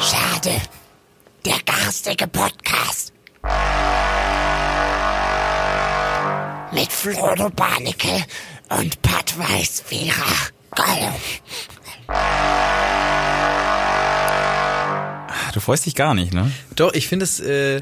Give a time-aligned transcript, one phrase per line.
[0.00, 0.52] Schade.
[1.44, 3.12] Der garstige Podcast.
[6.72, 8.24] Mit Frodo Barnickel
[8.68, 10.36] und Pat Weißvierer.
[10.70, 11.14] Gollum.
[15.52, 16.52] Du freust dich gar nicht, ne?
[16.76, 17.80] Doch, ich finde es, äh,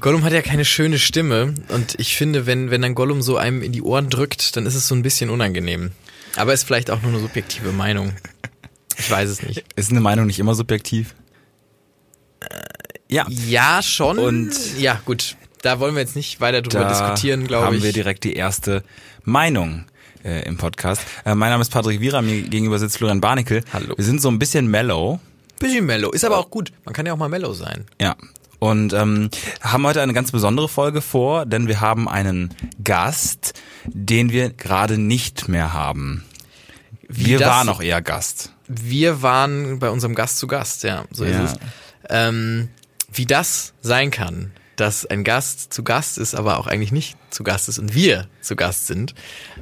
[0.00, 3.62] Gollum hat ja keine schöne Stimme und ich finde, wenn, wenn dann Gollum so einem
[3.62, 5.92] in die Ohren drückt, dann ist es so ein bisschen unangenehm.
[6.36, 8.14] Aber ist vielleicht auch nur eine subjektive Meinung.
[8.98, 9.64] Ich weiß es nicht.
[9.76, 11.14] Ist eine Meinung nicht immer subjektiv?
[13.08, 13.26] Ja.
[13.28, 14.18] Ja, schon.
[14.18, 15.36] Und ja, gut.
[15.62, 17.82] Da wollen wir jetzt nicht weiter drüber Da diskutieren, glaube haben ich.
[17.82, 18.84] wir direkt die erste
[19.24, 19.86] Meinung
[20.24, 21.02] äh, im Podcast.
[21.24, 23.64] Äh, mein Name ist Patrick Wierer, mir gegenüber sitzt Florian Barnickel.
[23.72, 23.94] Hallo.
[23.96, 25.18] Wir sind so ein bisschen mellow.
[25.58, 26.10] Bisschen mellow.
[26.10, 26.72] Ist aber auch gut.
[26.84, 27.86] Man kann ja auch mal mellow sein.
[28.00, 28.14] Ja.
[28.60, 29.30] Und ähm,
[29.60, 34.98] haben heute eine ganz besondere Folge vor, denn wir haben einen Gast, den wir gerade
[34.98, 36.24] nicht mehr haben.
[37.08, 38.52] Wir das- waren noch eher Gast.
[38.66, 41.44] Wir waren bei unserem Gast zu Gast, ja, so Ja.
[41.44, 41.58] ist es.
[42.10, 42.68] Ähm,
[43.12, 47.42] wie das sein kann, dass ein Gast zu Gast ist, aber auch eigentlich nicht zu
[47.42, 49.14] Gast ist und wir zu Gast sind,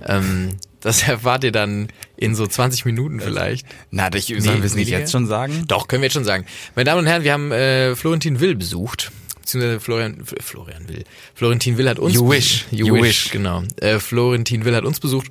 [0.06, 3.66] ähm, das erfahrt ihr dann in so 20 Minuten vielleicht.
[3.90, 5.64] Na, ich, sollen wir es nicht jetzt schon sagen?
[5.68, 6.44] Doch, können wir jetzt schon sagen.
[6.74, 9.10] Meine Damen und Herren, wir haben äh, Florentin Will besucht.
[9.40, 11.04] Beziehungsweise Florian, Florian Will.
[11.34, 12.64] Florentin Will hat uns You wish.
[12.72, 13.02] You, You wish.
[13.02, 13.30] wish.
[13.30, 13.62] Genau.
[13.80, 15.28] Äh, Florentin Will hat uns besucht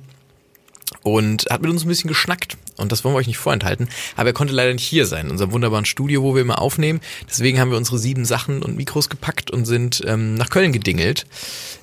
[1.02, 2.56] und hat mit uns ein bisschen geschnackt.
[2.76, 3.88] Und das wollen wir euch nicht vorenthalten.
[4.16, 7.00] Aber er konnte leider nicht hier sein, in unserem wunderbaren Studio, wo wir immer aufnehmen.
[7.28, 11.26] Deswegen haben wir unsere sieben Sachen und Mikros gepackt und sind ähm, nach Köln gedingelt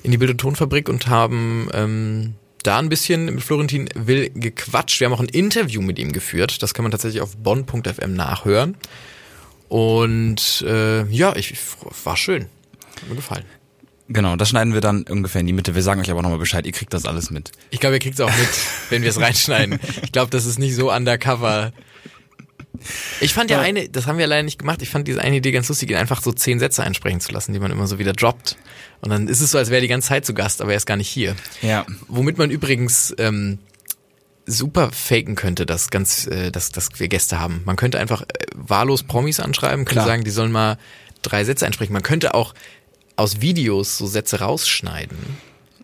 [0.02, 5.00] in die Bild- und Tonfabrik und haben ähm, da ein bisschen mit Florentin Will gequatscht.
[5.00, 6.62] Wir haben auch ein Interview mit ihm geführt.
[6.62, 8.76] Das kann man tatsächlich auf bonn.fm nachhören.
[9.68, 11.54] Und äh, ja, ich,
[12.04, 12.46] war schön.
[13.00, 13.44] Hat mir gefallen.
[14.08, 15.74] Genau, das schneiden wir dann ungefähr in die Mitte.
[15.74, 17.52] Wir sagen euch aber nochmal Bescheid, ihr kriegt das alles mit.
[17.70, 18.48] Ich glaube, ihr kriegt es auch mit,
[18.90, 19.80] wenn wir es reinschneiden.
[20.02, 21.72] Ich glaube, das ist nicht so undercover.
[23.20, 25.52] Ich fand ja eine, das haben wir leider nicht gemacht, ich fand diese eine Idee
[25.52, 28.12] ganz lustig, ihn einfach so zehn Sätze einsprechen zu lassen, die man immer so wieder
[28.12, 28.56] droppt.
[29.00, 30.76] Und dann ist es so, als wäre er die ganze Zeit zu Gast, aber er
[30.76, 31.34] ist gar nicht hier.
[31.62, 31.86] Ja.
[32.08, 33.58] Womit man übrigens ähm,
[34.44, 37.62] super faken könnte, dass ganz, äh, dass, dass wir Gäste haben.
[37.64, 40.06] Man könnte einfach äh, wahllos Promis anschreiben, könnte Klar.
[40.06, 40.78] sagen, die sollen mal
[41.22, 41.92] drei Sätze einsprechen.
[41.92, 42.54] Man könnte auch
[43.16, 45.18] aus Videos so Sätze rausschneiden.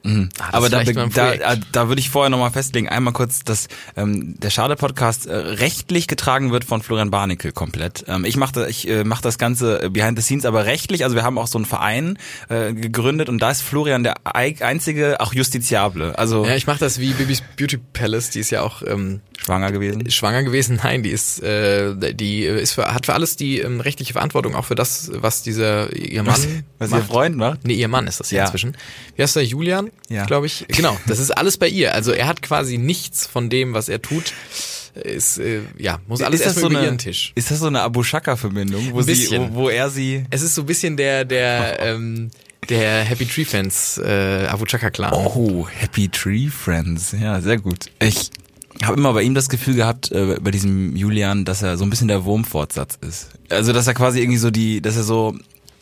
[0.02, 3.68] Ah, das Aber da, da, äh, da würde ich vorher nochmal festlegen, einmal kurz, dass
[3.96, 8.04] ähm, der Schade-Podcast äh, rechtlich getragen wird von Florian Barnickel komplett.
[8.08, 11.16] Ähm, ich mache ich, äh, mach das Ganze äh, behind the scenes, aber rechtlich, also
[11.16, 12.18] wir haben auch so einen Verein
[12.48, 16.78] äh, gegründet und da ist Florian der ei- einzige, auch Justiziable, also Ja, ich mache
[16.78, 20.10] das wie Bibis Beauty Palace, die ist ja auch ähm, schwanger gewesen.
[20.10, 20.80] schwanger gewesen.
[20.82, 24.64] Nein, die ist, äh, die ist für, hat für alles die ähm, rechtliche Verantwortung, auch
[24.64, 26.46] für das, was dieser ihr Mann Was,
[26.78, 27.06] was ihr macht.
[27.06, 27.66] Freund macht?
[27.66, 28.44] Nee, ihr Mann ist das Ja.
[28.44, 28.76] inzwischen.
[29.16, 29.44] Wie heißt der?
[29.44, 29.89] Julian?
[30.08, 30.24] Ja.
[30.26, 30.66] Glaube ich.
[30.68, 31.94] Genau, das ist alles bei ihr.
[31.94, 34.32] Also er hat quasi nichts von dem, was er tut.
[34.94, 37.32] Ist, äh, ja, muss alles erstmal so über eine, ihren Tisch.
[37.36, 40.56] Ist das so eine Abu Shaka-Verbindung, wo, Ein sie, wo, wo er sie Es ist
[40.56, 42.30] so ein bisschen der, der, ähm,
[42.68, 45.12] der Happy Tree Fans, äh, Abu Chaka Clan.
[45.12, 47.14] Oh, Happy Tree Friends.
[47.20, 47.86] Ja, sehr gut.
[48.00, 48.30] Ich
[48.82, 51.90] habe immer bei ihm das Gefühl gehabt, äh, bei diesem Julian, dass er so ein
[51.90, 53.28] bisschen der Wurmfortsatz ist.
[53.48, 55.36] Also, dass er quasi irgendwie so die, dass er so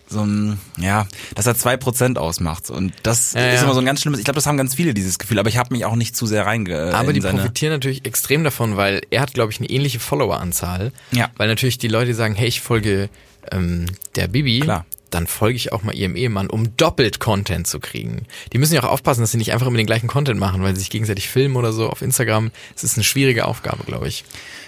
[0.09, 2.71] so ein, ja, dass er zwei Prozent ausmacht.
[2.71, 4.95] Und das Ja, ist immer so ein ganz schlimmes, ich glaube, das haben ganz viele
[4.95, 6.95] dieses Gefühl, aber ich habe mich auch nicht zu sehr reinge...
[6.95, 10.93] Aber in die profitieren natürlich extrem davon, weil er hat, glaube ich, eine ähnliche Followeranzahl.
[11.13, 11.31] Ja.
[11.37, 13.09] Weil natürlich die Leute sagen, hey, ich folge
[13.53, 13.87] ähm,
[14.17, 14.61] der Bibi.
[14.61, 14.87] Klar.
[15.11, 18.27] Dann folge ich auch mal ihrem Ehemann, um doppelt Content zu kriegen.
[18.53, 20.75] Die müssen ja auch aufpassen, dass sie nicht einfach immer den gleichen Content machen, weil
[20.75, 22.51] sie sich gegenseitig filmen oder so auf Instagram.
[22.77, 24.25] Es ist eine schwierige Aufgabe, glaube ich.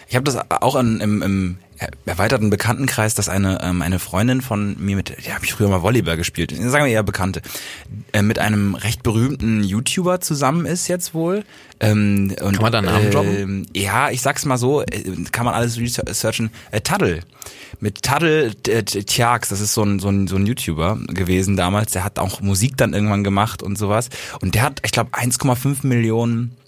[0.09, 1.59] Ich habe das auch an, im, im
[2.05, 5.83] erweiterten Bekanntenkreis, dass eine ähm, eine Freundin von mir mit, ja, habe ich früher mal
[5.83, 7.43] Volleyball gespielt, sagen wir eher Bekannte,
[8.13, 11.45] äh, mit einem recht berühmten YouTuber zusammen ist jetzt wohl.
[11.81, 13.67] Ähm, und, Kann man da Namen droppen?
[13.75, 14.87] Ja, ich sag's mal so, äh,
[15.33, 16.51] kann man alles researchen.
[16.71, 17.21] Äh, Taddel.
[17.81, 21.93] Mit Taddel äh, Tjax, das ist so ein, so, ein, so ein YouTuber gewesen damals,
[21.93, 24.11] der hat auch Musik dann irgendwann gemacht und sowas.
[24.43, 26.59] Und der hat, ich glaube, 1,5 Millionen äh,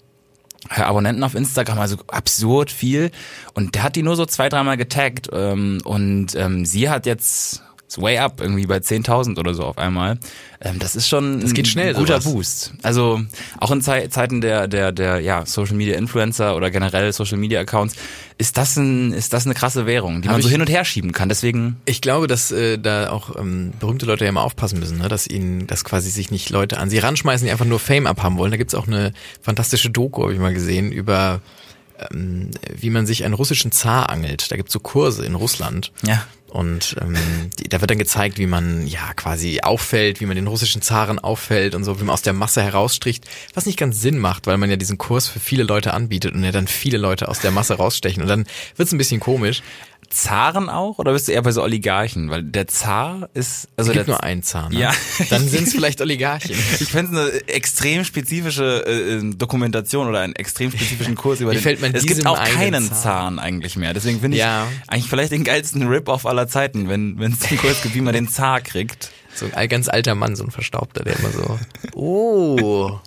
[0.69, 3.11] Abonnenten auf Instagram, also absurd viel.
[3.53, 5.29] Und der hat die nur so zwei, dreimal getaggt.
[5.31, 7.63] Ähm, und ähm, sie hat jetzt
[7.93, 10.17] ist way up, irgendwie bei 10.000 oder so auf einmal.
[10.61, 12.33] Ähm, das ist schon Das geht schnell, ein guter sowas.
[12.33, 12.73] Boost.
[12.81, 13.21] Also
[13.59, 17.59] auch in Zei Zeiten der, der, der ja, Social Media Influencer oder generell Social Media
[17.59, 17.95] Accounts
[18.37, 20.85] ist das, ein, ist das eine krasse Währung, die Hab man so hin und her
[20.85, 21.29] schieben kann.
[21.29, 25.07] Deswegen Ich glaube, dass äh, da auch ähm, berühmte Leute ja immer aufpassen müssen, ne?
[25.07, 28.37] dass ihnen, dass quasi sich nicht Leute an sie ranschmeißen, die einfach nur Fame abhaben
[28.37, 28.51] wollen.
[28.51, 31.41] Da gibt's auch eine fantastische Doku, habe ich mal gesehen, über
[32.11, 34.51] ähm, wie man sich einen russischen Zar angelt.
[34.51, 35.91] Da gibt's so Kurse in Russland.
[36.05, 36.25] Ja.
[36.53, 37.15] Und ähm,
[37.69, 41.73] da wird dann gezeigt, wie man ja quasi auffällt, wie man den russischen Zaren auffällt
[41.73, 44.69] und so, wie man aus der Masse herausstricht, was nicht ganz Sinn macht, weil man
[44.69, 47.73] ja diesen Kurs für viele Leute anbietet und ja dann viele Leute aus der Masse
[47.73, 48.21] rausstechen.
[48.21, 48.45] Und dann
[48.75, 49.63] wird's ein bisschen komisch.
[50.13, 52.29] Zaren auch oder bist du eher bei so Oligarchen?
[52.29, 54.71] Weil der Zar ist also Es gibt der, nur einen Zahn.
[54.71, 54.79] Ne?
[54.79, 54.93] Ja.
[55.29, 56.51] Dann sind es vielleicht Oligarchen.
[56.79, 61.55] Ich fände es eine extrem spezifische äh, Dokumentation oder einen extrem spezifischen Kurs über Wie
[61.55, 61.63] den.
[61.63, 62.97] fällt man es gibt auch einen keinen Zahn?
[62.97, 63.93] Zahn eigentlich mehr.
[63.93, 64.67] Deswegen finde ich Ja.
[64.87, 68.13] eigentlich vielleicht den geilsten Rip-Off aller Zeiten, wenn wenn es den Kurs gibt, wie man
[68.13, 69.09] den Zar kriegt.
[69.35, 71.59] So ein ganz alter Mann, so ein Verstaubter, der immer so,
[71.95, 72.99] oh,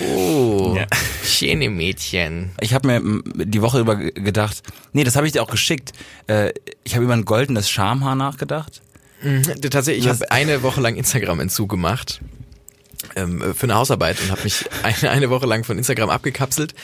[0.00, 0.86] oh, Ja.
[1.24, 2.50] schöne Mädchen.
[2.60, 4.62] Ich habe mir die Woche über ge- gedacht,
[4.92, 5.92] nee, das habe ich dir auch geschickt.
[6.26, 6.52] Äh,
[6.84, 8.82] ich habe über ein goldenes Schamhaar nachgedacht.
[9.22, 12.20] Mhm, Tatsächlich, ich habe eine Woche lang Instagram-Entzug gemacht
[13.16, 16.74] ähm, für eine Hausarbeit und habe mich eine, eine Woche lang von Instagram abgekapselt.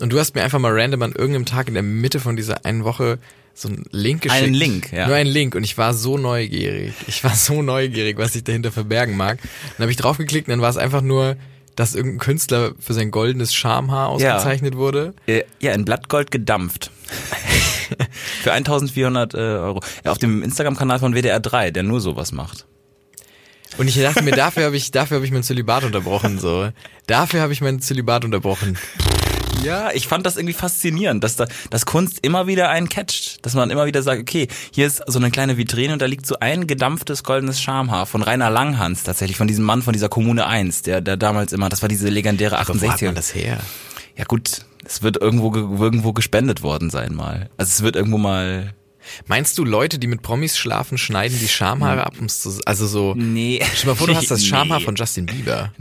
[0.00, 2.64] Und du hast mir einfach mal random an irgendeinem Tag in der Mitte von dieser
[2.64, 3.18] einen Woche
[3.56, 4.42] so einen Link geschickt.
[4.42, 5.06] Einen Link, ja.
[5.06, 5.54] Nur einen Link.
[5.54, 6.92] Und ich war so neugierig.
[7.06, 9.38] Ich war so neugierig, was sich dahinter verbergen mag.
[9.76, 11.36] Dann habe ich draufgeklickt und dann war es einfach nur,
[11.76, 15.14] dass irgendein Künstler für sein goldenes Schamhaar ausgezeichnet wurde.
[15.26, 16.90] Äh, ja, in Blattgold gedampft.
[18.42, 19.80] Für 1400 äh, Euro.
[20.04, 22.66] Ja, auf dem Instagram-Kanal von WDR 3, der nur sowas macht.
[23.76, 26.70] Und ich dachte mir, dafür habe ich, dafür habe ich mein Zölibat unterbrochen, so.
[27.06, 28.78] Dafür habe ich mein Zölibat unterbrochen.
[29.64, 33.44] Ja, ich fand das irgendwie faszinierend, dass da, dass Kunst immer wieder einen catcht.
[33.44, 36.26] Dass man immer wieder sagt, okay, hier ist so eine kleine Vitrine und da liegt
[36.26, 40.46] so ein gedampftes goldenes Schamhaar von Rainer Langhans tatsächlich, von diesem Mann von dieser Kommune
[40.46, 43.04] 1, der, der damals immer, das war diese legendäre Aber wo hat 68er.
[43.06, 43.58] man das her?
[44.16, 47.48] Ja gut, es wird irgendwo, ge- irgendwo gespendet worden sein mal.
[47.56, 48.74] Also es wird irgendwo mal,
[49.26, 53.14] Meinst du, Leute, die mit Promis schlafen, schneiden die Schamhaare ab, um's zu, also so,
[53.14, 53.60] nee.
[53.62, 54.46] stell dir mal vor, du hast das Nee.
[54.46, 55.72] Schamhaar von Justin Bieber.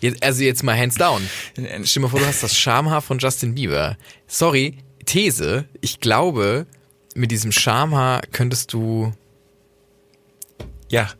[0.00, 1.22] Jetzt, also jetzt mal hands down.
[1.54, 3.96] Stell dir mal vor, du hast das Schamhaar von Justin Bieber.
[4.26, 6.66] Sorry, These, ich glaube,
[7.14, 9.12] mit diesem Schamhaar könntest du
[10.90, 11.10] Ja,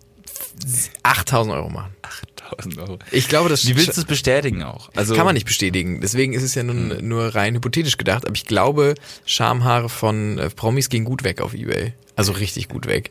[1.02, 1.94] 8000 Euro machen.
[2.02, 2.98] 8000 Euro.
[3.10, 4.90] Ich glaube, das Wie willst du es bestätigen auch?
[4.94, 6.00] Also Kann man nicht bestätigen.
[6.00, 8.24] Deswegen ist es ja nun nur rein hypothetisch gedacht.
[8.24, 8.94] Aber ich glaube,
[9.24, 11.94] Schamhaare von äh, Promis gehen gut weg auf Ebay.
[12.14, 13.10] Also richtig gut weg.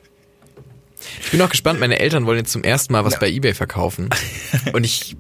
[1.24, 1.80] Ich bin auch gespannt.
[1.80, 4.09] Meine Eltern wollen jetzt zum ersten Mal was bei Ebay verkaufen.
[4.74, 5.15] Und ich,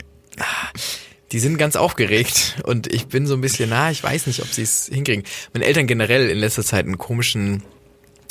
[1.31, 2.61] die sind ganz aufgeregt.
[2.63, 5.23] Und ich bin so ein bisschen, na, ich weiß nicht, ob sie es hinkriegen.
[5.53, 7.63] Meine Eltern generell in letzter Zeit einen komischen,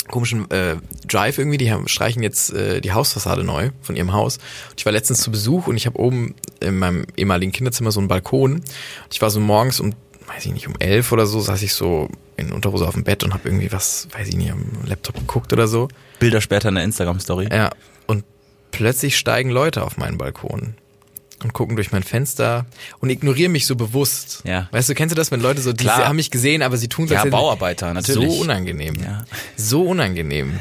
[0.09, 1.57] komischen äh, Drive irgendwie.
[1.57, 4.37] Die haben, streichen jetzt äh, die Hausfassade neu von ihrem Haus.
[4.69, 7.99] Und ich war letztens zu Besuch und ich habe oben in meinem ehemaligen Kinderzimmer so
[7.99, 8.53] einen Balkon.
[8.53, 8.65] Und
[9.11, 9.93] ich war so morgens um,
[10.27, 13.23] weiß ich nicht, um elf oder so, saß ich so in Unterhose auf dem Bett
[13.23, 15.89] und habe irgendwie was, weiß ich nicht, am Laptop geguckt oder so.
[16.19, 17.49] Bilder später in der Instagram-Story.
[17.51, 17.69] Ja,
[18.07, 18.25] und
[18.71, 20.75] plötzlich steigen Leute auf meinen Balkon
[21.43, 22.65] und gucken durch mein Fenster
[22.99, 24.41] und ignorieren mich so bewusst.
[24.45, 24.67] Ja.
[24.71, 26.07] Weißt du, kennst du das, wenn Leute so, die Klar.
[26.07, 28.31] haben mich gesehen, aber sie tun Ja, als hätten- Bauarbeiter, natürlich.
[28.31, 28.95] So unangenehm.
[29.03, 29.25] Ja.
[29.57, 30.59] So unangenehm.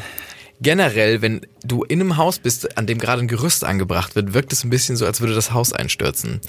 [0.61, 4.53] Generell, wenn du in einem Haus bist, an dem gerade ein Gerüst angebracht wird, wirkt
[4.53, 6.41] es ein bisschen so, als würde das Haus einstürzen.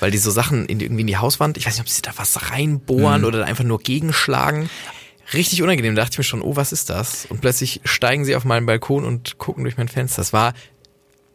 [0.00, 2.02] Weil die so Sachen in die, irgendwie in die Hauswand, ich weiß nicht, ob sie
[2.02, 3.26] da was reinbohren Mhm.
[3.26, 4.68] oder einfach nur gegenschlagen.
[5.32, 5.94] Richtig unangenehm.
[5.94, 7.24] Da dachte ich mir schon, oh, was ist das?
[7.26, 10.20] Und plötzlich steigen sie auf meinen Balkon und gucken durch mein Fenster.
[10.20, 10.52] Das war,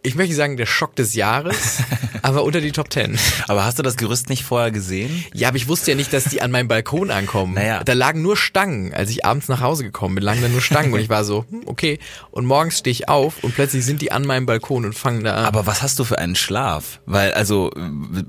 [0.07, 1.80] ich möchte sagen, der Schock des Jahres,
[2.21, 3.18] aber unter die Top Ten.
[3.48, 5.25] Aber hast du das Gerüst nicht vorher gesehen?
[5.33, 7.54] Ja, aber ich wusste ja nicht, dass die an meinem Balkon ankommen.
[7.54, 7.83] Naja.
[7.83, 8.94] Da lagen nur Stangen.
[8.94, 10.94] Als ich abends nach Hause gekommen bin, lagen da nur Stangen.
[10.94, 12.00] Und ich war so, hm, okay.
[12.31, 15.36] Und morgens stehe ich auf und plötzlich sind die an meinem Balkon und fangen da
[15.36, 15.45] an.
[15.45, 17.00] Aber was hast du für einen Schlaf?
[17.06, 17.71] Weil also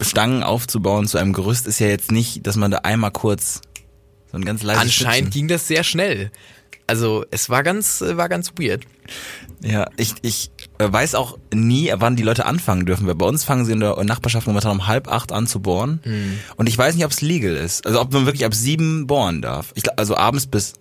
[0.03, 3.61] Stangen aufzubauen zu einem Gerüst ist ja jetzt nicht, dass man da einmal kurz
[4.31, 6.31] so ein ganz leises Anscheinend Stützen- ging das sehr schnell.
[6.87, 8.85] Also es war ganz, äh, war ganz weird.
[9.63, 13.07] Ja, ich, ich weiß auch nie, wann die Leute anfangen dürfen.
[13.07, 16.01] Weil bei uns fangen sie in der Nachbarschaft momentan um halb acht an zu bohren.
[16.05, 16.39] Hm.
[16.57, 17.87] Und ich weiß nicht, ob es legal ist.
[17.87, 19.73] Also ob man wirklich ab sieben bohren darf.
[19.75, 20.75] Ich, also abends bis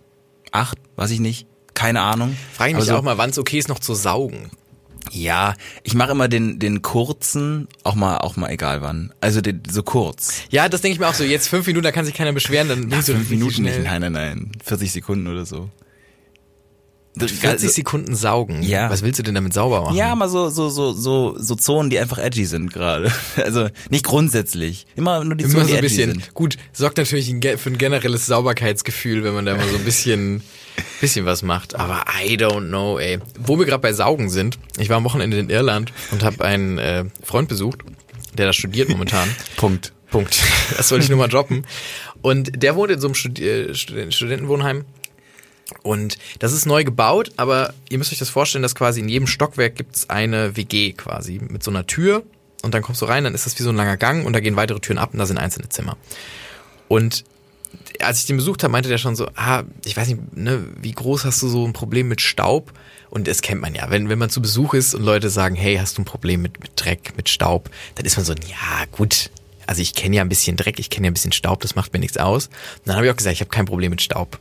[0.51, 1.47] acht, weiß ich nicht.
[1.73, 2.35] Keine Ahnung.
[2.53, 4.49] Frage mich so- auch mal, wann es okay ist, noch zu saugen.
[5.11, 9.13] Ja, ich mache immer den den kurzen, auch mal auch mal egal wann.
[9.21, 10.33] Also den, so kurz.
[10.49, 11.23] Ja, das denke ich mir auch so.
[11.23, 12.67] Jetzt fünf Minuten, da kann sich keiner beschweren.
[12.67, 13.81] Dann so fünf Minuten nicht.
[13.83, 14.51] Nein, nein, nein.
[14.65, 15.69] 40 Sekunden oder so.
[17.19, 18.61] 40 Also- Sekunden saugen.
[18.63, 18.89] Ja.
[18.89, 19.95] Was willst du denn damit sauber machen?
[19.95, 23.11] Ja, mal so, so, so, so, so Zonen, die einfach edgy sind gerade.
[23.37, 24.85] Also nicht grundsätzlich.
[24.95, 26.33] Immer nur die Immer Zonen, so die ein bisschen, sind.
[26.33, 30.41] gut, sorgt natürlich für ein generelles Sauberkeitsgefühl, wenn man da mal so ein bisschen,
[31.01, 31.75] bisschen was macht.
[31.75, 33.19] Aber I don't know, ey.
[33.39, 36.77] Wo wir gerade bei Saugen sind, ich war am Wochenende in Irland und habe einen
[36.77, 37.79] äh, Freund besucht,
[38.37, 39.27] der da studiert momentan.
[39.57, 39.93] Punkt.
[40.09, 40.39] Punkt.
[40.77, 41.65] Das wollte ich nur mal droppen.
[42.21, 44.85] Und der wohnt in so einem Studi äh, Studen- Studentenwohnheim.
[45.83, 49.27] Und das ist neu gebaut, aber ihr müsst euch das vorstellen, dass quasi in jedem
[49.27, 52.23] Stockwerk gibt's eine WG quasi mit so einer Tür
[52.63, 54.39] und dann kommst du rein, dann ist das wie so ein langer Gang und da
[54.39, 55.97] gehen weitere Türen ab und da sind einzelne Zimmer.
[56.87, 57.25] Und
[57.99, 60.91] als ich den besucht habe, meinte der schon so, ah, ich weiß nicht, ne, wie
[60.91, 62.71] groß hast du so ein Problem mit Staub?
[63.09, 65.77] Und das kennt man ja, wenn, wenn man zu Besuch ist und Leute sagen, hey,
[65.77, 69.29] hast du ein Problem mit, mit Dreck, mit Staub, dann ist man so, ja, gut,
[69.65, 71.93] also ich kenne ja ein bisschen Dreck, ich kenne ja ein bisschen Staub, das macht
[71.93, 72.47] mir nichts aus.
[72.47, 74.39] Und dann habe ich auch gesagt, ich habe kein Problem mit Staub.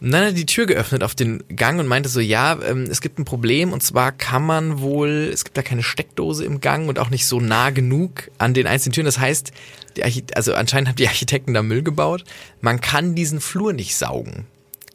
[0.00, 2.84] Und dann hat er die Tür geöffnet auf den Gang und meinte so, ja, ähm,
[2.84, 6.60] es gibt ein Problem und zwar kann man wohl, es gibt da keine Steckdose im
[6.60, 9.04] Gang und auch nicht so nah genug an den einzelnen Türen.
[9.04, 9.52] Das heißt,
[9.96, 12.24] die also anscheinend haben die Architekten da Müll gebaut.
[12.60, 14.46] Man kann diesen Flur nicht saugen.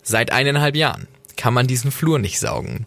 [0.01, 2.85] Seit eineinhalb Jahren kann man diesen Flur nicht saugen.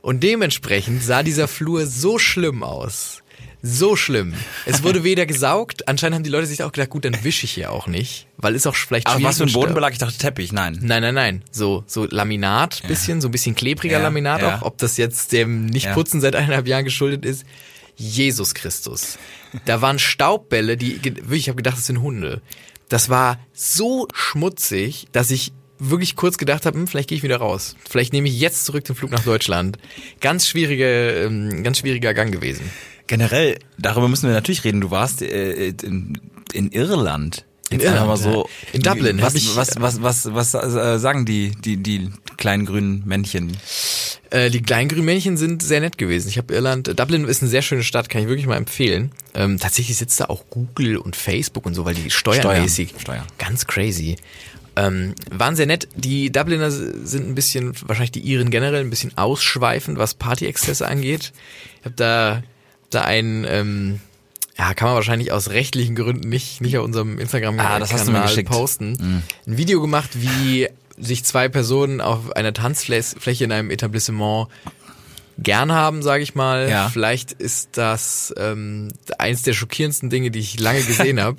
[0.00, 3.21] Und dementsprechend sah dieser Flur so schlimm aus.
[3.64, 4.34] So schlimm.
[4.66, 7.52] Es wurde weder gesaugt, anscheinend haben die Leute sich auch gedacht, gut, dann wische ich
[7.52, 9.62] hier auch nicht, weil ist auch vielleicht Aber schwierig was für ein Staub.
[9.62, 9.92] Bodenbelag?
[9.92, 10.78] Ich dachte Teppich, nein.
[10.82, 11.42] Nein, nein, nein.
[11.52, 14.58] So, so Laminat bisschen, so ein bisschen klebriger Ja, Laminat ja.
[14.58, 14.62] auch.
[14.62, 15.72] Ob das jetzt dem Ja.
[15.74, 17.44] Nicht-Putzen seit eineinhalb Jahren geschuldet ist.
[17.96, 19.16] Jesus Christus.
[19.64, 22.42] Da waren Staubbälle, die, wirklich, ich habe gedacht, das sind Hunde.
[22.88, 27.36] Das war so schmutzig, dass ich wirklich kurz gedacht habe, hm, vielleicht gehe ich wieder
[27.36, 27.76] raus.
[27.88, 29.78] Vielleicht nehme ich jetzt zurück den Flug nach Deutschland.
[30.20, 32.68] Ganz schwierige, ähm, ganz schwieriger Gang gewesen.
[33.12, 34.80] Generell, darüber müssen wir natürlich reden.
[34.80, 36.18] Du warst äh, in,
[36.54, 37.44] in Irland.
[37.68, 38.48] In Jetzt Irland, mal so.
[38.72, 43.02] In Dublin Was, ich- was, was, was, was, äh, sagen die, die, die kleinen grünen
[43.06, 43.54] Männchen?
[44.30, 46.28] Äh, die Kleingrünmännchen sind sehr nett gewesen.
[46.30, 49.10] Ich habe Irland, Dublin ist eine sehr schöne Stadt, kann ich wirklich mal empfehlen.
[49.34, 53.26] Ähm, tatsächlich sitzt da auch Google und Facebook und so, weil die steuermäßig Steuern, Steuern.
[53.36, 54.16] ganz crazy.
[54.74, 55.86] Ähm, waren sehr nett.
[55.96, 61.32] Die Dubliner sind ein bisschen, wahrscheinlich die Iren generell, ein bisschen ausschweifend, was Partyexzesse angeht.
[61.80, 62.42] Ich habe da,
[62.94, 64.00] da einen, ähm,
[64.58, 68.22] ja, kann man wahrscheinlich aus rechtlichen Gründen nicht, nicht auf unserem Instagram-Kanal Ah, du mir
[68.22, 68.50] geschickt.
[68.50, 68.54] Mhm.
[68.54, 69.22] posten.
[69.46, 70.68] Ein Video gemacht, wie
[70.98, 74.48] sich zwei Personen auf einer Tanzfläche in einem Etablissement
[75.38, 76.68] gern haben, sage ich mal.
[76.68, 76.88] Ja.
[76.90, 81.38] Vielleicht ist das ähm, eins der schockierendsten Dinge, die ich lange gesehen habe.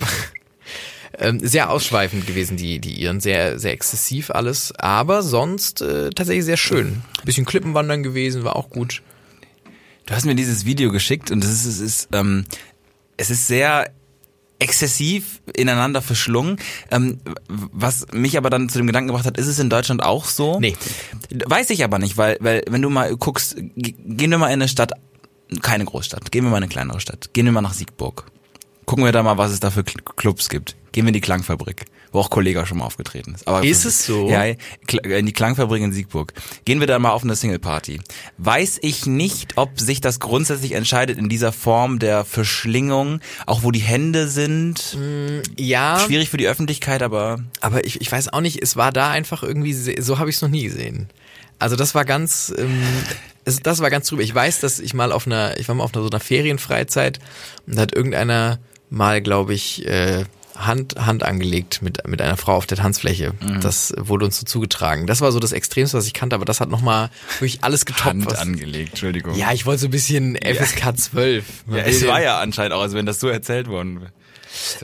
[1.19, 6.43] Ähm, sehr ausschweifend gewesen, die, die Iren, sehr, sehr exzessiv alles, aber sonst äh, tatsächlich
[6.45, 7.03] sehr schön.
[7.23, 9.03] Bisschen Klippenwandern gewesen, war auch gut.
[10.05, 12.45] Du hast mir dieses Video geschickt und es ist, es ist, ähm,
[13.17, 13.89] es ist sehr
[14.59, 16.57] exzessiv ineinander verschlungen.
[16.91, 20.25] Ähm, was mich aber dann zu dem Gedanken gebracht hat, ist es in Deutschland auch
[20.25, 20.59] so?
[20.59, 20.75] Nee.
[21.45, 24.53] Weiß ich aber nicht, weil, weil wenn du mal guckst, ge- gehen wir mal in
[24.53, 24.91] eine Stadt,
[25.61, 28.25] keine Großstadt, gehen wir mal in eine kleinere Stadt, gehen wir mal nach Siegburg.
[28.85, 30.75] Gucken wir da mal, was es da für Cl- Clubs gibt.
[30.91, 33.47] Gehen wir in die Klangfabrik, wo auch Kollega schon mal aufgetreten ist.
[33.47, 34.29] Aber Ist es so?
[34.29, 36.33] Ja, in die Klangfabrik in Siegburg.
[36.63, 37.99] Gehen wir da mal auf eine Single-Party.
[38.37, 43.71] Weiß ich nicht, ob sich das grundsätzlich entscheidet in dieser Form der Verschlingung, auch wo
[43.71, 44.97] die Hände sind.
[45.57, 49.09] Ja, Schwierig für die Öffentlichkeit, aber aber ich, ich weiß auch nicht, es war da
[49.09, 51.09] einfach irgendwie, so habe ich es noch nie gesehen.
[51.59, 52.83] Also das war ganz, ähm,
[53.45, 54.21] das war ganz drüber.
[54.21, 57.19] Ich weiß, dass ich mal auf einer, ich war mal auf einer so einer Ferienfreizeit
[57.65, 62.55] und da hat irgendeiner mal, glaube ich, äh, Hand, Hand angelegt mit, mit einer Frau
[62.55, 63.33] auf der Tanzfläche.
[63.39, 63.61] Mhm.
[63.61, 65.07] Das wurde uns so zugetragen.
[65.07, 68.05] Das war so das Extremste, was ich kannte, aber das hat nochmal wirklich alles getoppt.
[68.05, 69.35] Hand was, angelegt, Entschuldigung.
[69.35, 71.45] ja, ich wollte so ein bisschen FSK 12.
[71.65, 74.11] Man ja will es war ja anscheinend auch, als wenn das so erzählt worden wäre.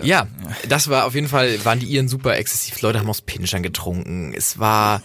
[0.01, 0.27] Ja,
[0.67, 2.81] das war auf jeden Fall, waren die Iren super exzessiv.
[2.81, 4.33] Leute haben aus Pinschern getrunken.
[4.35, 5.03] Es war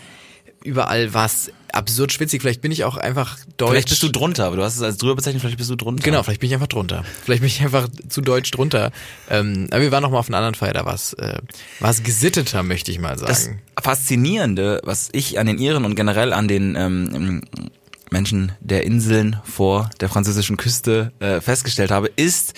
[0.64, 2.40] überall was absurd schwitzig.
[2.40, 3.70] Vielleicht bin ich auch einfach deutsch.
[3.70, 6.02] Vielleicht bist du drunter, aber du hast es als drüber bezeichnet, vielleicht bist du drunter.
[6.02, 7.04] Genau, vielleicht bin ich einfach drunter.
[7.24, 8.90] Vielleicht bin ich einfach zu deutsch drunter.
[9.28, 11.38] Ähm, aber wir waren noch mal auf einer anderen Feier, da war es äh,
[11.80, 13.62] war's gesitteter, möchte ich mal Das sagen.
[13.80, 17.42] Faszinierende, was ich an den Iren und generell an den ähm,
[18.10, 22.54] Menschen der Inseln vor der französischen Küste äh, festgestellt habe, ist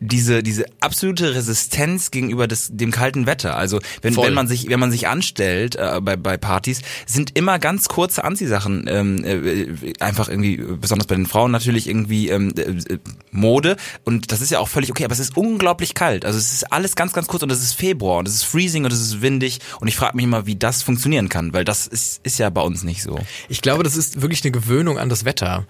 [0.00, 3.56] diese diese absolute Resistenz gegenüber des, dem kalten Wetter.
[3.56, 4.28] Also wenn, Voll.
[4.28, 8.24] wenn man sich wenn man sich anstellt äh, bei bei Partys, sind immer ganz kurze
[8.24, 12.98] Anziehsachen ähm, äh, einfach irgendwie besonders bei den Frauen natürlich irgendwie ähm, äh,
[13.30, 15.04] Mode und das ist ja auch völlig okay.
[15.04, 16.24] Aber es ist unglaublich kalt.
[16.24, 18.84] Also es ist alles ganz ganz kurz und es ist Februar und es ist freezing
[18.84, 21.86] und es ist windig und ich frage mich immer, wie das funktionieren kann, weil das
[21.86, 23.18] ist ist ja bei uns nicht so.
[23.48, 25.66] Ich glaube, das ist wirklich eine Gewöhnung an das Wetter.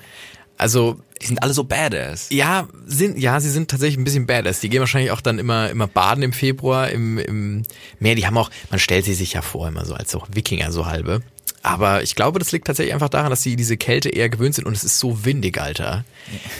[0.59, 2.29] Also Die sind alle so badass.
[2.31, 4.61] Ja, sind, ja, sie sind tatsächlich ein bisschen badass.
[4.61, 7.62] Die gehen wahrscheinlich auch dann immer, immer baden im Februar im, im
[7.99, 8.15] Meer.
[8.15, 10.87] Die haben auch, man stellt sie sich ja vor, immer so als so Wikinger, so
[10.87, 11.23] halbe.
[11.62, 14.67] Aber ich glaube, das liegt tatsächlich einfach daran, dass sie diese Kälte eher gewöhnt sind
[14.67, 16.05] und es ist so windig, Alter.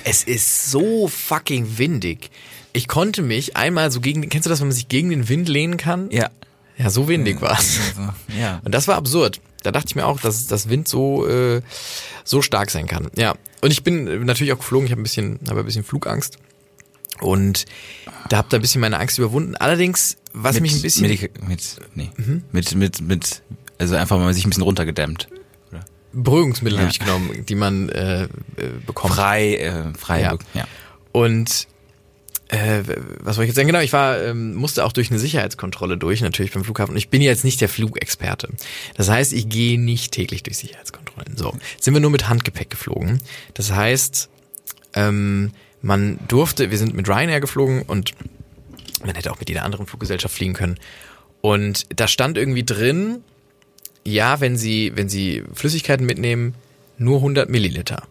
[0.05, 2.31] Es ist so fucking windig.
[2.73, 5.49] Ich konnte mich einmal so gegen, kennst du das, wenn man sich gegen den Wind
[5.49, 6.11] lehnen kann?
[6.11, 6.31] Ja.
[6.79, 7.79] Ja, so windig war's.
[7.97, 8.61] Also, ja.
[8.65, 9.41] Und das war absurd.
[9.63, 11.61] Da dachte ich mir auch, dass das Wind so äh,
[12.25, 13.09] so stark sein kann.
[13.17, 13.35] Ja.
[13.61, 14.87] Und ich bin äh, natürlich auch geflogen.
[14.87, 16.39] Ich habe ein bisschen, habe ein bisschen Flugangst
[17.21, 17.65] und
[18.29, 19.57] da habe da ein bisschen meine Angst überwunden.
[19.57, 22.11] Allerdings, was mich ein bisschen Medika mit nee,
[22.53, 23.43] mit mit mit
[23.79, 25.29] also einfach mal sich ein bisschen runtergedämmt.
[26.13, 26.83] Beruhigungsmittel Ja.
[26.85, 28.29] habe ich genommen, die man äh, äh,
[28.87, 29.15] bekommt.
[29.15, 30.39] Frei äh, frei Ja.
[30.55, 30.67] ja.
[31.13, 31.69] Und
[32.49, 32.83] äh,
[33.21, 33.69] was soll ich jetzt sagen?
[33.69, 36.93] Genau, ich war ähm, musste auch durch eine Sicherheitskontrolle durch, natürlich beim Flughafen.
[36.93, 38.49] Und ich bin jetzt nicht der Flugexperte.
[38.97, 41.37] Das heißt, ich gehe nicht täglich durch Sicherheitskontrollen.
[41.37, 43.21] So, jetzt sind wir nur mit Handgepäck geflogen.
[43.55, 44.29] Das heißt,
[44.95, 45.53] ähm,
[45.83, 48.15] man durfte, wir sind mit Ryanair geflogen und
[49.05, 50.79] man hätte auch mit jeder anderen Fluggesellschaft fliegen können.
[51.41, 53.23] Und da stand irgendwie drin,
[54.05, 56.55] ja, wenn Sie, wenn Sie Flüssigkeiten mitnehmen,
[56.97, 58.05] nur 100 Milliliter.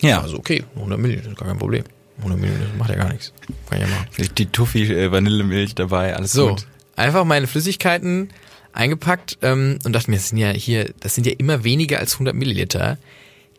[0.00, 0.22] Ja.
[0.22, 1.84] Also okay, 100 Milliliter, gar kein Problem.
[2.18, 3.32] 100 Milliliter macht ja gar nichts.
[3.68, 4.34] Kann ich ja machen.
[4.36, 6.66] Die Tuffy äh, Vanillemilch dabei, alles So, gut.
[6.96, 8.30] einfach meine Flüssigkeiten
[8.72, 12.14] eingepackt ähm, und dachte mir, das sind ja hier, das sind ja immer weniger als
[12.14, 12.98] 100 Milliliter.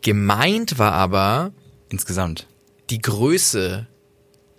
[0.02, 1.52] Gemeint war aber
[1.90, 2.48] Insgesamt.
[2.90, 3.88] die Größe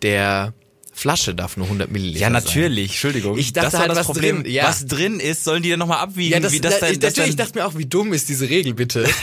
[0.02, 0.52] der
[0.94, 2.32] Flasche darf nur 100 Milliliter Ja, sein.
[2.34, 3.38] natürlich, Entschuldigung.
[3.38, 4.42] Ich dachte das war halt, das was Problem.
[4.42, 4.64] drin- ja.
[4.68, 7.00] Was drin ist, sollen die dann nochmal abwiegen, Ja, das, wie das da, dann, ich,
[7.00, 9.08] natürlich, ich dann dachte mir auch, wie dumm ist diese Regel bitte.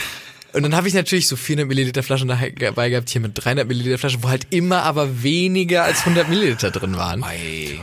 [0.52, 3.98] Und dann habe ich natürlich so 400 Milliliter Flaschen dabei gehabt, hier mit 300 Milliliter
[3.98, 7.24] Flaschen, wo halt immer aber weniger als 100 Milliliter drin waren.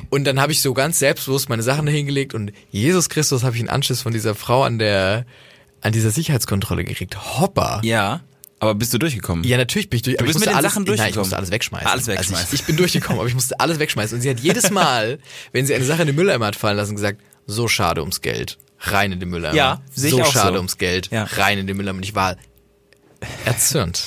[0.09, 3.61] Und dann habe ich so ganz selbstbewusst meine Sachen dahingelegt und Jesus Christus habe ich
[3.61, 5.25] einen Anschluss von dieser Frau an der
[5.81, 7.39] an dieser Sicherheitskontrolle gekriegt.
[7.39, 7.81] Hoppa.
[7.83, 8.21] Ja,
[8.59, 9.43] aber bist du durchgekommen?
[9.43, 10.17] Ja, natürlich bin ich durch.
[10.19, 11.21] aber bist ich mit musste den alles, Sachen Nein, ich durchgekommen?
[11.21, 11.87] musste alles wegschmeißen.
[11.87, 12.47] Alles Also wegschmeißen.
[12.55, 14.15] ich, ich bin durchgekommen, aber ich musste alles wegschmeißen.
[14.17, 15.19] Und sie hat jedes Mal,
[15.51, 18.57] wenn sie eine Sache in den Mülleimer hat fallen lassen, gesagt, so schade ums Geld.
[18.79, 19.55] Rein in den Mülleimer.
[19.55, 20.57] Ja, so schade so.
[20.57, 21.09] ums Geld.
[21.11, 21.23] Ja.
[21.23, 21.97] Rein in den Mülleimer.
[21.97, 22.35] Und ich war
[23.45, 24.03] erzürnt.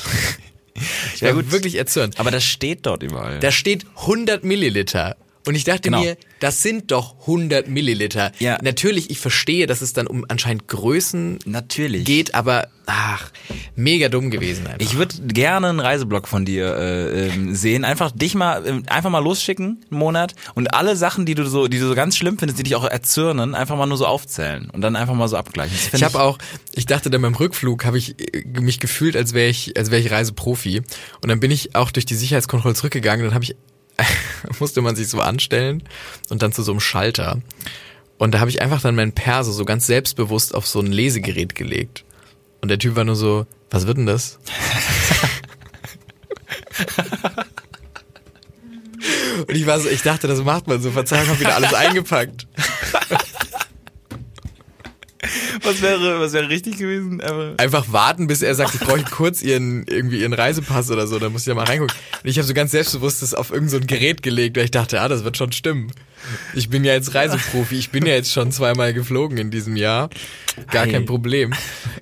[1.14, 1.50] Ich Ja, gut.
[1.52, 2.19] wirklich erzürnt.
[2.19, 3.38] Aber das steht dort überall.
[3.40, 5.17] Da steht 100 Milliliter.
[5.47, 6.00] Und ich dachte Genau.
[6.02, 8.32] mir, das sind doch 100 Milliliter.
[8.38, 8.59] Ja.
[8.62, 12.04] Natürlich, ich verstehe, dass es dann um anscheinend Größen Natürlich.
[12.04, 13.30] geht, aber ach,
[13.75, 14.80] mega dumm gewesen einfach.
[14.80, 17.85] Ich würde gerne einen Reiseblock von dir äh, ähm, sehen.
[17.85, 21.68] Einfach dich mal, ähm, einfach mal losschicken, einen Monat und alle Sachen, die du so,
[21.68, 24.68] die du so ganz schlimm findest, die dich auch erzürnen, einfach mal nur so aufzählen
[24.70, 25.76] und dann einfach mal so abgleichen.
[25.92, 26.38] Ich habe auch,
[26.75, 30.00] ich dachte dann beim Rückflug habe ich äh, mich gefühlt, als wäre ich, als wäre
[30.02, 30.82] ich Reiseprofi.
[31.23, 33.25] Und dann bin ich auch durch die Sicherheitskontrolle zurückgegangen.
[33.25, 33.56] Dann habe ich,
[34.59, 35.83] musste man sich so anstellen
[36.28, 37.40] und dann zu so einem Schalter.
[38.19, 41.54] Und da habe ich einfach dann meinen Perso so ganz selbstbewusst auf so ein Lesegerät
[41.54, 42.04] gelegt.
[42.61, 44.38] Und der Typ war nur so, was wird denn das?
[49.49, 50.90] Und ich war so, ich dachte, das macht man so.
[50.90, 52.47] Verzeihung, hab wieder alles eingepackt.
[55.62, 57.21] Was wäre, was wäre richtig gewesen?
[57.21, 61.18] Aber einfach warten, bis er sagt, ich brauche kurz ihren irgendwie ihren Reisepass oder so,
[61.18, 61.94] dann muss ich ja mal reingucken.
[62.23, 64.70] Und ich habe so ganz selbstbewusst das auf irgendein so ein Gerät gelegt, weil ich
[64.70, 65.92] dachte, ah, das wird schon stimmen.
[66.55, 70.11] Ich bin ja jetzt Reiseprofi, ich bin ja jetzt schon zweimal geflogen in diesem Jahr.
[70.70, 70.92] Gar Ei.
[70.92, 71.55] kein Problem.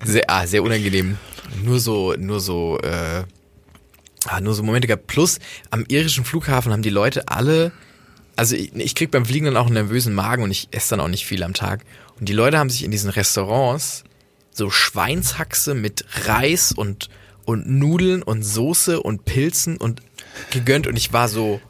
[0.04, 1.18] Sehr, ah, sehr unangenehm.
[1.64, 3.24] Nur so, nur so, äh,
[4.26, 5.06] ah, nur so Momente gehabt.
[5.06, 5.38] Plus
[5.70, 7.72] am irischen Flughafen haben die Leute alle
[8.38, 11.00] also ich, ich krieg beim Fliegen dann auch einen nervösen Magen und ich esse dann
[11.00, 11.84] auch nicht viel am Tag.
[12.20, 14.04] Und die Leute haben sich in diesen Restaurants
[14.52, 17.08] so Schweinshaxe mit Reis und,
[17.44, 20.02] und Nudeln und Soße und Pilzen und
[20.50, 21.60] gegönnt und ich war so,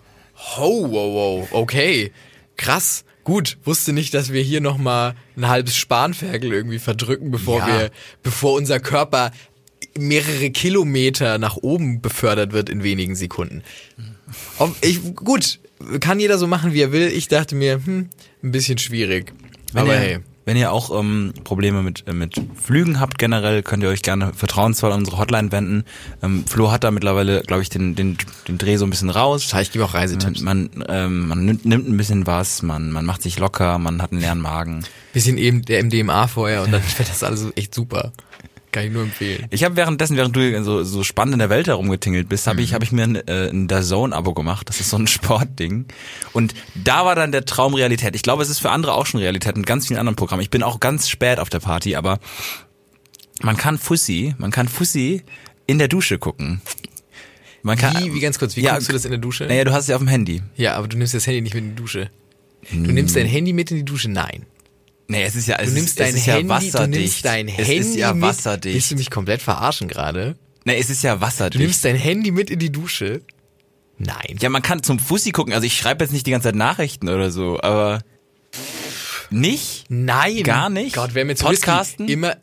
[0.56, 2.12] ho, wow, wow, okay,
[2.56, 7.66] krass, gut, wusste nicht, dass wir hier nochmal ein halbes Spanferkel irgendwie verdrücken, bevor Ja.
[7.66, 7.90] wir,
[8.22, 9.32] bevor unser Körper
[9.98, 13.62] mehrere Kilometer nach oben befördert wird in wenigen Sekunden.
[14.80, 15.60] Ich, gut,
[16.00, 17.08] kann jeder so machen, wie er will.
[17.08, 18.08] Ich dachte mir, hm,
[18.42, 19.32] ein bisschen schwierig.
[19.72, 20.18] wenn Aber ihr, hey.
[20.48, 24.32] Wenn ihr auch ähm, Probleme mit, äh, mit Flügen habt generell, könnt ihr euch gerne
[24.32, 25.84] vertrauensvoll an unsere Hotline wenden.
[26.22, 28.16] Ähm, Flo hat da mittlerweile, glaube ich, den, den,
[28.48, 29.52] den Dreh so ein bisschen raus.
[29.60, 30.40] Ich gebe auch Reisetipps.
[30.40, 34.00] Man, man, ähm, man nimmt, nimmt ein bisschen was, man, man macht sich locker, man
[34.00, 34.84] hat einen leeren Magen.
[35.12, 38.12] Bisschen eben der MDMA vorher und dann wird das alles echt super.
[38.70, 39.46] Kann ich nur empfehlen.
[39.50, 42.74] Ich habe währenddessen, während du so, so spannend in der Welt herumgetingelt bist, habe ich,
[42.74, 44.68] hab ich mir ein, äh, ein DAZN-Abo gemacht.
[44.68, 45.86] Das ist so ein Sportding.
[46.32, 48.14] Und da war dann der Traum Realität.
[48.14, 50.42] Ich glaube, es ist für andere auch schon Realität mit ganz vielen anderen Programmen.
[50.42, 52.18] Ich bin auch ganz spät auf der Party, aber
[53.40, 55.22] man kann Fussi, man kann Fussi
[55.66, 56.60] in der Dusche gucken.
[57.62, 59.44] Man kann, Wie, wie ganz kurz, wie Ja, guckst du das in der Dusche?
[59.44, 60.42] Naja, du hast es ja auf dem Handy.
[60.56, 62.10] Ja, aber du nimmst das Handy nicht mit in die Dusche.
[62.70, 64.10] Du nimmst dein Handy mit in die Dusche?
[64.10, 64.44] Nein.
[65.10, 66.94] Nee, es ist ja, es Du nimmst ist, dein es ist Handy, ja wasserdicht.
[66.96, 68.22] du nimmst dein es Handy ist ja mit.
[68.22, 68.74] wasserdicht.
[68.74, 70.36] Willst du mich komplett verarschen gerade?
[70.64, 71.62] nee, es ist ja Du wasserdicht.
[71.62, 73.22] nimmst dein Handy mit in die Dusche?
[73.96, 74.36] Nein.
[74.40, 75.52] Ja, man kann zum Fussi gucken.
[75.54, 78.00] Also ich schreibe jetzt nicht die ganze Zeit Nachrichten oder so, aber
[79.30, 79.86] nicht?
[79.88, 80.42] Nein.
[80.42, 80.94] Gar nicht?
[80.94, 82.06] Gott, wer mit Podcasten?
[82.06, 82.36] Whisky immer.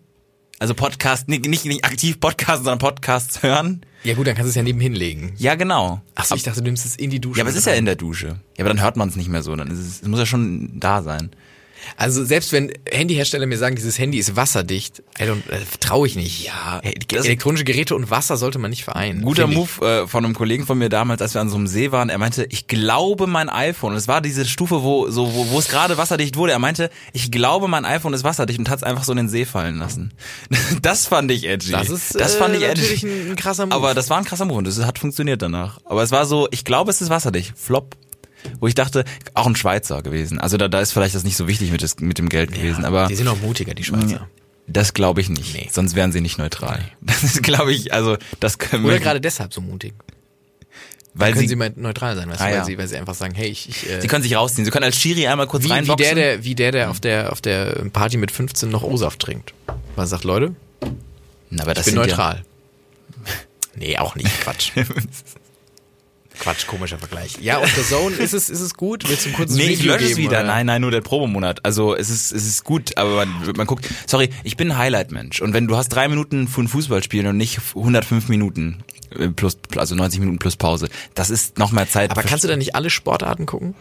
[0.58, 3.86] Also Podcast, nicht, nicht, nicht aktiv Podcasten, sondern Podcasts hören.
[4.04, 5.34] Ja gut, dann kannst du es ja nebenhin legen.
[5.38, 6.02] Ja, genau.
[6.16, 7.40] Achso, ich dachte, du nimmst es in die Dusche.
[7.40, 8.40] ja, aber es ist ja in der Dusche.
[8.58, 9.56] Ja, aber dann hört man es nicht mehr so.
[9.56, 11.32] Dann ist es, es muss ja schon da sein.
[11.98, 15.28] Also selbst wenn Handyhersteller mir sagen, dieses Handy ist wasserdicht, äh,
[15.80, 16.46] traue ich nicht.
[16.46, 19.22] Ja, Äh, elektronische Geräte und Wasser sollte man nicht vereinen.
[19.22, 19.48] Guter.
[19.48, 22.10] Move äh, von einem Kollegen von mir damals, als wir an so einem See waren.
[22.10, 23.92] Er meinte, ich glaube mein iPhone.
[23.92, 26.52] Und es war diese Stufe, wo so wo, wo es gerade wasserdicht wurde.
[26.54, 29.30] Er meinte, ich glaube mein iPhone ist wasserdicht und hat es einfach so in den
[29.30, 30.14] See fallen lassen.
[30.82, 31.72] Das fand ich edgy.
[31.72, 32.82] Das ist das fand äh, ich edgy.
[32.82, 33.76] natürlich ein, ein krasser Move.
[33.76, 35.80] Aber das war ein krasser Move und das hat funktioniert danach.
[35.86, 37.54] Aber es war so, ich glaube, es ist wasserdicht.
[37.58, 37.96] Flop.
[38.60, 40.40] Wo ich dachte, auch ein Schweizer gewesen.
[40.40, 42.86] Also da, da ist vielleicht das nicht so wichtig mit, des, mit dem Geld gewesen.
[42.86, 44.28] Aber die sind auch mutiger, die Schweizer.
[44.68, 45.54] das glaube ich nicht.
[45.54, 45.70] Nee.
[45.72, 46.80] Sonst wären sie nicht neutral.
[47.02, 49.00] Das ist, glaube ich, also das können Oder wir.
[49.02, 49.94] gerade deshalb so mutig.
[51.14, 52.66] weil können sie, sie, mal neutral sein, weißt Ah, du, weil, ja.
[52.66, 54.66] sie, weil sie einfach sagen, hey, ich, ich äh, sie können sich rausziehen.
[54.66, 56.16] Sie können als Schiri einmal kurz wie, wie reinboxen.
[56.16, 59.54] der, der, wie der, der auf der auf der Party mit 15 noch O-Saft trinkt.
[59.96, 60.56] Was sagt Leute?
[61.50, 62.44] Na, aber das Ich bin neutral.
[63.76, 64.42] nee, auch nicht.
[64.42, 64.72] Quatsch.
[66.40, 67.38] Quatsch, komischer Vergleich.
[67.42, 69.08] Ja, auf der Zone ist es, ist es gut.
[69.08, 70.30] Willst du ein kurzes nee, ich Review lösche es wieder.
[70.40, 70.44] oder?
[70.44, 71.64] Nein, nein, nur der Probemonat.
[71.66, 73.88] Also es ist, es ist gut, aber man, man guckt.
[74.08, 75.42] Sorry, ich bin ein Highlight-Mensch.
[75.42, 78.84] Und wenn du hast drei Minuten für ein Fußballspiel und nicht 105 Minuten
[79.18, 82.12] äh, plus, also 90 Minuten plus Pause, das ist noch mehr Zeit.
[82.12, 83.76] Aber kannst du da nicht alle Sportarten gucken?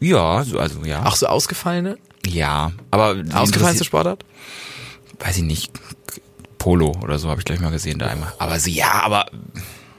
[0.00, 1.04] Ja, so- also ja.
[1.06, 1.98] Auch so ausgefallene?
[2.26, 4.24] ja, aber Ausgefallenste Sportart?
[5.18, 5.72] weiß ich nicht.
[6.58, 8.32] Polo oder so habe ich gleich mal gesehen da einmal.
[8.38, 9.26] Aber so, ja, aber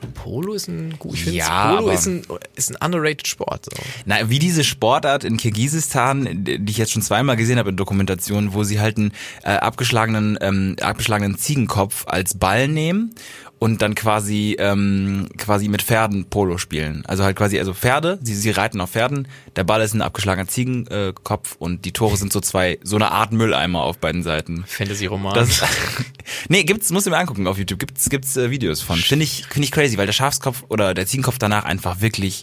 [0.08, 1.16] Polo ist ein gut.
[1.16, 2.24] Ich finde, Ja, Polo ist ein,
[2.56, 3.66] ist ein underrated Sport.
[3.66, 3.84] So.
[4.06, 8.54] Na, wie diese Sportart in Kirgisistan, die ich jetzt schon zweimal gesehen habe in Dokumentationen,
[8.54, 9.12] wo sie halt einen
[9.44, 13.14] äh, abgeschlagenen, ähm, abgeschlagenen Ziegenkopf als Ball nehmen
[13.62, 17.04] und dann quasi ähm, quasi mit Pferden Polo spielen.
[17.06, 20.48] Also halt quasi, also Pferde, sie, sie reiten auf Pferden, der Ball ist ein abgeschlagener
[20.48, 24.64] Ziegenkopf und die Tore sind so zwei, so eine Art Mülleimer auf beiden Seiten.
[24.66, 25.36] Fantasy-Roman.
[25.36, 25.62] Das,
[26.50, 27.78] nee, gibt's, musst du mir angucken auf YouTube.
[27.78, 28.98] Gibt's, gibt's äh, Videos von.
[28.98, 32.42] Finde ich, finde ich crazy, weil der Schafskopf oder der Ziegenkopf danach einfach wirklich,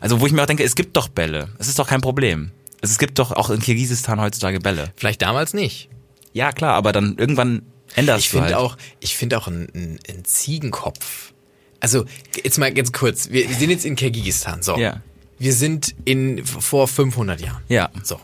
[0.00, 1.50] also wo ich mir auch denke, es gibt doch Bälle.
[1.60, 2.50] Es ist doch kein Problem.
[2.80, 4.92] Es gibt doch auch in Kirgisistan heutzutage Bälle.
[4.96, 5.90] Vielleicht damals nicht.
[6.32, 7.62] Ja, klar, aber dann irgendwann
[7.96, 8.54] änderst Ich finde halt.
[8.54, 11.32] auch, ich finde auch ein, ein, Ziegenkopf.
[11.80, 12.04] Also,
[12.42, 13.30] jetzt mal ganz kurz.
[13.30, 14.62] Wir sind jetzt in Kirgisistan.
[14.62, 14.76] So.
[14.78, 15.02] Ja.
[15.38, 17.62] Wir sind in, vor 500 Jahren.
[17.68, 17.90] Ja.
[18.02, 18.20] So.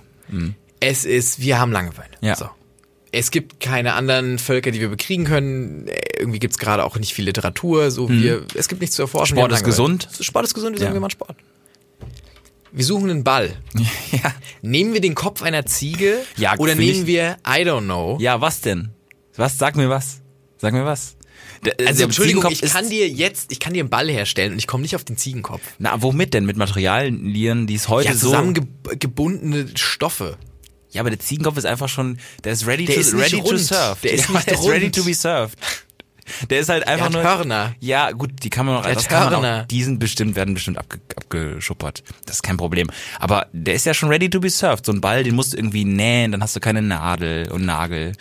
[0.81, 2.11] Es ist, wir haben Langeweile.
[2.21, 2.37] Ja.
[2.37, 2.49] So.
[3.15, 5.87] Es gibt keine anderen Völker, die wir bekriegen können.
[6.19, 7.91] Irgendwie gibt es gerade auch nicht viel Literatur.
[7.91, 9.35] So wir, es gibt nichts zu erforschen.
[9.35, 9.41] Mhm.
[9.41, 10.09] Sport ist gesund.
[10.21, 10.95] Sport ist gesund, wir sagen, Ja.
[10.95, 11.37] wir machen Sport.
[12.73, 13.55] Wir suchen einen Ball.
[14.13, 14.35] ja.
[14.63, 18.63] Nehmen wir den Kopf einer Ziege Ja, oder nehmen wir, I don't know, ja, was
[18.63, 18.89] denn?
[19.37, 19.59] Was?
[19.59, 20.21] Sag mir was.
[20.59, 21.17] Sag mir was.
[21.65, 24.59] Der, Also der Entschuldigung, ich kann dir jetzt, ich kann dir einen Ball herstellen und
[24.59, 25.63] ich komme nicht auf den Ziegenkopf.
[25.79, 26.45] Na, womit denn?
[26.45, 28.29] Mit Materialien, die es heute Ja, so.
[28.29, 30.37] zusammengebundene Stoffe.
[30.91, 33.49] Ja, aber der Ziegenkopf ist einfach schon, der ist ready Der to, ist ready to
[33.49, 33.61] rund.
[33.61, 33.97] serve.
[34.03, 34.95] Der ist ja, nicht der ist ready rund.
[34.95, 35.59] to be served.
[36.51, 37.23] Der ist halt einfach nur.
[37.23, 37.75] Hörner.
[37.81, 40.55] Ja, gut, die kann man noch, Der das kann man auch, die sind bestimmt, werden
[40.55, 42.03] bestimmt abge, abgeschuppert.
[42.27, 42.91] Das ist kein Problem.
[43.19, 44.87] Aber der ist ja schon ready to be served.
[44.87, 48.13] So ein Ball, den musst du irgendwie nähen, dann hast du keine Nadel und Nagel.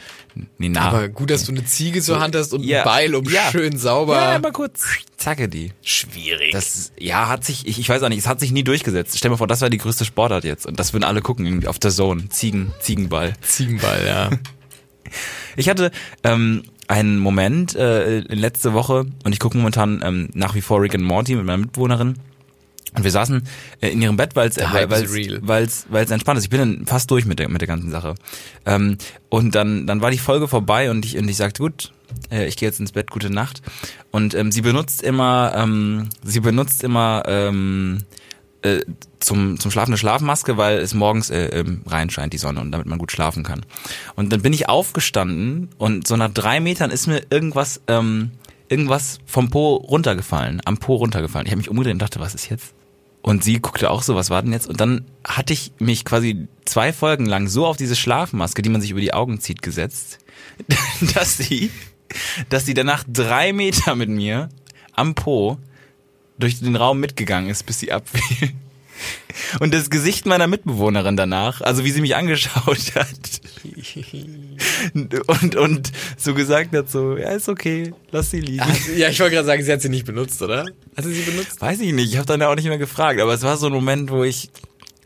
[0.57, 0.81] Nee, na.
[0.89, 2.79] Aber gut, dass du eine Ziege zur Hand hast und Ja.
[2.79, 3.51] ein Beil, um Ja.
[3.51, 4.15] schön sauber.
[4.15, 4.83] ja, mal kurz.
[5.17, 5.73] Zacke die.
[5.83, 6.51] schwierig.
[6.51, 9.17] Das, ja, hat sich, ich, ich weiß auch nicht, es hat sich nie durchgesetzt.
[9.17, 10.65] Stell dir mal vor, das wäre die größte Sportart jetzt.
[10.65, 12.29] Und das würden alle gucken, irgendwie auf der Zone.
[12.29, 13.33] Ziegen, Ziegenball.
[13.41, 14.29] Ziegenball, ja.
[15.57, 15.91] Ich hatte
[16.23, 20.93] ähm, einen Moment äh, letzte Woche und ich gucke momentan ähm, nach wie vor Rick
[20.93, 22.15] and Morty mit meiner Mitbewohnerin.
[22.93, 23.43] Und wir saßen
[23.79, 25.39] äh, in ihrem Bett, weil es Der weil Hype is es real.
[25.41, 26.43] weil's, weil's entspannt ist.
[26.43, 28.15] Ich bin dann fast durch mit der, mit der ganzen Sache.
[28.65, 28.97] Ähm,
[29.29, 31.93] und dann, dann war die Folge vorbei und ich, und ich sagte, gut,
[32.29, 33.61] äh, ich gehe jetzt ins Bett, gute Nacht.
[34.11, 38.03] Und ähm, sie benutzt immer, ähm, sie benutzt immer ähm,
[38.63, 38.81] äh,
[39.19, 42.87] zum, zum Schlafen eine Schlafmaske, weil es morgens äh, ähm, reinscheint, die Sonne, und damit
[42.87, 43.65] man gut schlafen kann.
[44.15, 48.31] Und dann bin ich aufgestanden und so nach drei Metern ist mir irgendwas, ähm,
[48.69, 51.45] irgendwas vom Po runtergefallen, am Po runtergefallen.
[51.45, 52.73] Ich habe mich umgedreht und dachte, was ist jetzt?
[53.21, 54.67] Und sie guckte auch so, was war denn jetzt?
[54.67, 58.81] Und dann hatte ich mich quasi zwei Folgen lang so auf diese Schlafmaske, die man
[58.81, 60.19] sich über die Augen zieht, gesetzt,
[61.13, 61.71] dass sie,
[62.49, 64.49] dass sie danach drei Meter mit mir
[64.93, 65.57] am Po
[66.41, 68.51] durch den Raum mitgegangen ist, bis sie abfiel.
[69.59, 73.07] Und das Gesicht meiner Mitbewohnerin danach, also wie sie mich angeschaut hat
[75.27, 78.61] und, und so gesagt hat, so, ja, ist okay, lass sie liegen.
[78.61, 80.65] Also, ja, ich wollte gerade sagen, sie hat sie nicht benutzt, oder?
[80.95, 81.61] Hat sie sie benutzt?
[81.61, 83.67] Weiß ich nicht, ich habe dann ja auch nicht mehr gefragt, aber es war so
[83.67, 84.49] ein Moment, wo ich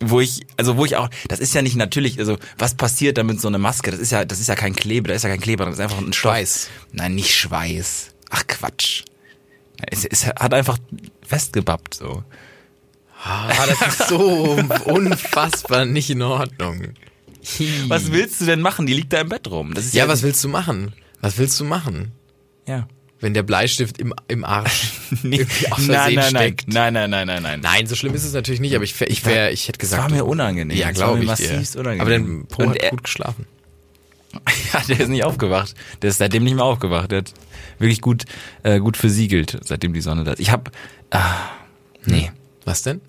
[0.01, 3.39] wo ich also wo ich auch das ist ja nicht natürlich also was passiert damit
[3.39, 5.39] so eine Maske das ist ja das ist ja kein Kleber das ist ja kein
[5.39, 6.33] Kleber das ist einfach ein Stoff.
[6.33, 6.69] Schweiß.
[6.91, 9.05] nein nicht Schweiß ach Quatsch
[9.91, 10.77] es, es hat einfach
[11.25, 12.23] festgebappt so
[13.27, 14.19] Ah, das ist so
[14.85, 16.89] unfassbar nicht in Ordnung.
[17.87, 20.21] was willst du denn machen die liegt da im Bett rum das ist Ja, was
[20.23, 20.93] willst du machen?
[21.21, 22.11] Was willst du machen?
[22.67, 22.87] ja
[23.19, 24.91] Wenn der Bleistift im, im Arsch
[25.23, 25.45] Nee.
[25.71, 26.67] aus nein, Versehen nein, nein, steckt.
[26.67, 27.59] nein, nein, nein, nein, nein.
[27.61, 30.03] Nein, so schlimm ist es natürlich nicht, aber ich, wär- ich wäre, ich hätte gesagt.
[30.03, 30.77] war mir unangenehm.
[30.77, 31.27] Ja, glaube ich dir.
[31.31, 32.01] massivst unangenehm.
[32.01, 33.45] Aber dein Po Und hat er- gut geschlafen.
[34.73, 35.73] Ja, der ist nicht aufgewacht.
[36.01, 37.11] Der ist seitdem nicht mehr aufgewacht.
[37.11, 37.33] Der hat
[37.79, 38.25] wirklich gut,
[38.63, 40.39] äh, gut versiegelt, seitdem die Sonne da ist.
[40.39, 40.71] Ich habe,
[41.11, 41.49] ah,
[42.05, 42.31] nee.
[42.65, 42.99] Was denn?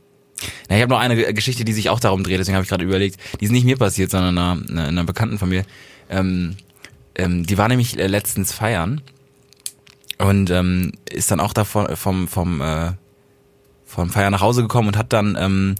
[0.69, 2.39] Na, ich habe noch eine Ge- Geschichte, die sich auch darum dreht.
[2.39, 5.39] Deswegen habe ich gerade überlegt, die ist nicht mir passiert, sondern einer, einer, einer Bekannten
[5.39, 5.65] von mir.
[6.11, 6.57] Ähm,
[7.15, 9.01] ähm, die war nämlich äh, letztens feiern
[10.19, 12.93] und ähm, ist dann auch davon vom vom äh,
[13.87, 15.75] vom Feiern nach Hause gekommen und hat dann ähm,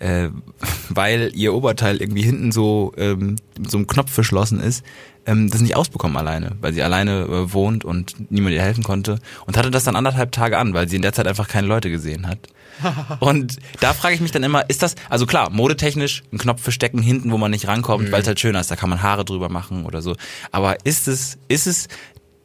[0.00, 0.30] äh,
[0.88, 4.84] weil ihr Oberteil irgendwie hinten so ähm, mit so einem Knopf verschlossen ist,
[5.26, 9.18] ähm, das nicht ausbekommen alleine, weil sie alleine äh, wohnt und niemand ihr helfen konnte
[9.46, 11.90] und hatte das dann anderthalb Tage an, weil sie in der Zeit einfach keine Leute
[11.90, 12.38] gesehen hat.
[13.20, 17.02] Und da frage ich mich dann immer, ist das, also klar, modetechnisch einen Knopf verstecken
[17.02, 19.50] hinten, wo man nicht rankommt, weil es halt schöner ist, da kann man Haare drüber
[19.50, 20.16] machen oder so.
[20.50, 21.88] Aber ist es, ist es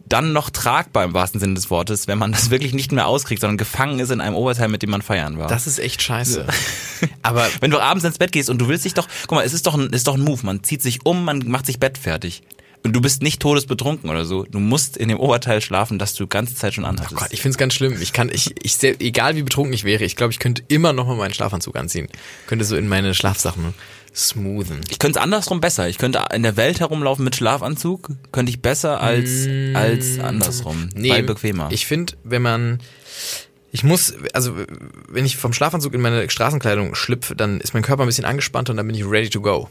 [0.07, 3.41] dann noch tragbar im wahrsten Sinne des Wortes, wenn man das wirklich nicht mehr auskriegt,
[3.41, 5.47] sondern gefangen ist in einem Oberteil, mit dem man feiern war?
[5.47, 6.45] Das ist echt scheiße.
[7.23, 9.53] Aber wenn du abends ins Bett gehst und du willst dich doch, guck mal, es
[9.53, 11.97] ist doch ein, ist doch ein Move, man zieht sich um, man macht sich Bett
[11.97, 12.43] fertig.
[12.83, 14.43] Und du bist nicht todesbetrunken oder so.
[14.43, 17.13] Du musst in dem Oberteil schlafen, das du ganze Zeit schon anhattest.
[17.13, 17.99] Oh Gott, ich find's ganz schlimm.
[17.99, 21.07] Ich kann, ich, ich, egal wie betrunken ich wäre, ich glaube, ich könnte immer noch
[21.07, 22.09] mal meinen Schlafanzug anziehen.
[22.45, 23.73] Könnte so in meine Schlafsachen
[24.15, 24.81] smoothen.
[24.89, 25.89] Ich könnte es andersrum besser.
[25.89, 30.89] Ich könnte in der Welt herumlaufen mit Schlafanzug, könnte ich besser als, als andersrum.
[30.95, 31.69] weil bequemer.
[31.71, 32.79] Ich finde, wenn man,
[33.71, 34.55] ich muss, also
[35.09, 38.69] wenn ich vom Schlafanzug in meine Straßenkleidung schlüpfe, dann ist mein Körper ein bisschen angespannt
[38.69, 39.69] und dann bin ich ready to go.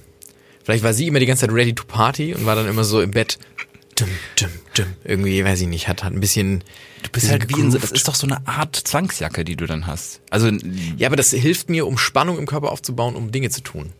[0.62, 3.00] Vielleicht war sie immer die ganze Zeit ready to party und war dann immer so
[3.00, 3.38] im Bett.
[3.96, 4.08] Dum,
[4.40, 4.86] dum, dum.
[5.04, 6.64] Irgendwie, weiß ich nicht, hat, hat ein bisschen.
[7.02, 9.66] du bist halt wie in so, das ist doch so eine Art Zwangsjacke, die du
[9.66, 10.20] dann hast.
[10.30, 10.50] Also,
[10.96, 13.92] Ja, aber das hilft mir, um Spannung im Körper aufzubauen, um Dinge zu tun.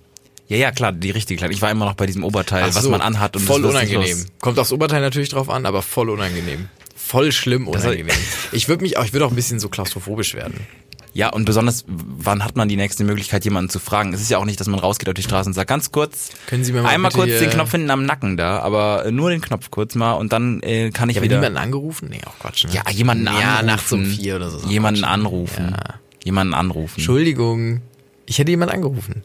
[0.48, 1.54] Ja, ja, klar, die richtige Kleidung.
[1.54, 4.26] Ich war immer noch bei diesem Oberteil, Ach was so, man anhat und voll unangenehm.
[4.40, 6.68] Kommt aufs Oberteil natürlich drauf an, aber voll unangenehm.
[6.94, 8.08] Voll schlimm unangenehm.
[8.52, 10.66] Ich würde mich auch, ich würde auch ein bisschen so klaustrophobisch werden.
[11.14, 14.12] Ja, und besonders, wann hat man die nächste Möglichkeit, jemanden zu fragen?
[14.12, 16.30] Es ist ja auch nicht, dass man rausgeht auf die Straße und sagt, ganz kurz,
[16.48, 19.40] Können Sie mir mal einmal kurz den Knopf hinten am Nacken da, aber nur den
[19.40, 21.36] Knopf kurz mal und dann äh, kann ich Ja, wieder...
[21.36, 22.08] niemanden angerufen?
[22.10, 22.64] Nee, auch Quatsch.
[22.64, 22.72] Ne?
[22.72, 23.42] Ja, jemanden anrufen.
[23.46, 24.66] Ja, nachts um vier oder so.
[24.68, 25.12] Jemanden Quatsch.
[25.12, 25.76] anrufen.
[25.78, 25.94] Ja.
[26.24, 26.94] Jemanden anrufen.
[26.96, 27.80] Entschuldigung.
[28.26, 29.22] Ich hätte jemanden angerufen.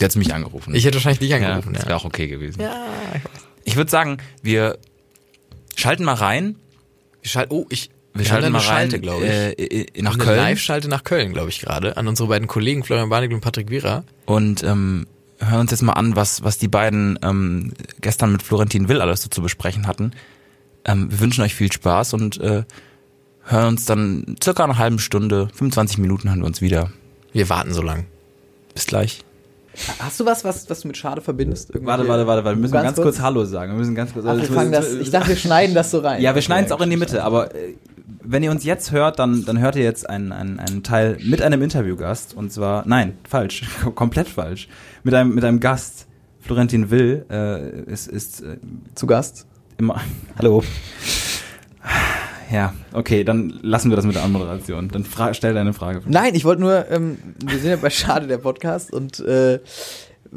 [0.00, 0.74] Der hat mich angerufen.
[0.74, 1.72] Ich hätte wahrscheinlich dich ja, angerufen.
[1.72, 2.60] das Ja, wäre auch okay gewesen.
[2.60, 2.86] ja.
[3.14, 3.30] ich weiß.
[3.64, 4.78] Ich würde sagen, wir
[5.74, 6.56] schalten mal rein.
[7.22, 9.96] Wir schalten, oh, ich, Wir, haben schalten mal rein, Schalte, glaube ich.
[9.96, 11.96] Äh, nach Köln Live-Schalte nach Köln, glaube ich, gerade.
[11.96, 14.04] An unsere beiden Kollegen Florian Barnig und Patrick Wierer.
[14.24, 15.06] und ähm,
[15.40, 19.22] hören uns jetzt mal an, was, was die beiden ähm, gestern mit Florentin Will alles
[19.22, 20.12] so zu besprechen hatten.
[20.84, 22.62] Ähm, wir wünschen euch viel Spaß und äh,
[23.44, 26.92] hören uns dann circa eine halbe Stunde, 25 Minuten hören wir uns wieder.
[27.32, 28.06] Wir warten so lang.
[28.72, 29.24] Bis gleich.
[29.98, 31.70] Hast du was, was, was du mit Schade verbindest?
[31.70, 31.86] Irgendwie?
[31.86, 32.56] Warte, warte, warte, warte.
[32.56, 33.06] Wir müssen Ganz ganz, kurz?
[33.16, 33.72] kurz Hallo sagen.
[33.72, 34.24] Wir müssen ganz kurz.
[34.26, 36.22] Ach, wir fangen das, ich dachte, wir schneiden das so rein.
[36.22, 37.74] Ja, wir schneiden es auch in die Mitte, aber äh,
[38.22, 41.42] wenn ihr uns jetzt hört, dann, dann hört ihr jetzt einen, einen, einen Teil mit
[41.42, 42.34] einem Interviewgast.
[42.34, 44.68] Und zwar, nein, falsch, komplett falsch.
[45.04, 46.06] Mit einem, mit einem Gast.
[46.40, 48.56] Florentin Will äh, ist, ist äh,
[48.94, 49.46] Zu Gast.
[49.78, 50.00] immer.
[50.38, 50.62] Hallo.
[52.52, 54.88] Ja, okay, dann lassen wir das mit der Anmoderation.
[54.88, 56.02] Dann fra stell deine Frage.
[56.06, 59.58] Nein, ich wollte nur, ähm, wir sind ja bei Schade der Podcast und äh,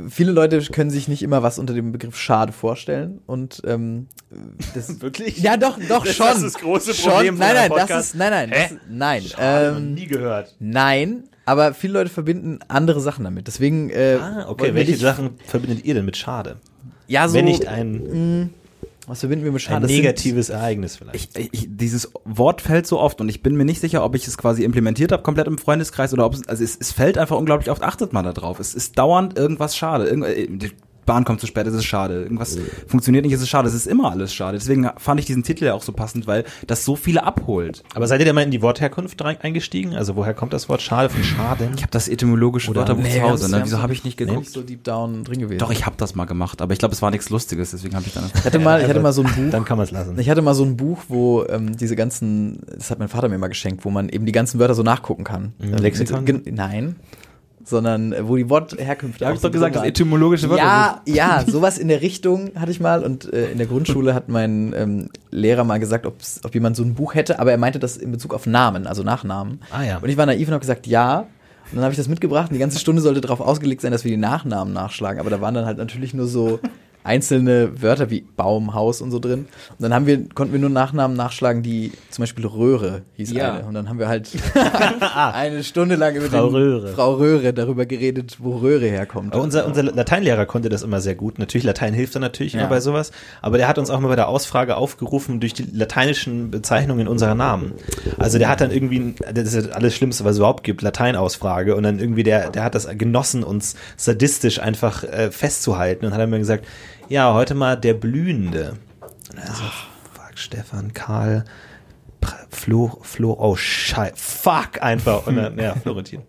[0.09, 4.07] viele Leute können sich nicht immer was unter dem Begriff Schade vorstellen und ähm,
[4.73, 5.39] das Wirklich?
[5.39, 8.15] ja doch doch Das ist schon das große schon, Problem von nein nein das ist
[8.15, 10.55] nein nein das, ist- nein Schade, noch ähm, nie gehört.
[10.59, 14.73] nein aber viele Leute verbinden andere Sachen damit deswegen äh, Ah, okay.
[14.75, 16.57] Welche Sachen verbindet ihr denn mit Schade?
[17.07, 18.53] ja so Wenn nicht ein,
[19.09, 21.37] was verbinden wir mit Schade ein Das sind- negatives Ereignis vielleicht.
[21.37, 24.27] Ich, ich, dieses Wort fällt so oft und ich bin mir nicht sicher, ob ich
[24.27, 27.37] es quasi implementiert habe, komplett im Freundeskreis oder ob es, also es, es fällt einfach
[27.37, 28.59] unglaublich oft, achtet mal da drauf.
[28.59, 30.05] Es ist dauernd irgendwas schade.
[30.07, 30.71] Irgend, äh, die
[31.09, 32.21] Bahn kommt zu spät, es ist schade.
[32.21, 33.67] Irgendwas funktioniert nicht, es ist schade.
[33.67, 34.59] Es ist immer alles schade.
[34.59, 37.83] Deswegen fand ich diesen Titel ja auch so passend, weil das so viele abholt.
[37.95, 39.95] Aber seid ihr da mal in die Wortherkunft eingestiegen?
[39.95, 41.71] Also woher kommt das Wort Schade von Schaden?
[41.75, 43.49] Ich habe das etymologische Oder- Wörterbuch Nee, zu Hause.
[43.51, 43.61] Ne?
[43.63, 44.39] Wieso habe ich nicht geguckt?
[44.39, 46.93] nicht so deep down drin gewesen Doch, ich habe das mal gemacht, aber ich glaube,
[46.93, 48.25] es war nichts Lustiges, deswegen habe ich dann.
[48.33, 50.17] ich hatte mal ich hatte mal so ein Buch Dann kann man es lassen.
[50.19, 53.37] Ich hatte mal so ein Buch, wo ähm, diese ganzen, das hat mein Vater mir
[53.39, 55.53] mal geschenkt, wo man eben die ganzen Wörter so nachgucken kann.
[55.59, 55.73] Mhm.
[55.73, 56.41] Lexikon?
[56.51, 56.95] Nein,
[57.69, 59.25] sondern äh, wo die Wortherkünfte.
[59.25, 62.79] hab auch ich doch gesagt, das etymologische Ja, ja, sowas in der Richtung hatte ich
[62.79, 66.83] mal und äh, in der Grundschule hat mein ähm, Lehrer mal gesagt, ob jemand so
[66.83, 69.61] ein Buch hätte, aber er meinte das in Bezug auf Namen, also Nachnamen.
[69.71, 69.97] Ah, ja.
[69.97, 71.19] Und ich war naiv und habe gesagt, ja.
[71.71, 74.03] Und dann habe ich das mitgebracht und die ganze Stunde sollte darauf ausgelegt sein, dass
[74.03, 75.19] wir die Nachnamen nachschlagen.
[75.19, 76.59] Aber da waren dann halt natürlich nur so
[77.03, 79.47] einzelne Wörter wie Baum, Haus und so drin.
[79.71, 83.53] Und dann haben wir, konnten wir nur Nachnamen nachschlagen, die zum Beispiel Röhre hieß Ja.
[83.55, 83.65] eine.
[83.65, 84.29] Und dann haben wir halt
[85.33, 86.87] eine Stunde lang über Frau Röhre.
[86.89, 89.33] Frau Röhre darüber geredet, wo Röhre herkommt.
[89.33, 91.39] Aber unser, unser Lateinlehrer konnte das immer sehr gut.
[91.39, 92.61] Natürlich, Latein hilft dann natürlich Ja.
[92.61, 93.11] immer bei sowas.
[93.41, 97.35] Aber der hat uns auch mal bei der Ausfrage aufgerufen durch die lateinischen Bezeichnungen unserer
[97.35, 97.73] Namen.
[98.17, 101.75] Also der hat dann irgendwie, das ist alles Schlimmste, was es überhaupt gibt, Lateinausfrage.
[101.75, 106.05] Und dann irgendwie, der, der hat das genossen, uns sadistisch einfach äh, festzuhalten.
[106.05, 106.65] Und hat dann mir gesagt,
[107.09, 108.77] ja, heute mal der Blühende.
[109.35, 109.63] Also,
[110.13, 111.45] fuck, Stefan, Karl,
[112.49, 115.27] Flo, Flo, oh Scheiße, fuck einfach.
[115.27, 116.21] Und dann, ja, Florentin.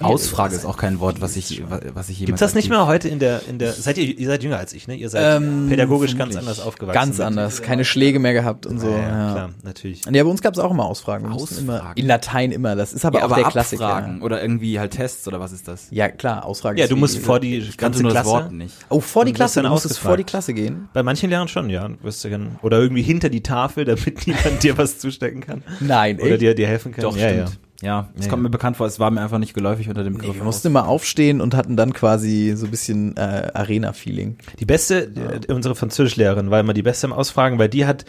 [0.00, 1.62] Ausfrage ist auch kein Wort, was ich,
[1.94, 2.26] was ich jemals.
[2.26, 4.72] Gibt's das nicht mehr heute in der, in der, seid ihr, ihr seid jünger als
[4.72, 4.94] ich, ne?
[4.96, 6.94] Ihr seid Ähm, pädagogisch ganz anders aufgewachsen.
[6.94, 8.88] Ganz anders, keine Schläge mehr gehabt und so.
[8.88, 10.02] Ja, Ja, ja, klar, natürlich.
[10.10, 11.24] Ja, bei uns gab es auch immer Ausfragen.
[11.24, 12.00] Wir mussten Immer, Ausfragen?
[12.00, 12.76] in Latein immer.
[12.76, 13.86] Das ist aber Ja, auch aber der Klassiker.
[13.86, 15.88] Abfragen oder irgendwie halt Tests oder was ist das?
[15.90, 16.78] Ja, klar, Ausfragen.
[16.78, 18.44] Ja, du wie- musst vor die ganze nur das Klasse.
[18.44, 18.74] Wort nicht.
[18.88, 20.24] Oh, vor die Klasse, dann du musstest vor die.
[20.24, 20.88] Klasse gehen?
[20.92, 21.88] Bei manchen Lehrern schon, ja.
[22.02, 25.62] Wirst du gern, oder irgendwie hinter die Tafel, damit niemand dir was zustecken kann.
[25.80, 27.02] Nein, Oder dir, dir helfen kann.
[27.02, 27.48] Doch, ja, stimmt.
[27.50, 27.54] Ja.
[27.82, 28.44] Ja, es Ja, kommt ja.
[28.44, 30.36] mir bekannt vor, es war mir einfach nicht geläufig unter dem Nee, Begriff.
[30.36, 34.36] wir mussten immer aufstehen und hatten dann quasi so ein bisschen äh, Arena-Feeling.
[34.58, 35.04] Die beste,
[35.48, 38.04] äh, unsere Französischlehrerin war immer die beste im Ausfragen, weil die hat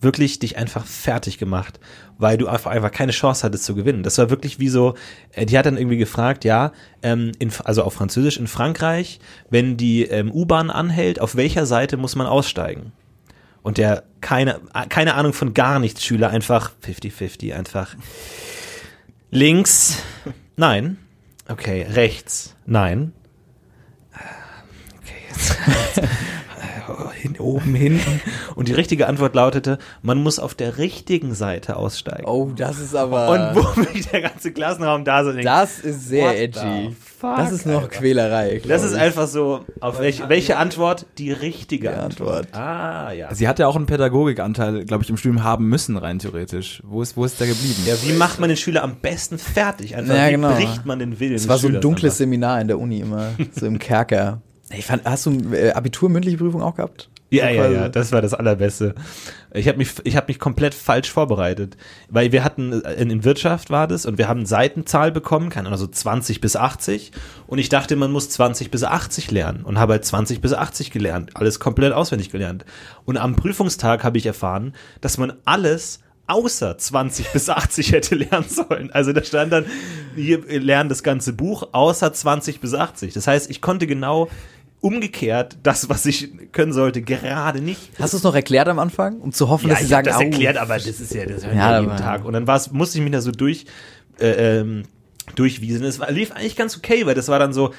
[0.00, 1.78] wirklich dich einfach fertig gemacht,
[2.18, 4.02] weil du einfach, einfach keine Chance hattest zu gewinnen.
[4.02, 4.94] Das war wirklich wie so,
[5.30, 6.72] äh, die hat dann irgendwie gefragt, ja,
[7.04, 11.96] ähm, in, also auf Französisch in Frankreich, wenn die ähm, U-Bahn anhält, auf welcher Seite
[11.96, 12.90] muss man aussteigen?
[13.62, 17.94] Und der keine, äh, keine Ahnung von gar nichts Schüler, einfach 50-50, einfach
[19.32, 20.02] links,
[20.56, 20.98] nein,
[21.48, 23.14] okay, rechts, nein,
[25.00, 26.08] okay, jetzt,
[27.22, 28.20] hin, oben, hinten.
[28.54, 32.24] Und die richtige Antwort lautete, man muss auf der richtigen Seite aussteigen.
[32.26, 33.30] Oh, das ist aber.
[33.30, 36.96] Und wo mich der ganze Klassenraum da so denkt, das ist sehr What edgy.
[37.18, 37.88] fuck, das ist noch Alter.
[37.88, 38.60] Quälerei.
[38.66, 39.00] das ist ich.
[39.00, 41.06] einfach so, auf welche, welche Antwort?
[41.18, 42.46] Die richtige Die Antwort.
[42.46, 42.48] Antwort.
[42.54, 43.34] Ah, ja.
[43.34, 46.82] Sie hat ja auch einen Pädagogikanteil, glaube ich, im Studium haben müssen, rein theoretisch.
[46.84, 47.82] Wo ist, wo ist der geblieben?
[47.86, 49.96] Ja, wie macht man den Schüler am besten fertig?
[49.96, 50.54] Einfach, Ja, wie genau.
[50.54, 52.18] bricht man den Willen Es war so ein dunkles?
[52.18, 54.40] Seminar in der Uni immer, so im Kerker.
[54.76, 57.08] Ich fand, hast du äh, Abitur mündliche Prüfung auch gehabt?
[57.32, 58.94] Ja, ja, ja, das war das Allerbeste.
[59.54, 61.78] Ich habe mich, ich habe mich komplett falsch vorbereitet,
[62.10, 65.78] weil wir hatten in, in Wirtschaft war das und wir haben Seitenzahl bekommen, keine Ahnung,
[65.78, 67.10] so 20 bis 80
[67.46, 70.90] und ich dachte, man muss 20 bis 80 lernen und habe halt 20 bis 80
[70.90, 72.66] gelernt, alles komplett auswendig gelernt.
[73.06, 78.48] Und am Prüfungstag habe ich erfahren, dass man alles außer 20 bis 80 hätte lernen
[78.48, 78.90] sollen.
[78.92, 79.64] Also da stand dann,
[80.14, 83.14] hier wir lernen das ganze Buch außer 20 bis 80.
[83.14, 84.28] Das heißt, ich konnte genau
[84.82, 87.90] umgekehrt das, was ich können sollte, gerade nicht.
[87.98, 90.20] Hast du es noch erklärt am Anfang, um zu hoffen, dass sie ich sagen, das
[90.20, 92.24] erklärt, aber das ist ja, das hören Ja, ja, jeden Tag.
[92.24, 93.64] Und dann war's, musste ich mich da so durch,
[94.20, 94.82] äh, ähm,
[95.36, 95.84] durchwiesen.
[95.84, 97.72] Es war, lief eigentlich ganz okay, weil das war dann so,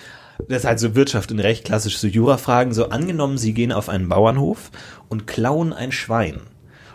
[0.47, 3.89] das ist halt so Wirtschaft und Recht, klassisch so Jura-Fragen, so angenommen, Sie gehen auf
[3.89, 4.71] einen Bauernhof
[5.09, 6.39] und klauen ein Schwein.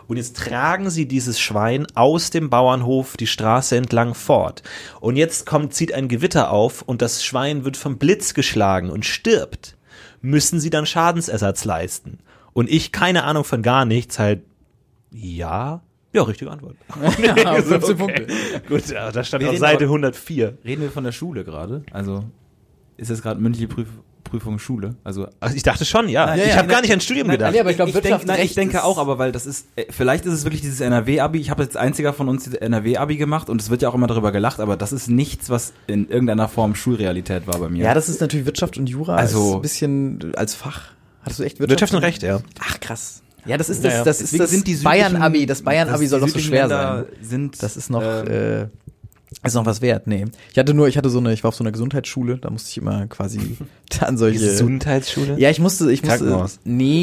[0.07, 4.63] Und jetzt tragen sie dieses Schwein aus dem Bauernhof die Straße entlang fort.
[5.01, 9.05] Und jetzt kommt, zieht ein Gewitter auf und das Schwein wird vom Blitz geschlagen und
[9.05, 9.77] stirbt.
[10.21, 12.19] Müssen sie dann Schadensersatz leisten?
[12.53, 14.41] Und ich, keine Ahnung von gar nichts, halt,
[15.11, 15.81] ja,
[16.13, 16.75] ja, richtige Antwort.
[17.21, 18.27] Ja, So, 15 Punkte.
[18.67, 20.57] Gut, ja, da stand Wir auf Seite aber- 104.
[20.65, 21.83] Reden wir von der Schule gerade?
[21.91, 22.23] Also
[22.97, 23.87] ist das gerade mündliche Prüf
[24.29, 24.95] Prüfung Schule?
[25.03, 26.35] Also Also ich dachte schon, ja.
[26.35, 27.53] Ja, ich ja, habe gar nicht an Studium Nein, gedacht.
[27.55, 29.85] Ja, aber ich glaube, denk, Wirtschaft, nein, ich denke auch, aber weil das ist, äh,
[29.89, 31.39] vielleicht ist es wirklich dieses NRW-Abi.
[31.39, 34.07] Ich habe jetzt einziger von uns dieses NRW-Abi gemacht und es wird ja auch immer
[34.07, 37.83] darüber gelacht, aber das ist nichts, was in irgendeiner Form Schulrealität war bei mir.
[37.83, 39.15] Ja, das ist natürlich Wirtschaft und Jura.
[39.15, 40.81] Also- ein bisschen als Fach.
[41.23, 41.81] Hattest du echt Wirtschaft?
[41.81, 42.39] Wirtschaft und Recht, ja.
[42.61, 43.21] Ach krass.
[43.45, 44.03] Ja, das ist das, Ja, ja.
[44.05, 45.45] das ist das sind die südlichen- Bayern-Abi.
[45.45, 47.25] Das Bayern-Abi das- soll doch so schwer Länder sein.
[47.25, 48.67] Sind, Das ist noch, ähm, äh,
[49.43, 50.07] ist noch was wert.
[50.07, 50.25] Nee.
[50.51, 52.69] Ich hatte nur, ich hatte so eine, ich war auf so einer Gesundheitsschule, da musste
[52.71, 53.57] ich immer quasi
[54.01, 54.39] an solche.
[54.39, 55.37] Gesundheitsschule?
[55.37, 56.45] Ja, ich musste, ich musste.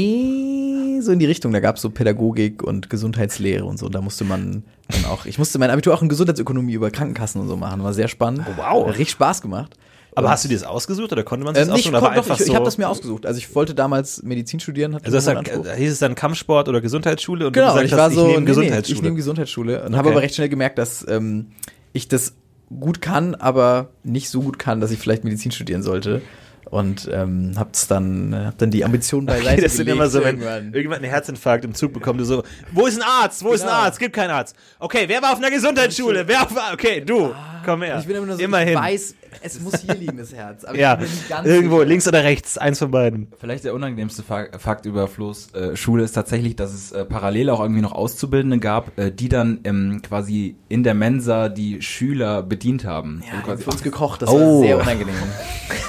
[0.00, 1.52] Nee, so in die Richtung.
[1.52, 3.88] Da gab's so Pädagogik und Gesundheitslehre und so.
[3.88, 5.26] Da musste man dann auch.
[5.26, 7.82] Ich musste mein Abitur auch in Gesundheitsökonomie über Krankenkassen und so machen.
[7.82, 8.42] War sehr spannend.
[8.46, 8.82] Oh, wow.
[8.86, 9.76] Hat Richtig Spaß gemacht.
[10.14, 11.92] Aber Und- hast du dir das ausgesucht oder konnte man sich ähm, das nee, ich,
[11.92, 13.26] konnte doch, ich, ich so- habe das mir ausgesucht.
[13.26, 14.94] Also ich wollte damals Medizin studieren.
[14.94, 15.66] Hatte Also das Anspruch.
[15.76, 17.46] hieß es dann Kampfsport oder Gesundheitsschule?
[17.48, 18.96] Und Genau, du gesagt ich war so, ich nee, nehme nee, Gesundheitsschule.
[18.96, 20.16] ich nehme Gesundheitsschule und habe Okay.
[20.16, 21.48] aber recht schnell gemerkt, dass ähm,
[21.96, 22.34] ich das
[22.68, 26.22] gut kann, aber nicht so gut kann, dass ich vielleicht Medizin studieren sollte.
[26.68, 30.18] Und ähm, hab's dann, äh, hab dann die Ambition beiseite Okay, das sind immer so,
[30.18, 30.74] wenn irgendwann.
[30.74, 33.44] irgendwann einen Herzinfarkt im Zug bekommt, du so, wo ist ein Arzt?
[33.44, 33.78] Wo ist ein Genau.
[33.82, 33.98] Arzt?
[34.00, 34.56] Gibt keinen Arzt.
[34.80, 36.26] Okay, wer war auf einer Gesundheitsschule?
[36.26, 37.32] Wer auf, okay, du,
[37.64, 37.94] komm her.
[37.96, 38.70] Ah, Ich bin immer nur so, Immerhin.
[38.70, 40.64] ich weiß, es muss hier liegen, das Herz.
[40.64, 41.88] Aber ja, ich bin nicht ganz irgendwo, sicher.
[41.88, 43.28] links oder rechts, eins von beiden.
[43.38, 47.50] Vielleicht der unangenehmste Fa Fakt über Flo's äh, Schule ist tatsächlich, dass es äh, parallel
[47.50, 52.42] auch irgendwie noch Auszubildende gab, äh, die dann ähm, quasi in der Mensa die Schüler
[52.42, 53.22] bedient haben.
[53.24, 54.60] Ja, Also die quasi haben für uns gekocht, das Oh.
[54.60, 55.14] war sehr unangenehm.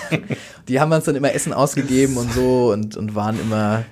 [0.67, 3.83] die haben uns dann immer Essen ausgegeben und so und, und waren immer,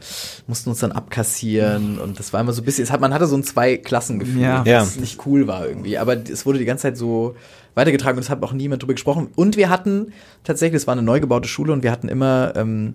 [0.48, 3.28] mussten uns dann abkassieren und das war immer so ein bisschen, es hat, man hatte
[3.28, 4.64] so ein Zwei-Klassen-Gefühl, Ja.
[4.66, 4.80] Ja.
[4.80, 7.36] das nicht cool war irgendwie, aber es wurde die ganze Zeit so
[7.76, 11.02] weitergetragen und es hat auch niemand drüber gesprochen und wir hatten tatsächlich, es war eine
[11.02, 12.94] neu gebaute Schule und wir hatten immer ähm,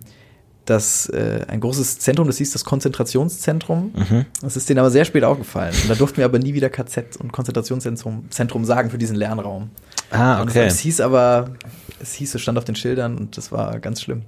[0.66, 3.92] das, äh, ein großes Zentrum, das hieß das Konzentrationszentrum.
[4.40, 5.74] Das ist denen aber sehr spät aufgefallen.
[5.82, 9.70] Und da durften wir aber nie wieder KZ und Konzentrationszentrum Zentrum sagen für diesen Lernraum.
[10.10, 11.50] Ah, Und Es hieß aber,
[12.00, 14.22] es hieß, es stand auf den Schildern und das war ganz schlimm.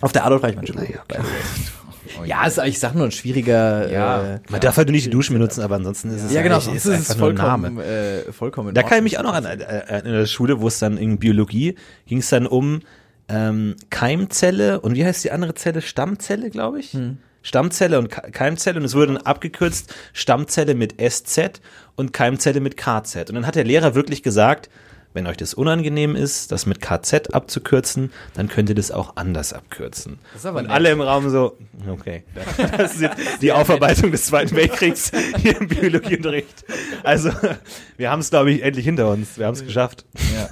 [0.00, 0.80] Auf der Adolf Eichmann Schule.
[1.08, 1.24] by the way.
[2.20, 3.90] Oh Ja, ist, ich sag nur ein schwieriger.
[3.90, 4.34] Ja.
[4.34, 6.58] äh, Man darf halt nur nicht die Dusche benutzen, aber ansonsten ist es ja, genau,
[6.58, 7.84] ist es einfach nur ein vollkommen, Name.
[7.84, 10.78] äh, vollkommen Da kann ich mich auch noch an, äh, in der Schule, wo es
[10.78, 11.76] dann in Biologie
[12.06, 12.80] ging es dann um
[13.28, 15.80] ähm, Keimzelle und wie heißt die andere Zelle?
[15.80, 16.94] Stammzelle, glaube ich.
[17.42, 21.60] Stammzelle und Ke- Keimzelle und es wurde dann abgekürzt Stammzelle mit SZ
[21.96, 23.30] und Keimzelle mit KZ.
[23.30, 24.68] Und dann hat der Lehrer wirklich gesagt,
[25.14, 29.52] wenn euch das unangenehm ist, das mit KZ abzukürzen, dann könnt ihr das auch anders
[29.52, 30.18] abkürzen.
[30.42, 31.56] Und alle im Raum so,
[31.88, 32.24] okay,
[32.76, 36.64] das ist jetzt die Aufarbeitung des Zweiten Weltkriegs hier im Biologieunterricht.
[37.04, 37.30] Also,
[37.96, 39.38] wir haben es, glaube ich, endlich hinter uns.
[39.38, 40.04] Wir haben es geschafft.
[40.34, 40.50] Ja.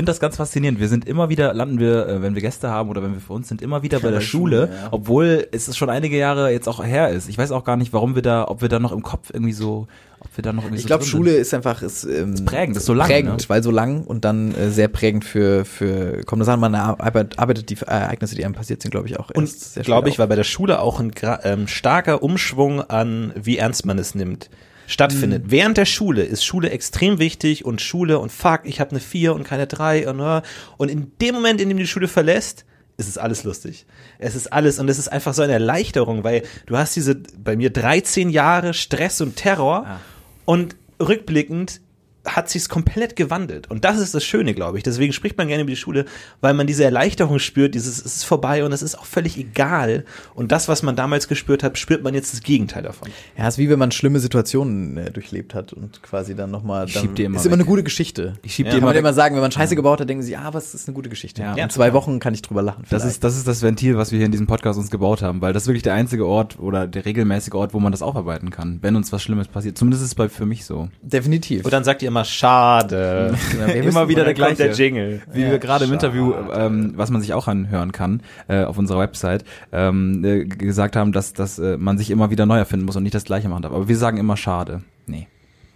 [0.00, 0.80] Ich finde das ganz faszinierend.
[0.80, 3.34] Wir sind immer wieder, landen wir, äh, wenn wir Gäste haben oder wenn wir für
[3.34, 4.88] uns sind, immer wieder bei der Schule, ja.
[4.92, 7.28] obwohl es schon einige Jahre jetzt auch her ist.
[7.28, 9.52] Ich weiß auch gar nicht, warum wir da, ob wir da noch im Kopf irgendwie
[9.52, 9.88] so,
[10.20, 12.86] ob wir da noch irgendwie Ich so glaube, Schule ist einfach ist, ähm, prägend, ist
[12.86, 13.48] so lang, prägend, ne?
[13.48, 17.38] weil so lang und dann äh, sehr prägend für für komm, das sagen man arbeitet,
[17.38, 19.28] arbeitet die Ereignisse, die einem passiert sind, glaube ich auch.
[19.28, 23.84] Und glaube ich, weil bei der Schule auch ein ähm, starker Umschwung an, wie ernst
[23.84, 24.48] man es nimmt,
[24.90, 25.44] stattfindet.
[25.46, 29.34] Während der Schule ist Schule extrem wichtig und Schule und fuck, ich habe eine vier
[29.34, 30.42] und keine drei und, äh,
[30.76, 32.64] und in dem Moment, in dem du die Schule verlässt,
[32.96, 33.86] ist es alles lustig.
[34.18, 37.56] Es ist alles und es ist einfach so eine Erleichterung, weil du hast diese bei
[37.56, 40.00] mir 13 Jahre Stress und Terror
[40.44, 41.80] und rückblickend
[42.26, 43.70] hat sich's komplett gewandelt.
[43.70, 44.84] Und das ist das Schöne, glaube ich.
[44.84, 46.04] Deswegen spricht man gerne über die Schule,
[46.40, 50.04] weil man diese Erleichterung spürt, dieses, es ist vorbei und es ist auch völlig egal.
[50.34, 53.08] Und das, was man damals gespürt hat, spürt man jetzt das Gegenteil davon.
[53.38, 56.86] Ja, ist wie wenn man schlimme Situationen äh, durchlebt hat und quasi dann nochmal.
[56.86, 57.60] Dann- schieb die immer Ist immer weg.
[57.60, 58.34] eine gute Geschichte.
[58.42, 60.22] Ich schieb ja, die kann immer man immer sagen, wenn man Scheiße gebaut hat, denken
[60.22, 61.42] sie, ah, was ist eine gute Geschichte.
[61.42, 61.54] Ja.
[61.54, 62.82] In zwei Wochen kann ich drüber lachen.
[62.82, 63.06] Das vielleicht.
[63.06, 65.52] ist, das ist das Ventil, was wir hier in diesem Podcast uns gebaut haben, weil
[65.52, 68.78] das ist wirklich der einzige Ort oder der regelmäßige Ort, wo man das aufarbeiten kann,
[68.82, 69.78] wenn uns was Schlimmes passiert.
[69.78, 70.88] Zumindest ist es bei, für mich so.
[71.02, 71.64] definitiv.
[71.64, 73.34] Und dann sagt ihr immer, schade.
[73.74, 74.64] Immer wieder der gleiche.
[74.64, 75.22] der Jingle.
[75.32, 78.98] Wie wir gerade im Interview, ähm, was man sich auch anhören kann, äh, auf unserer
[78.98, 82.96] Website, ähm, äh, gesagt haben, dass, dass äh, man sich immer wieder neu erfinden muss
[82.96, 83.72] und nicht das Gleiche machen darf.
[83.72, 84.82] Aber wir sagen immer schade.
[85.06, 85.28] Nee.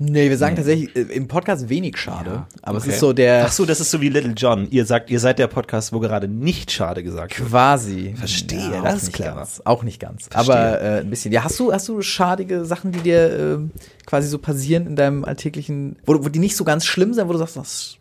[0.05, 2.31] Nee, wir sagen tatsächlich äh, im Podcast wenig schade.
[2.31, 2.89] Ja, aber Okay.
[2.89, 4.69] es ist so der Ach so, das ist so wie Little John.
[4.71, 7.49] Ihr sagt, ihr seid der Podcast, wo gerade nicht schade gesagt wird.
[7.49, 8.15] quasi.
[8.17, 9.37] Verstehe, auch das ist clever.
[9.37, 10.29] Ganz, auch nicht ganz.
[10.35, 11.33] Aber äh, ein bisschen.
[11.33, 13.71] Ja, hast du, hast du schadige Sachen, die dir ähm,
[14.07, 17.33] quasi so passieren in deinem alltäglichen, wo, wo die nicht so ganz schlimm sind, wo
[17.33, 17.97] du sagst, das,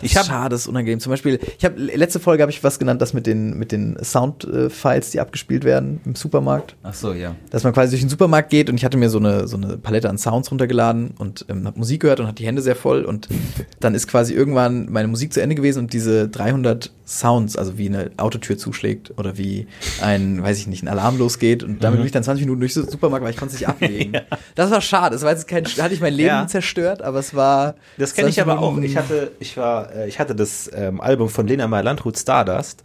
[0.00, 1.00] das Ich hab- schade, ist unangenehm.
[1.00, 3.96] Zum Beispiel, ich habe letzte Folge habe ich was genannt, das mit den mit den
[4.02, 6.76] Soundfiles, die abgespielt werden im Supermarkt.
[6.82, 7.34] Ach so, ja.
[7.50, 9.76] dass man quasi durch den Supermarkt geht und ich hatte mir so eine, so eine
[9.78, 13.04] Palette an Sounds runtergeladen und ähm, habe Musik gehört und hatte die Hände sehr voll
[13.04, 13.28] und
[13.80, 17.88] dann ist quasi irgendwann meine Musik zu Ende gewesen und diese 300 Sounds, also wie
[17.88, 19.66] eine Autotür zuschlägt oder wie
[20.00, 22.74] ein, weiß ich nicht, ein Alarm losgeht und damit bin ich dann 20 Minuten durch
[22.74, 24.12] den Supermarkt, weil ich konnte es nicht ablegen.
[24.54, 26.46] Das war schade, das war jetzt kein, da hatte ich mein Leben Ja.
[26.46, 28.78] zerstört, aber es war Das kenne ich 20 aber auch.
[28.78, 32.82] Ich hatte, ich war, äh, ich hatte das ähm, Album von Lena Meyer-Landrut Stardust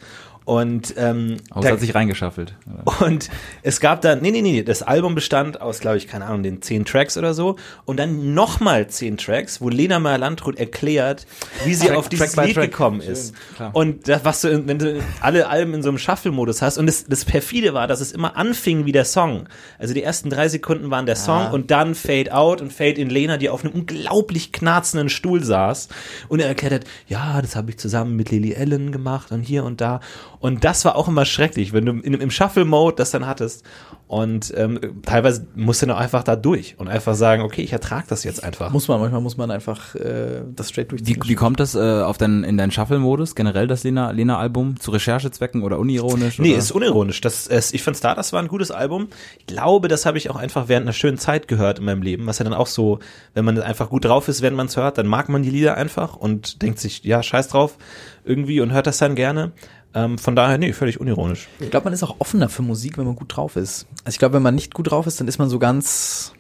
[0.48, 2.56] und ähm, Aus da- hat sich reingeschaffelt.
[3.02, 3.30] Und
[3.64, 6.62] es gab dann, nee, nee, nee, das Album bestand aus, glaube ich, keine Ahnung, den
[6.62, 7.58] zehn Tracks oder so.
[7.84, 11.28] Und dann nochmal zehn Tracks, wo Lena Meyer-Landrut erklärt,
[11.66, 12.72] wie sie Track- auf dieses Track Lied Track.
[12.72, 13.36] gekommen Schön, ist.
[13.58, 13.76] klar.
[13.76, 16.78] Und das, was du, wenn du alle Alben in so einem Shuffle-Modus hast.
[16.78, 19.50] Und das, das perfide war, dass es immer anfing wie der Song.
[19.78, 21.52] Also die ersten drei Sekunden waren der Song Ah.
[21.52, 25.90] und dann Fade Out und Fade in Lena, die auf einem unglaublich knarzenden Stuhl saß.
[26.30, 29.66] Und er erklärt hat, ja, das habe ich zusammen mit Lily Allen gemacht und hier
[29.66, 30.00] und da.
[30.40, 33.64] Und das war auch immer schrecklich, wenn du in, im Shuffle-Mode das dann hattest.
[34.08, 38.06] Und ähm, teilweise musst du dann einfach da durch und einfach sagen, okay, ich ertrage
[38.08, 38.72] das jetzt einfach.
[38.72, 41.24] muss man, manchmal muss man einfach äh, das straight Wie, durchziehen.
[41.26, 45.62] wie kommt das äh, auf dein, in deinen Shuffle-Modus, generell das Lena- Lena-Album, zu Recherchezwecken
[45.64, 46.40] oder unironisch?
[46.40, 46.58] Nee, oder?
[46.60, 47.20] ist unironisch.
[47.20, 49.08] Das, es, ich fand Stardust war ein gutes Album.
[49.40, 52.28] Ich glaube, das habe ich auch einfach während einer schönen Zeit gehört in meinem Leben,
[52.28, 53.00] was ja dann auch so,
[53.34, 55.76] wenn man einfach gut drauf ist, wenn man es hört, dann mag man die Lieder
[55.76, 57.78] einfach und denkt sich, ja, scheiß drauf
[58.24, 59.52] irgendwie und hört das dann gerne.
[59.94, 61.48] Ähm, von daher, nee, völlig unironisch.
[61.60, 63.88] Ich glaube, man ist auch offener für Musik, wenn man gut drauf ist.
[64.04, 66.34] Also ich glaube, wenn man nicht gut drauf ist, dann ist man so ganz,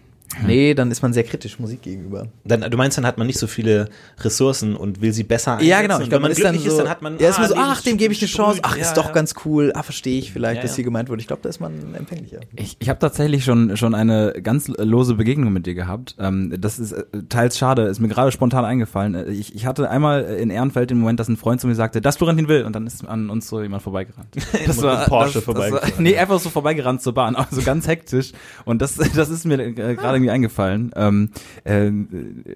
[0.45, 2.27] nee, dann ist man sehr kritisch Musik gegenüber.
[2.43, 5.69] Dann, du meinst, dann hat man nicht so viele Ressourcen und will sie besser einsetzen.
[5.69, 5.95] Ja, genau.
[5.97, 7.37] Ich Und glaube, wenn man ist dann glücklich so, ist, dann hat man, ja, ist
[7.37, 8.59] man ah, so, ach, dem gebe ich eine Chance.
[8.63, 9.11] Ach, ja, ist doch ja.
[9.11, 9.71] ganz cool.
[9.73, 10.75] Ah, verstehe ich vielleicht, Ja, dass ja.
[10.75, 11.21] hier gemeint wurde.
[11.21, 12.39] Ich glaube, da ist man empfänglicher.
[12.55, 16.15] Ich, ich habe tatsächlich schon schon eine ganz lose Begegnung mit dir gehabt.
[16.19, 19.15] Ähm, das ist äh, teils schade, ist mir gerade spontan eingefallen.
[19.15, 22.01] Äh, Ich, ich hatte einmal in Ehrenfeld den Moment, dass ein Freund zu mir sagte,
[22.01, 24.27] das Florentin will, und dann ist an uns so jemand vorbeigerannt.
[24.67, 25.89] Das einem Porsche vorbeigefahren.
[25.89, 28.31] Das, nee, einfach so vorbeigerannt zur Bahn, also ganz hektisch.
[28.65, 31.29] Und das das ist mir äh, gerade irgendwie eingefallen, ähm,
[31.63, 31.91] äh,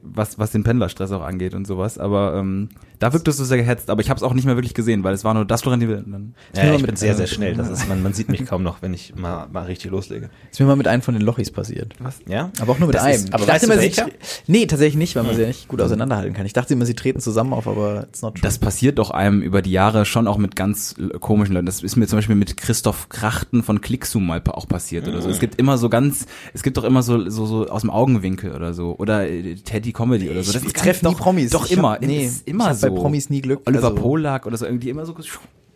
[0.03, 1.97] was was den Pendlerstress auch angeht und sowas.
[1.97, 2.69] Aber ähm,
[3.01, 5.13] Da wirktest du sehr gehetzt, aber ich habe es auch nicht mehr wirklich gesehen, weil
[5.15, 7.55] es war nur das Dann Ja, nur ich mit- bin sehr, sehr schnell.
[7.55, 10.29] Das ist, man, man sieht mich kaum noch, wenn ich mal, mal richtig loslege.
[10.51, 11.93] Ist mir mal mit einem von den Lochis passiert.
[12.27, 12.51] Ja?
[12.59, 13.15] Aber auch nur mit Das einem.
[13.15, 14.13] ist- aber ich dachte weißt du immer, sie,
[14.45, 16.45] nee, tatsächlich nicht, weil man sie ja nicht gut auseinanderhalten kann.
[16.45, 18.41] Ich dachte immer, sie treten zusammen auf, aber it's not true.
[18.43, 21.65] Das passiert doch einem über die Jahre schon auch mit ganz äh, komischen Leuten.
[21.65, 25.29] Das ist mir zum Beispiel mit Christoph Krachten von Clickzoom mal auch passiert oder so.
[25.29, 28.51] Es gibt immer so ganz, es gibt doch immer so, so, so aus dem Augenwinkel
[28.53, 28.95] oder so.
[28.99, 30.51] Oder äh, Teddy Comedy oder so.
[30.53, 31.49] Das ich ist treffe nie Promis.
[31.49, 31.93] Doch Ich immer.
[31.93, 32.90] hab- nee, ist immer so.
[32.95, 33.61] Bei Promis nie Glück.
[33.65, 35.15] Oliver Also- Polak oder so irgendwie immer so.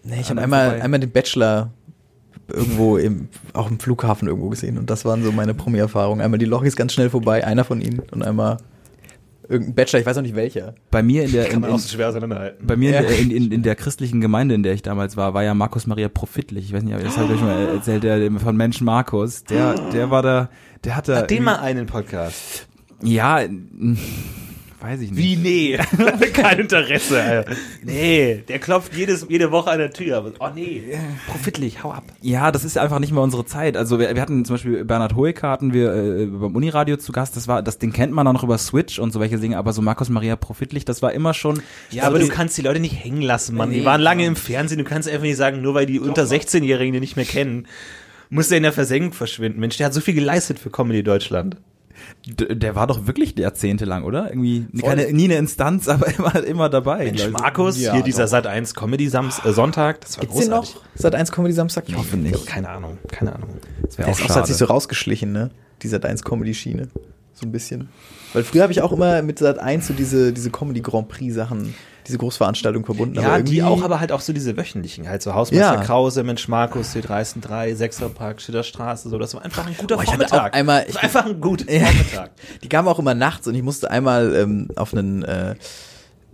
[0.04, 0.84] Nee, ich habe einmal, vorbei.
[0.84, 1.72] einmal den Bachelor
[2.48, 6.22] irgendwo im, auch im Flughafen irgendwo gesehen und das waren so meine Promi-Erfahrungen.
[6.22, 8.58] Einmal die Lochis ganz schnell vorbei, einer von ihnen und einmal
[9.50, 10.76] irgendein Bachelor, ich weiß auch nicht welcher.
[10.92, 12.68] Bei mir in der, in, Kann man in, auch so schwer auseinanderhalten.
[12.68, 13.00] bei mir Ja.
[13.00, 15.56] in, der, in, in, in der christlichen Gemeinde, in der ich damals war, war ja
[15.56, 16.66] Markus Maria Profitlich.
[16.66, 19.44] Ich weiß nicht, aber das habe ich euch mal erzählt, der von Mensch Markus.
[19.44, 20.50] Der, der war da,
[20.84, 21.16] der hatte.
[21.16, 22.68] Hat den mal einen Podcast.
[23.04, 23.40] Ja,
[24.86, 25.18] weiß ich nicht.
[25.18, 25.78] Wie, nee.
[26.34, 27.56] Kein Interesse, Alter.
[27.84, 30.18] Nee, der klopft jedes, jede Woche an der Tür.
[30.18, 30.84] Aber, oh nee,
[31.28, 32.04] profitlich, hau ab.
[32.22, 33.78] Ja, das ist einfach nicht mehr unsere Zeit.
[33.78, 37.36] Also wir, wir hatten zum Beispiel Bernhard Hoeker hatten wir äh, beim Uniradio zu Gast.
[37.36, 39.58] Das war, das den kennt man auch noch über Switch und so welche Dinge.
[39.58, 41.62] Aber so Markus Maria Profitlich, das war immer schon.
[41.90, 43.72] Ja, aber du kannst die Leute nicht hängen lassen, Mann.
[43.72, 44.78] Die waren lange im Fernsehen.
[44.78, 47.68] Du kannst einfach nicht sagen, nur weil die unter 16-Jährigen die nicht mehr kennen,
[48.30, 49.60] muss der in der Versenkung verschwinden.
[49.60, 51.58] Mensch, der hat so viel geleistet für Comedy Deutschland.
[52.26, 54.30] Der war doch wirklich jahrzehntelang, oder?
[54.30, 57.06] Irgendwie keine, nie eine Instanz, aber immer, immer dabei.
[57.06, 57.28] Mensch.
[57.30, 58.28] Markus, Ja, hier dieser.
[58.28, 60.76] Sat 1 Comedy Sams äh, Sonntag, das war Gibt's den großartig.
[60.76, 60.82] noch?
[60.96, 61.86] Seit 1 Comedy Samstag?
[61.88, 62.46] Ich hoffe nicht.
[62.46, 63.50] Keine Ahnung, keine Ahnung.
[63.84, 64.40] Das wäre auch ist auch, schade.
[64.42, 65.52] hat sich so rausgeschlichen, ne?
[65.82, 66.90] Die Sat 1 Comedy Schiene.
[67.34, 67.90] So ein bisschen.
[68.36, 71.34] Weil früher habe ich auch immer mit Sat 1 so diese, diese Comedy Grand Prix
[71.34, 71.74] Sachen,
[72.06, 73.16] diese Großveranstaltung verbunden.
[73.16, 75.82] Ja, die auch, aber halt auch so diese wöchentlichen, halt so Hausmeister Ja.
[75.82, 80.54] Krause, Mensch Markus, C303, Sechserpark, Schillerstraße, so, das war einfach ein guter Boah, ich Vormittag.
[80.54, 81.86] einmal- das war einfach ein guter Ja.
[81.86, 82.32] Vormittag.
[82.62, 85.56] Die kamen auch immer nachts und ich musste einmal ähm, auf einen, äh,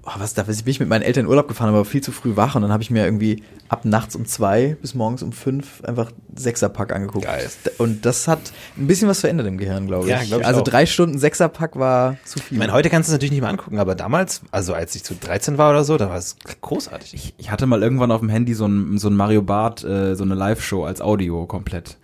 [0.04, 2.36] oh, was da bin ich mit meinen Eltern in Urlaub gefahren, aber viel zu früh
[2.36, 5.84] wach und dann habe ich mir irgendwie ab nachts um zwei bis morgens um fünf
[5.84, 7.26] einfach Sechserpack angeguckt.
[7.26, 7.50] Geil.
[7.78, 8.40] Und das hat
[8.78, 10.12] ein bisschen was verändert im Gehirn, glaube ich.
[10.12, 10.64] Ja, glaub ich also auch.
[10.64, 12.56] drei Stunden Sechserpack war zu viel.
[12.56, 15.04] Ich meine, heute kannst du es natürlich nicht mehr angucken, aber damals, also als ich
[15.04, 17.14] zu 13 war oder so, da war es großartig.
[17.14, 20.16] Ich, ich hatte mal irgendwann auf dem Handy so ein, so ein Mario Bart, äh,
[20.16, 21.98] so eine Live-Show als Audio komplett.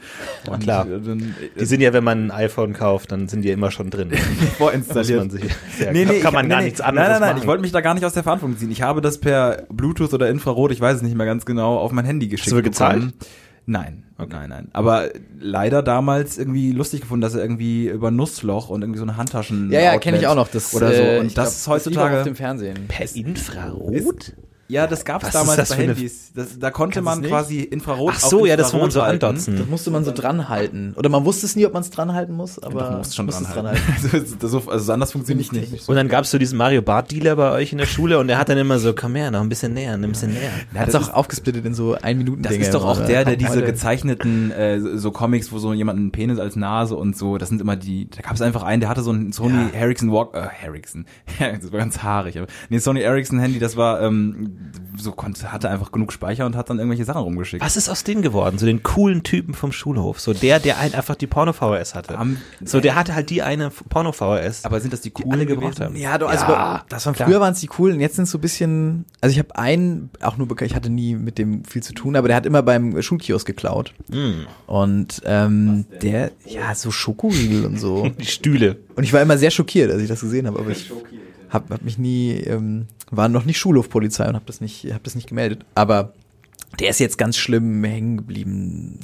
[0.50, 0.86] Und klar.
[0.88, 3.72] äh, Dann, Die sind ja, wenn man ein iPhone kauft, dann sind die ja immer
[3.72, 4.12] schon drin.
[4.58, 5.20] vorinstalliert.
[5.20, 5.44] Man sich-
[5.80, 6.66] ja, nee, nee, kann ich- man nee, gar nee.
[6.66, 7.42] nichts anderes Nein, nein, nein, machen.
[7.42, 8.70] ich wollte mich da gar nicht aus der Verantwortung ziehen.
[8.70, 11.94] Ich habe das per Bluetooth oder Infrarot, ich weiß es nicht mehr ganz genau, auf
[11.94, 12.52] mein Handy geschickt.
[12.52, 12.96] du gezahlt?
[12.96, 13.14] bekommen.
[13.66, 14.68] Nein, nein, nein.
[14.74, 15.10] Aber
[15.40, 19.72] leider damals irgendwie lustig gefunden, dass er irgendwie über Nussloch und irgendwie so eine Handtaschen.
[19.72, 20.50] ja, ja, kenne ich auch noch.
[20.50, 21.02] Das, oder so.
[21.02, 22.18] äh, Und ich das glaub, ist heutzutage.
[22.20, 22.78] auf dem Fernsehen.
[22.90, 24.34] Per Infrarot?
[24.68, 26.32] Ja, das gab es damals das bei Handys.
[26.36, 27.30] Das, da konnte man nicht?
[27.30, 28.14] quasi Infrarot.
[28.16, 29.58] Ach so, auf ja, das man so andotzen.
[29.58, 30.94] Das musste man so dran halten.
[30.98, 33.44] Oder man wusste es nie, ob man es dran halten muss, aber musst schon musste
[33.46, 33.82] dran es halten.
[34.14, 35.90] Also, das- so- also anders funktioniert es nicht.
[35.90, 38.38] Und dann gab's so diesen Mario Bart Dealer bei euch in der Schule und der
[38.38, 40.52] hat dann immer so, komm her, noch ein bisschen näher, ein bisschen näher.
[40.74, 43.36] Ja, Hat es auch aufgesplittet in so ein Minuten Das ist doch auch der, der
[43.38, 47.38] diese gezeichneten äh, so- so Comics, wo so jemand einen Penis als Nase und so,
[47.38, 50.12] das sind immer die, da gab es einfach einen, der hatte so ein Sony Ericsson
[50.12, 51.06] Walk, äh, Ericsson,
[51.40, 54.57] das war ganz haarig, aber nee, Sony Ericsson Handy, das war ähm,
[55.00, 57.64] so konnte, hatte einfach genug Speicher und hat dann irgendwelche Sachen rumgeschickt.
[57.64, 58.58] Was ist aus denen geworden?
[58.58, 60.20] So den coolen Typen vom Schulhof.
[60.20, 62.18] So der, der halt einfach die Porno-VHS hatte.
[62.18, 64.66] Am- so der hatte halt die eine Porno-VHS.
[64.66, 65.96] Aber sind das die coolen alle gebraucht haben.
[65.96, 67.30] Ja, doch, also Ja, das waren klar.
[67.30, 70.10] früher waren es die coolen, jetzt sind es so ein bisschen, also ich habe einen,
[70.22, 72.64] auch nur bekannt, ich hatte nie mit dem viel zu tun, aber der hat immer
[72.64, 73.94] beim Schulkiosk geklaut.
[74.66, 78.08] Und ähm, der, ja, so Schokoriegel und so.
[78.20, 78.78] die Stühle.
[78.96, 80.92] Und ich war immer sehr schockiert, als ich das gesehen habe, aber ich
[81.50, 85.16] habe hab mich nie, ähm, war noch nicht Schulhofpolizei und habe das nicht, habe das
[85.16, 85.66] nicht gemeldet.
[85.76, 86.14] Aber
[86.80, 89.00] der ist jetzt ganz schlimm hängen geblieben.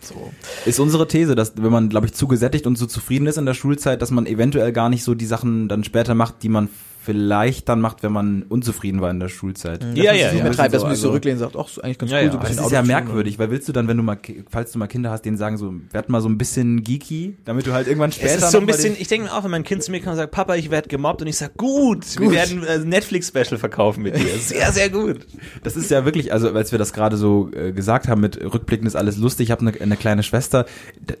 [0.00, 0.32] So.
[0.64, 3.46] Ist unsere These, dass wenn man, glaube ich, zu gesättigt und zu zufrieden ist in
[3.46, 6.68] der Schulzeit, dass man eventuell gar nicht so die Sachen dann später macht, die man
[7.04, 9.82] vielleicht dann macht, wenn man unzufrieden war in der Schulzeit.
[9.94, 10.42] Ja, ja, Nicht ja.
[10.44, 12.18] mehr treibt, dass man sich so also- rücklehnen und sagt, ach, ist eigentlich ganz Ja,
[12.18, 14.02] cool, ja, so ein bisschen das ist ja merkwürdig, weil willst du dann, wenn du
[14.02, 14.18] mal,
[14.50, 17.66] falls du mal Kinder hast, denen sagen so, werd mal so ein bisschen geeky, damit
[17.66, 19.64] du halt irgendwann später Es ist so ein bisschen, ich denke mir auch, wenn mein
[19.64, 22.30] Kind zu mir kommt und sagt, Papa, ich werde gemobbt und ich sage, gut, wir
[22.30, 24.38] werden äh, Netflix-Special verkaufen mit dir.
[24.38, 25.26] Sehr, sehr gut.
[25.62, 28.86] Das ist ja wirklich, also als wir das gerade so äh, gesagt haben, mit Rückblicken
[28.86, 30.66] ist alles lustig, ich habe eine, eine kleine Schwester,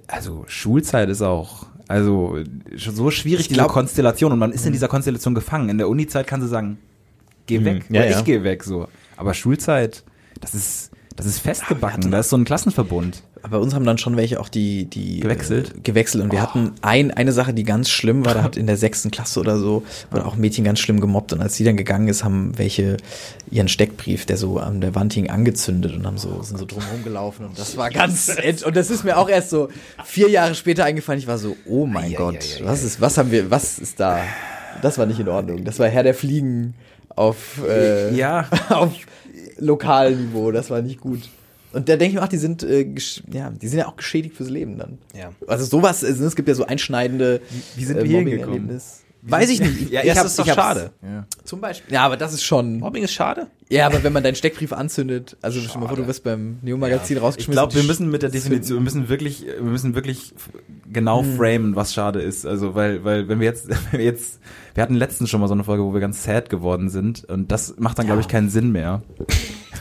[0.06, 2.38] also Schulzeit ist auch, also
[2.76, 5.68] schon so schwierig, diese glaub- Konstellation und man ist in dieser Konstellation gefangen.
[5.68, 6.78] In der Uni-Zeit kann sie sagen,
[7.46, 8.18] geh weg, Ja, oder ja.
[8.18, 8.88] ich gehe weg, so.
[9.18, 10.02] Aber Schulzeit,
[10.40, 13.22] das ist, das ist festgebacken, da ist so ein Klassenverbund.
[13.42, 15.74] Aber bei uns haben dann schon welche auch die, die Gewechselt?
[15.76, 16.22] Äh, gewechselt.
[16.22, 19.10] Und wir hatten ein, eine Sache, die ganz schlimm war, da hat in der sechsten
[19.10, 21.32] Klasse oder so, wurde auch ein Mädchen ganz schlimm gemobbt.
[21.32, 22.98] Und als sie dann gegangen ist, haben welche
[23.50, 27.02] ihren Steckbrief, der so an der Wand hing, angezündet und haben so, sind so drumherum
[27.02, 27.46] gelaufen.
[27.46, 28.30] Und das war ganz,
[28.64, 29.68] und das ist mir auch erst so
[30.04, 31.18] vier Jahre später eingefallen.
[31.18, 34.20] Ich war so, oh mein Gott, was ist, was haben wir, was ist da?
[34.82, 35.64] Das war nicht in Ordnung.
[35.64, 36.74] Das war Herr der Fliegen
[37.08, 38.46] auf, äh, Ja.
[38.68, 38.92] auf
[39.58, 40.52] Lokalniveau.
[40.52, 41.20] Das war nicht gut.
[41.72, 42.86] Und da denke ich mir, ach, die sind, äh,
[43.32, 44.98] ja, die sind ja auch geschädigt fürs Leben dann.
[45.18, 45.30] Ja.
[45.46, 47.40] Also sowas, also es gibt ja so einschneidende
[47.76, 48.98] wie sind äh, wir Mobbing-Erlebnis.
[49.24, 49.90] Weiß ich nicht.
[49.92, 50.90] Ja, ich das hab- ist doch ich schade.
[51.44, 51.94] Zum Beispiel.
[51.94, 52.80] Ja, aber das ist schon.
[52.80, 53.46] Mobbing ist schade.
[53.68, 57.18] Ja, aber wenn man deinen Steckbrief anzündet, also dir mal vor, du wirst beim Neo-Magazin
[57.18, 57.52] Ich rausgeschmissen.
[57.52, 60.34] glaube, wir müssen mit der Definition, wir müssen wirklich, wir müssen wirklich
[60.92, 62.44] genau framen, was schade ist.
[62.44, 64.40] Also, weil, weil, wenn wir jetzt, wenn wir jetzt,
[64.74, 67.52] wir hatten letztens schon mal so eine Folge, wo wir ganz sad geworden sind und
[67.52, 69.02] das macht dann, glaube ich, keinen Sinn mehr.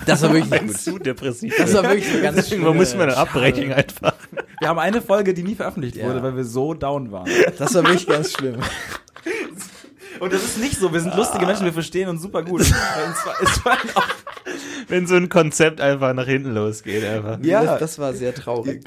[0.06, 0.80] Das war wirklich nicht gut.
[0.80, 1.54] Zu depressiv.
[1.58, 4.14] Das war wirklich eine ganz Deswegen muss man dann abbrechen einfach.
[4.60, 6.06] Wir haben eine Folge, die nie veröffentlicht Ja.
[6.06, 7.30] wurde, weil wir so down waren.
[7.58, 8.60] Das war wirklich ganz schlimm.
[10.20, 12.62] Und das ist nicht so, wir sind lustige Menschen, wir verstehen uns super gut.
[12.62, 14.06] Und zwar, es war auch,
[14.88, 17.40] Wenn so ein Konzept einfach nach hinten losgeht, einfach.
[17.42, 17.64] Ja.
[17.64, 18.84] Das, das war sehr traurig.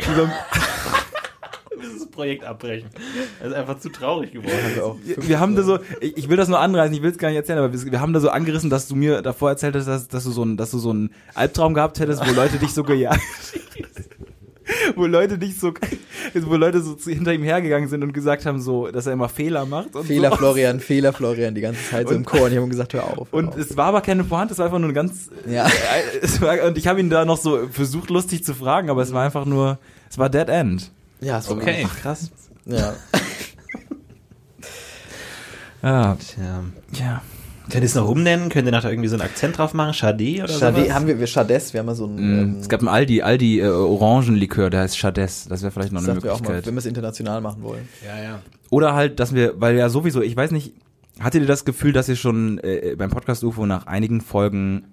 [1.95, 2.89] Dieses Projekt abbrechen.
[3.41, 4.53] Das ist einfach zu traurig geworden.
[4.83, 7.29] Auch wir, haben da so, ich, ich will das nur anreißen, ich will es gar
[7.29, 9.87] nicht erzählen, aber wir, wir haben da so angerissen, dass du mir davor erzählt hast,
[9.87, 12.73] dass, dass du so ein, dass du so einen Albtraum gehabt hättest, wo Leute dich
[12.75, 13.21] so gejagt,
[14.97, 15.73] wo Leute dich so,
[16.35, 19.67] wo Leute so hinter ihm hergegangen sind und gesagt haben so, dass er immer Fehler
[19.67, 20.37] macht und Fehler so.
[20.37, 23.05] Florian, Fehler Florian die ganze Zeit so im Chor und ich habe ihm gesagt, hör
[23.05, 23.29] auf.
[23.31, 23.57] Hör Und auf.
[23.59, 25.67] es war aber keine Pointe, es war einfach nur ein ganz, Ja.
[26.23, 29.13] es war, und ich habe ihn da noch so versucht lustig zu fragen, aber es
[29.13, 29.79] war einfach nur,
[30.11, 30.91] es war Dead End.
[31.25, 31.67] Ja, es war Okay.
[31.83, 32.31] wirklich- Krass.
[32.67, 32.95] Ja.
[35.83, 36.63] Ja, Tja.
[36.99, 37.23] ja.
[37.71, 38.51] Könnt ihr es noch umnennen?
[38.51, 39.95] Könnt ihr nachher irgendwie so einen Akzent drauf machen?
[39.95, 40.93] Chade oder Chade, sowas?
[40.95, 43.61] haben wir, wir Chades, wir haben mal so ein, ähm, Es gab ein Aldi, Aldi
[43.61, 45.47] äh, Orangenlikör, der heißt Chades.
[45.49, 46.67] Das wäre vielleicht noch das eine sagt wir auch mal, Möglichkeit.
[46.67, 47.89] wenn wir es international machen wollen.
[48.07, 48.39] Ja, ja.
[48.69, 50.75] Oder halt, dass wir, weil ja sowieso, ich weiß nicht,
[51.21, 54.85] hattet ihr das Gefühl, dass ihr schon äh, beim Podcast UFO nach einigen Folgen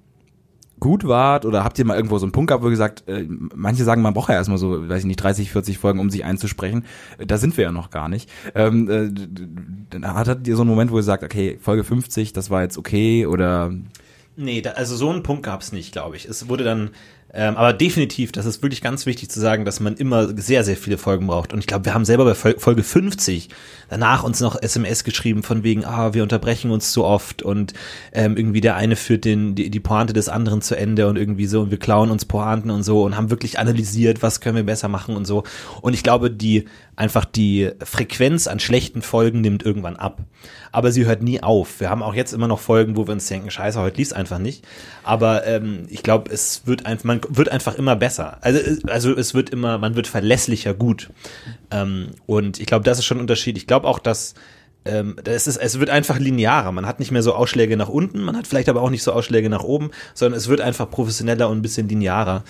[0.82, 3.26] gut wart oder habt ihr mal irgendwo so einen Punkt gehabt, wo ihr gesagt, äh,
[3.30, 6.26] manche sagen, man braucht ja erstmal so, weiß ich nicht, 30, 40 Folgen, um sich
[6.26, 6.84] einzusprechen.
[7.18, 8.30] Äh, Da sind wir ja noch gar nicht.
[8.54, 12.64] Ähm, äh, hattet ihr so einen Moment, wo ihr sagt, okay, Folge 50, das war
[12.64, 13.72] jetzt okay oder
[14.38, 16.26] Nee, da, also so einen Punkt gab es nicht, glaube ich.
[16.26, 16.92] Es wurde dann,
[17.34, 20.76] ähm, aber definitiv, das ist wirklich ganz wichtig zu sagen, dass man immer sehr, sehr
[20.76, 21.54] viele Folgen braucht.
[21.54, 23.50] Und ich glaube, wir haben selber bei Fol- Folge 50
[23.90, 27.74] danach uns noch SMS geschrieben von wegen, ah, wir unterbrechen uns zu oft und
[28.14, 31.46] ähm, irgendwie der eine führt den, die, die Pointe des anderen zu Ende und irgendwie
[31.46, 34.64] so und wir klauen uns Pointen und so und haben wirklich analysiert, was können wir
[34.64, 35.44] besser machen und so.
[35.82, 36.66] Und ich glaube, die
[37.02, 40.22] einfach die Frequenz an schlechten Folgen nimmt irgendwann ab.
[40.72, 41.80] Aber sie hört nie auf.
[41.82, 44.38] Wir haben auch jetzt immer noch Folgen, wo wir uns denken, scheiße, heute lief's einfach
[44.40, 44.64] nicht.
[45.04, 48.38] Aber ähm, ich glaube, es wird einfach, man wird einfach immer besser.
[48.42, 51.10] Also, es- also es wird immer, man wird verlässlicher gut.
[51.72, 53.58] Ähm, und ich glaube, das ist schon ein Unterschied.
[53.58, 54.34] Ich glaube auch, dass
[54.86, 56.72] ähm, das ist, es wird einfach linearer.
[56.72, 59.12] Man hat nicht mehr so Ausschläge nach unten, man hat vielleicht aber auch nicht so
[59.12, 62.44] Ausschläge nach oben, sondern es wird einfach professioneller und ein bisschen linearer.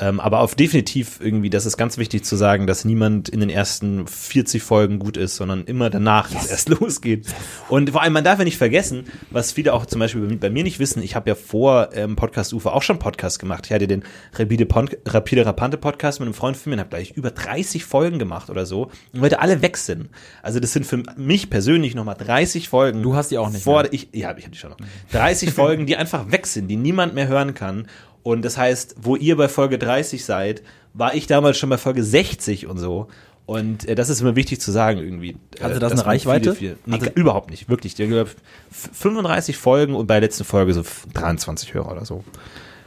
[0.00, 3.48] Ähm, aber auf definitiv irgendwie, das ist ganz wichtig zu sagen, dass niemand in den
[3.48, 7.26] ersten 40 Folgen gut ist, sondern immer danach es erst losgeht.
[7.68, 10.64] Und vor allem, man darf ja nicht vergessen, was viele auch zum Beispiel bei mir
[10.64, 13.66] nicht wissen, ich habe ja vor ähm, Podcast Ufer auch schon Podcast gemacht.
[13.66, 14.02] Ich hatte den
[14.34, 17.84] Rapide, Pon Rapide Rapante Podcast mit einem Freund von mir und habe gleich über 30
[17.84, 18.90] Folgen gemacht oder so.
[19.12, 20.10] Und heute alle weg sind.
[20.42, 23.00] Also das sind für mich persönlich nochmal 30 Folgen.
[23.00, 23.92] Du hast die auch nicht Vor, mehr.
[23.92, 24.78] ich, ja, ich habe die schon noch.
[25.12, 27.86] 30 Folgen, die einfach weg sind, die niemand mehr hören kann.
[28.24, 30.62] Und das heißt, wo ihr bei Folge 30 seid,
[30.94, 33.06] war ich damals schon bei Folge 60 und so.
[33.46, 35.36] Und äh, das ist immer wichtig zu sagen irgendwie.
[35.60, 36.54] Hatte äh, das eine Reichweite?
[36.54, 37.98] Viele, viele, nee, überhaupt nicht, wirklich.
[37.98, 38.30] Ich glaube,
[38.70, 42.24] f- 35 Folgen und bei der letzten Folge so 23 Hörer oder so.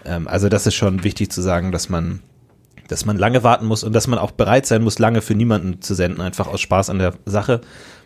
[0.03, 2.21] Ähm, also das ist schon wichtig zu sagen, dass man
[2.87, 5.81] dass man lange warten muss und dass man auch bereit sein muss, lange für niemanden
[5.81, 7.59] zu senden, einfach aus Spaß an der Sache,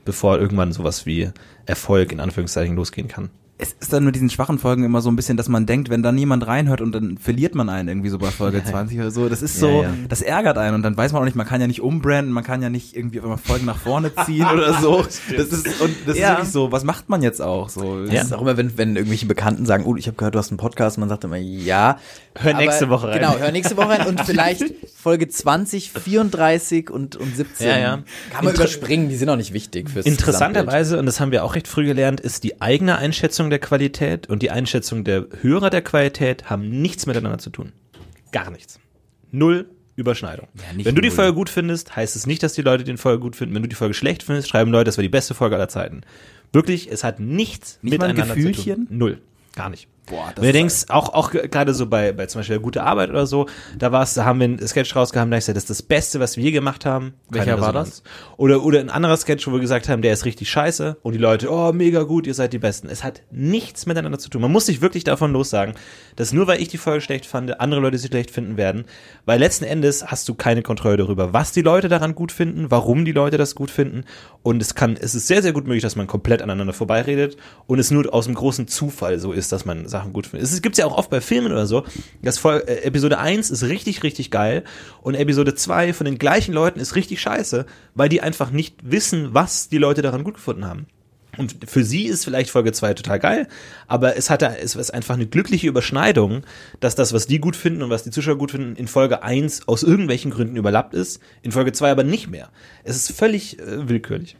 [0.05, 1.29] bevor irgendwann sowas wie
[1.67, 3.29] Erfolg in Anführungszeichen losgehen kann.
[3.61, 6.01] Es ist dann mit diesen schwachen Folgen immer so ein bisschen, dass man denkt, wenn
[6.03, 9.29] da niemand reinhört und dann verliert man einen irgendwie so bei Folge 20 oder so.
[9.29, 9.89] Das ist so, Ja, ja.
[10.09, 12.43] das ärgert einen und dann weiß man auch nicht, man kann ja nicht umbranden, man
[12.43, 15.03] kann ja nicht irgendwie auf einmal Folgen nach vorne ziehen oder so.
[15.37, 16.31] Das ist, und das Ja.
[16.31, 18.03] ist wirklich so, was macht man jetzt auch so?
[18.05, 20.49] Das ist auch immer, wenn, wenn irgendwelche Bekannten sagen, oh, ich habe gehört, du hast
[20.49, 21.97] einen Podcast, man sagt immer, ja.
[22.35, 23.19] Hör nächste Woche rein.
[23.19, 24.63] Genau, hör nächste Woche rein und vielleicht
[24.95, 27.67] Folge 20, 34 und, und 17.
[27.67, 27.89] Ja, ja.
[28.31, 30.05] Kann man Inter- überspringen, die sind auch nicht wichtig fürs.
[30.05, 34.27] Interessanterweise, und das haben wir auch recht früh gelernt, ist die eigene Einschätzung der Qualität
[34.27, 37.71] und die Einschätzung der Hörer der Qualität haben nichts miteinander zu tun.
[38.31, 38.79] Gar nichts.
[39.31, 40.47] Null Überschneidung.
[40.75, 41.15] nicht Wenn du die null.
[41.15, 43.53] Folge gut findest, heißt es nicht, dass die Leute die Folge gut finden.
[43.53, 46.01] Wenn du die Folge schlecht findest, schreiben Leute, das war die beste Folge aller Zeiten.
[46.53, 48.83] Wirklich, es hat nichts Nicht miteinander Gefühlchen?
[48.83, 48.97] zu tun.
[48.97, 49.21] Null.
[49.55, 49.87] Gar nicht.
[50.07, 52.59] Boah, das Wenn du ist denkst, auch, auch ge- gerade so bei, bei zum Beispiel
[52.59, 53.45] gute Arbeit oder so,
[53.77, 55.81] da war es, da haben wir einen Sketch rausgehauen, da ich gesagt, das ist das
[55.83, 57.13] Beste, was wir je gemacht haben.
[57.29, 58.01] Welcher war Resonanz.
[58.35, 61.19] Oder, oder ein anderer Sketch, wo wir gesagt haben, der ist richtig scheiße und die
[61.19, 62.89] Leute, oh, mega gut, ihr seid die Besten.
[62.89, 64.41] Es hat nichts miteinander zu tun.
[64.41, 65.75] Man muss sich wirklich davon lossagen,
[66.15, 68.85] dass nur weil ich die Folge schlecht fand, andere Leute sie schlecht finden werden.
[69.25, 73.05] Weil letzten Endes hast du keine Kontrolle darüber, was die Leute daran gut finden, warum
[73.05, 74.03] die Leute das gut finden.
[74.41, 77.37] Und es kann, es ist sehr, sehr gut möglich, dass man komplett aneinander vorbeiredet
[77.67, 80.49] und es nur aus dem großen Zufall so ist, dass man Sachen gut findet.
[80.49, 81.83] Es gibt ja auch oft bei Filmen oder so,
[82.21, 84.63] dass Vol äh, Episode 1 ist richtig, richtig geil
[85.01, 89.33] und Episode 2 von den gleichen Leuten ist richtig scheiße, weil die einfach nicht wissen,
[89.33, 90.87] was die Leute daran gut gefunden haben.
[91.37, 93.47] Und für sie ist vielleicht Folge 2 total geil,
[93.87, 96.43] aber es hat es ist einfach eine glückliche Überschneidung,
[96.81, 99.67] dass das, was die gut finden und was die Zuschauer gut finden, in Folge 1
[99.67, 102.49] aus irgendwelchen Gründen überlappt ist, in Folge 2 aber nicht mehr.
[102.83, 104.35] Es ist völlig äh, willkürlich.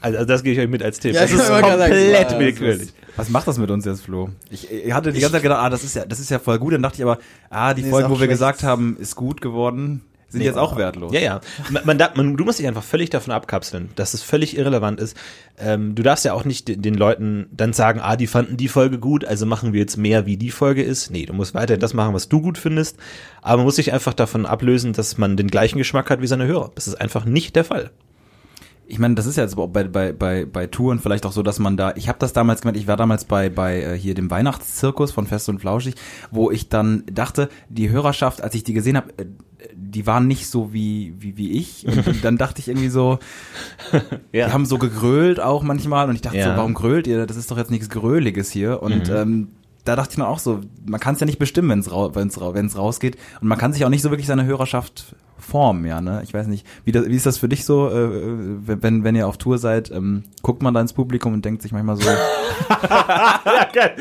[0.00, 1.14] Also, also das gebe ich euch mit als Tipp.
[1.14, 2.92] Ja, das ist komplett willkürlich.
[3.18, 4.30] Was macht das mit uns jetzt, Flo?
[4.50, 6.58] Ich, ich hatte die ganze Zeit gedacht, ah, das ist ja, das ist ja voll
[6.58, 6.72] gut.
[6.72, 7.18] Dann dachte ich aber,
[7.50, 8.30] ah, die Nee, Folgen, wo wir schlecht.
[8.30, 11.12] gesagt haben, ist gut geworden, sind jetzt auch wertlos.
[11.12, 11.40] Ja, ja.
[11.70, 15.00] Man, man, darf- man, du musst dich einfach völlig davon abkapseln, dass es völlig irrelevant
[15.00, 15.16] ist.
[15.58, 18.68] Ähm, du darfst ja auch nicht den, den Leuten dann sagen, ah, die fanden die
[18.68, 21.10] Folge gut, also machen wir jetzt mehr, wie die Folge ist.
[21.10, 22.98] Nee, du musst weiterhin das machen, was du gut findest.
[23.42, 26.46] Aber man muss sich einfach davon ablösen, dass man den gleichen Geschmack hat wie seine
[26.46, 26.70] Hörer.
[26.74, 27.90] Das ist einfach nicht der Fall.
[28.90, 31.58] Ich meine, das ist ja jetzt bei, bei, bei, bei Touren vielleicht auch so, dass
[31.58, 34.30] man da, ich habe das damals gemacht, ich war damals bei, bei äh, hier dem
[34.30, 35.94] Weihnachtszirkus von Fest und Flauschig,
[36.30, 39.12] wo ich dann dachte, die Hörerschaft, als ich die gesehen habe,
[39.74, 41.86] die waren nicht so wie, wie, wie ich.
[41.86, 43.18] Und dann dachte ich irgendwie so,
[44.32, 46.50] die haben so gegrölt auch manchmal und ich dachte Ja.
[46.52, 47.26] so, warum grölt ihr?
[47.26, 48.82] Das ist doch jetzt nichts Gröliges hier.
[48.82, 49.48] Und ähm,
[49.88, 52.14] da dachte ich mir auch so, man kann es ja nicht bestimmen, wenn es ra
[52.14, 53.16] wenn's, ra wenn's rausgeht.
[53.40, 56.20] Und man kann sich auch nicht so wirklich seine Hörerschaft formen, ja, ne?
[56.24, 58.08] Ich weiß nicht, wie, das, wie ist das für dich so, äh,
[58.66, 61.72] wenn, wenn ihr auf Tour seid, ähm, guckt man da ins Publikum und denkt sich
[61.72, 62.02] manchmal so,
[62.70, 63.94] ja, geil.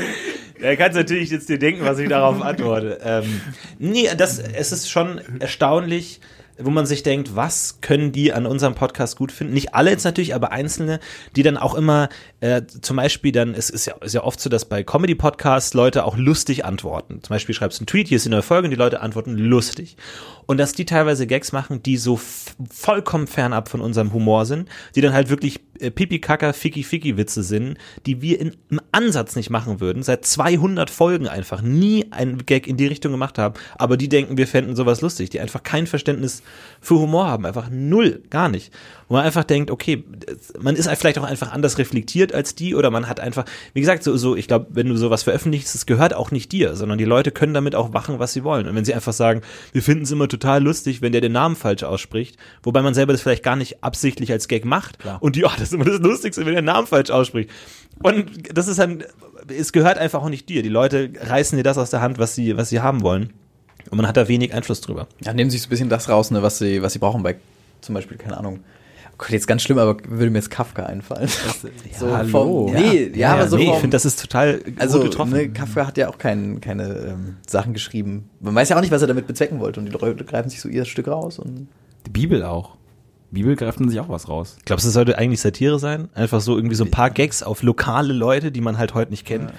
[0.60, 3.00] Ja, kannst natürlich jetzt dir denken, was ich darauf antworte.
[3.04, 3.42] Ähm,
[3.80, 6.20] nee, das, es ist schon erstaunlich,
[6.60, 9.54] wo man sich denkt, was können die an unserem Podcast gut finden?
[9.54, 11.00] Nicht alle jetzt natürlich, aber einzelne,
[11.36, 14.50] die dann auch immer, äh, zum Beispiel dann, es ist ja, ist ja oft so,
[14.50, 17.22] dass bei Comedy-Podcasts Leute auch lustig antworten.
[17.22, 19.38] Zum Beispiel schreibst du einen Tweet, hier ist eine neue Folge und die Leute antworten
[19.38, 19.98] lustig.
[20.48, 22.20] Und dass die teilweise Gags machen, die so
[22.72, 28.22] vollkommen fernab von unserem Humor sind, die dann halt wirklich äh, Pipi-Kacker, Ficky-Ficky-Witze sind, die
[28.22, 32.78] wir in, im Ansatz nicht machen würden, seit 200 Folgen einfach nie einen Gag in
[32.78, 36.44] die Richtung gemacht haben, aber die denken, wir fänden sowas lustig, die einfach kein Verständnis
[36.80, 38.74] für Humor haben, einfach null, gar nicht.
[39.10, 40.04] Wo man einfach denkt, okay,
[40.60, 44.04] man ist vielleicht auch einfach anders reflektiert als die oder man hat einfach, wie gesagt,
[44.04, 47.06] so, so ich glaube, wenn du sowas veröffentlichst, das gehört auch nicht dir, sondern die
[47.06, 48.68] Leute können damit auch machen, was sie wollen.
[48.68, 49.42] Und wenn sie einfach sagen,
[49.74, 53.14] wir finden es immer total lustig, wenn der den Namen falsch ausspricht, wobei man selber
[53.14, 56.00] das vielleicht gar nicht absichtlich als Gag macht und die, oh, das ist immer das
[56.00, 57.50] Lustigste, wenn der Namen falsch ausspricht.
[58.04, 59.04] Und das ist dann,
[59.48, 60.62] es gehört einfach auch nicht dir.
[60.62, 63.34] Die Leute reißen dir das aus der Hand, was sie, was sie haben wollen.
[63.90, 65.08] Und man hat da wenig Einfluss drüber.
[65.24, 67.38] Ja, nehmen sich so ein bisschen das raus, ne, was sie, was sie brauchen bei
[67.82, 68.60] zum Beispiel, keine Ahnung.
[69.20, 71.28] Oh Gott, jetzt ganz schlimm, aber würde mir jetzt Kafka einfallen.
[72.00, 72.68] so hallo.
[72.68, 75.32] Vom, nee, ja, aber so nee, ich vom, finde, das ist total also, gut getroffen.
[75.32, 78.30] ne, Kafka hat ja auch kein, keine ähm, Sachen geschrieben.
[78.42, 79.80] Man weiß ja auch nicht, was er damit bezwecken wollte.
[79.80, 81.40] Und die Leute greifen sich so ihr Stück raus.
[81.40, 81.68] Und
[82.06, 82.78] die Bibel auch.
[83.32, 84.58] Bibel greift man sich auch was raus.
[84.66, 86.10] Glaubst du, das sollte eigentlich Satire sein?
[86.14, 89.26] Einfach so irgendwie so ein paar Gags auf lokale Leute, die man halt heute nicht
[89.26, 89.52] kennt.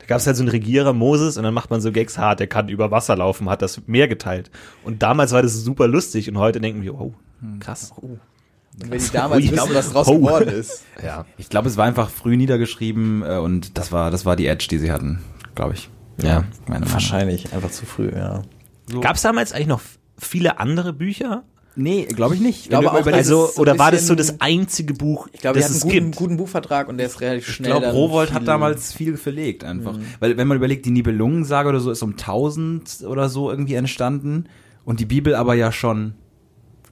[0.00, 2.40] Da gab es halt so einen Regierer Moses und dann macht man so Gags hart,
[2.40, 4.50] der kann über Wasser laufen, hat das Meer geteilt.
[4.82, 7.14] Und damals war das super lustig und heute denken wir, oh,
[7.60, 7.94] krass.
[8.82, 9.52] Und wenn die damals Ui.
[9.52, 10.18] wissen, was draus Oh.
[10.18, 10.82] geworden ist.
[11.04, 11.26] Ja.
[11.38, 14.66] Ich glaube, es war einfach früh niedergeschrieben äh, und das war, das war die Edge,
[14.70, 15.20] die sie hatten,
[15.54, 15.90] glaube ich.
[16.22, 16.44] Ja.
[16.66, 16.92] meine Meinung.
[16.92, 18.42] Wahrscheinlich, einfach zu früh, ja.
[19.00, 19.80] Gab es damals eigentlich noch
[20.18, 21.42] viele andere Bücher?
[21.76, 22.60] Nee, glaube ich nicht.
[22.62, 25.40] Ich glaube auch, Also, Das ist so oder war das so das einzige Buch, Ich
[25.40, 26.16] glaube, das es einen guten, gibt?
[26.16, 27.72] guten Buchvertrag und der ist relativ Ich schnell.
[27.72, 29.98] glaube, dann Rowold hat damals viel verlegt einfach.
[30.20, 34.44] Weil wenn man überlegt, die Nibelungensage oder so ist um 1000 oder so irgendwie entstanden
[34.84, 36.14] und die Bibel aber ja schon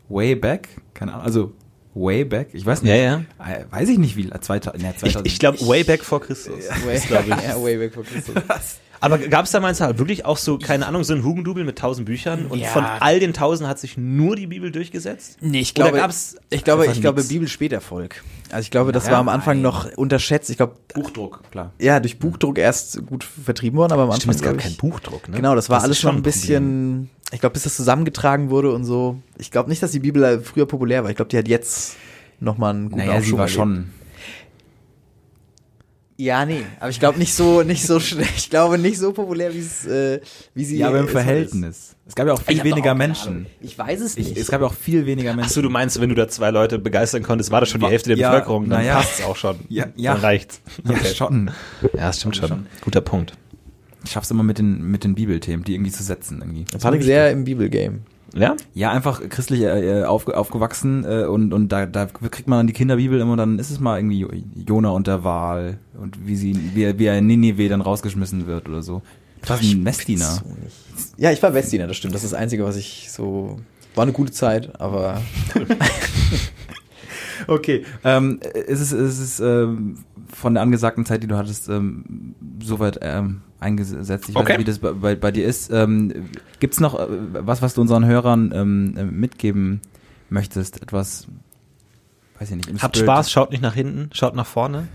[0.08, 1.52] way back, keine Ahnung, also
[1.94, 2.90] way back, ich weiß nicht.
[2.90, 3.14] Ja, ja.
[3.38, 5.26] Äh, Weiß ich nicht wie, 2000, ne, 2000.
[5.26, 6.54] Ich, ich glaube, way back vor Christus.
[6.84, 7.28] Way, Das glaub ich.
[7.48, 8.34] ja, way back for Christus.
[9.00, 12.06] Aber gab es damals halt wirklich auch so, keine Ahnung, so ein Hugendubel mit tausend
[12.06, 12.68] Büchern und Ja.
[12.68, 15.38] von all den tausend hat sich nur die Bibel durchgesetzt?
[15.40, 17.24] Nee, ich glaube, gab's ich glaube, ich glaube?
[17.24, 18.22] Bibel Späterfolg.
[18.52, 19.62] Also ich glaube, das Ja, war am Anfang nein.
[19.62, 20.50] noch unterschätzt.
[20.50, 21.72] Ich glaube, Buchdruck, klar.
[21.80, 25.28] ja, durch Buchdruck erst gut vertrieben worden, aber am Anfang Stimmt, es gab keinen Buchdruck,
[25.28, 25.36] ne?
[25.36, 27.10] Genau, das war ist alles schon ein bisschen.
[27.32, 29.18] Ich glaube, bis das zusammengetragen wurde und so.
[29.38, 31.10] Ich glaube nicht, dass die Bibel früher populär war.
[31.10, 31.96] Ich glaube, die hat jetzt
[32.40, 33.56] noch mal einen guten Naja, sie Aufschwung war erlebt.
[33.56, 33.90] schon.
[36.18, 38.28] Ja, nee, aber ich glaube nicht so, nicht so schnell.
[38.36, 40.20] Ich glaube nicht so populär, wie es, äh,
[40.54, 40.76] wie sie.
[40.76, 41.12] Ja, aber im es ist.
[41.14, 41.96] Verhältnis.
[42.06, 43.28] Es gab ja auch viel hab doch weniger auch keine Menschen.
[43.28, 43.46] Ahnung.
[43.60, 44.32] Ich weiß es nicht.
[44.32, 45.48] Ich, es gab ja auch viel weniger Menschen.
[45.48, 48.10] Achso, du meinst, wenn du da zwei Leute begeistern konntest, war das schon die Hälfte
[48.10, 48.96] der ja, Bevölkerung, dann na ja.
[48.96, 49.58] passt's auch schon.
[49.68, 50.12] Ja, ja.
[50.12, 50.60] Dann reicht's.
[50.84, 51.50] ja, schon.
[51.82, 52.48] Ja, das stimmt schon.
[52.48, 52.66] Schon.
[52.82, 53.32] Guter Punkt.
[54.04, 56.64] Ich schaff's immer mit den, mit den Bibelthemen, die irgendwie zu setzen irgendwie.
[56.78, 58.00] Patrick sehr im Bibelgame.
[58.34, 58.56] Ja?
[58.74, 62.72] Ja, einfach christlich äh, auf, aufgewachsen äh, und, und da, da kriegt man dann die
[62.72, 64.30] Kinderbibel immer, dann ist es mal irgendwie Jo-
[64.66, 68.46] Jona und der Wal und wie sie, wie, er- wie er in Ninive dann rausgeschmissen
[68.46, 69.02] wird oder so.
[69.46, 70.24] Das ist ein Messdiener.
[70.24, 70.42] So.
[71.18, 72.14] Ja, ich war Westdiener, das stimmt.
[72.14, 73.58] Das ist das Einzige, was ich so.
[73.94, 75.20] War eine gute Zeit, aber
[77.48, 78.38] Okay, ähm,
[78.68, 79.98] es ist, es ist ähm,
[80.32, 84.28] von der angesagten Zeit, die du hattest, ähm, soweit ähm, eingesetzt.
[84.28, 84.52] Ich weiß Okay.
[84.52, 85.70] nicht, wie das bei, bei, bei dir ist.
[85.72, 89.80] Ähm, gibt's noch äh, was, was du unseren Hörern ähm, äh, mitgeben
[90.28, 90.82] möchtest?
[90.82, 91.28] Etwas,
[92.38, 92.68] weiß ich nicht.
[92.68, 93.08] im Habt Spirit?
[93.10, 94.88] Spaß, schaut nicht nach hinten, schaut nach vorne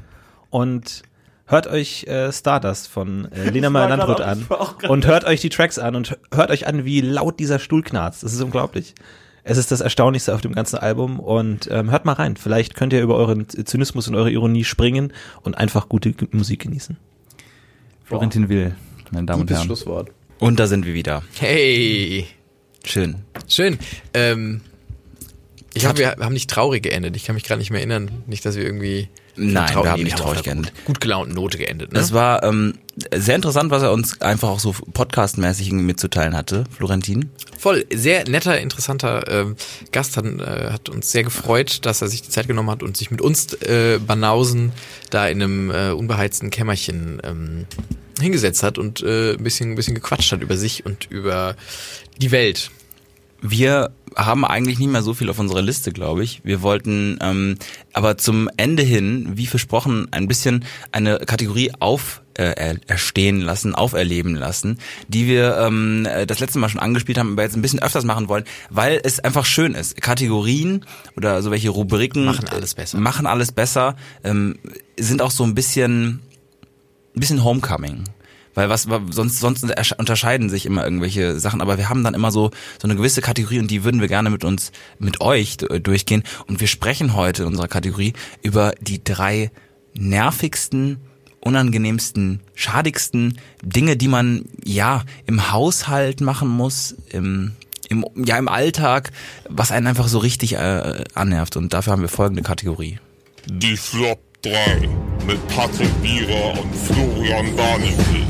[0.50, 1.04] und
[1.46, 4.46] hört euch äh, Stardust von äh, Lena Meyer Landrut an
[4.88, 8.24] und hört euch die Tracks an und hört euch an, wie laut dieser Stuhl knarzt.
[8.24, 8.94] Das ist unglaublich.
[9.50, 12.36] Es ist das Erstaunlichste auf dem ganzen Album und ähm, hört mal rein.
[12.36, 16.98] Vielleicht könnt ihr über euren Zynismus und eure Ironie springen und einfach gute Musik genießen.
[18.08, 18.74] Florentin Will,
[19.12, 19.68] meine Damen und Gutes Herren.
[19.68, 20.12] Schlusswort.
[20.40, 21.24] Und da sind wir wieder.
[21.40, 22.26] Hey,
[22.86, 23.16] Schön.
[23.50, 23.78] schön.
[24.14, 24.62] Ähm,
[25.74, 27.16] ich hoffe, wir haben nicht traurig geendet.
[27.18, 28.24] Ich kann mich gerade nicht mehr erinnern.
[28.28, 29.10] Nicht, dass wir irgendwie...
[29.38, 30.74] Nein, wir haben nee, nicht traurig geendet.
[30.76, 31.92] Gut, gut gelaunten Note geendet.
[31.92, 32.00] Ne?
[32.00, 32.74] Das war ähm,
[33.16, 37.30] sehr interessant, was er uns einfach auch so podcastmäßig mitzuteilen hatte, Florentin.
[37.58, 39.56] Voll, sehr netter, interessanter ähm,
[39.92, 42.98] Gast hat, äh, hat uns sehr gefreut, dass er sich die Zeit genommen hat und
[42.98, 44.72] sich mit uns äh, Banausen
[45.12, 47.66] da in einem äh, unbeheizten Kämmerchen ähm,
[48.20, 51.56] hingesetzt hat und äh, ein bisschen, ein bisschen gequatscht hat über sich und über
[52.18, 52.72] die Welt.
[53.42, 56.42] Wir haben eigentlich nicht mehr so viel auf unserer Liste, glaube ich.
[56.44, 57.56] Wir wollten ähm,
[57.94, 63.76] aber zum Ende hin, wie versprochen, ein bisschen eine Kategorie auf äh, er- erstehen lassen,
[63.76, 67.62] auferleben lassen, die wir ähm, äh, das letzte Mal schon angespielt haben, aber jetzt ein
[67.62, 70.02] bisschen öfters machen wollen, weil es einfach schön ist.
[70.02, 70.84] Kategorien
[71.16, 72.98] oder so welche Rubriken Machen alles besser.
[73.00, 73.96] Machen alles besser.
[74.24, 74.58] Ähm,
[75.00, 76.22] sind auch so ein bisschen
[77.16, 78.04] ein bisschen Homecoming.
[78.58, 82.32] Weil was sonst sonst ersch- unterscheiden sich immer irgendwelche Sachen, aber wir haben dann immer
[82.32, 82.50] so
[82.82, 86.60] so eine gewisse Kategorie und die würden wir gerne mit uns mit euch durchgehen und
[86.60, 89.52] wir sprechen heute in unserer Kategorie über die drei
[89.94, 90.98] nervigsten,
[91.40, 97.52] unangenehmsten, schadigsten Dinge, die man ja im Haushalt machen muss, im
[97.90, 99.12] im, ja, im Alltag,
[99.50, 101.56] was einen einfach so richtig äh, annervt.
[101.58, 103.00] Und dafür haben wir folgende Kategorie.
[103.46, 104.90] Die Flop 3
[105.26, 108.26] mit Patrick Wierer und Florian Warnecke.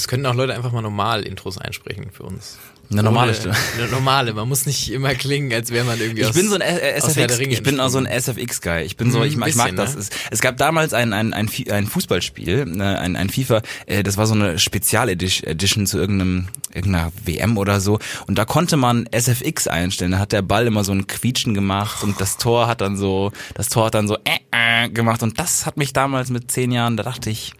[0.00, 2.58] Es könnten auch Leute einfach mal normal Intros einsprechen für uns.
[2.92, 3.54] Eine normale Stimme.
[3.78, 6.56] Eine normale, man muss nicht immer klingen, als wäre man irgendwie Ich aus, bin so
[6.56, 8.06] ein SFX, ich bin auch so ein.
[8.06, 8.82] SFX-Guy.
[8.82, 9.94] Ich bin so, Mhm, ich, mag- ich mag das.
[9.94, 10.00] ne?
[10.00, 14.16] Es, es gab damals ein, ein, ein, ein Fußballspiel, ne, ein, ein FIFA, äh, das
[14.16, 18.00] war so eine Spezial-Edition zu irgendeinem, irgendeiner WM oder so.
[18.26, 20.10] Und da konnte man SFX einstellen.
[20.10, 23.30] Da hat der Ball immer so ein Quietschen gemacht und das Tor hat dann so,
[23.54, 24.38] das Tor hat dann so äh,
[24.84, 25.22] äh, gemacht.
[25.22, 27.52] Und das hat mich damals mit zehn Jahren, da dachte ich,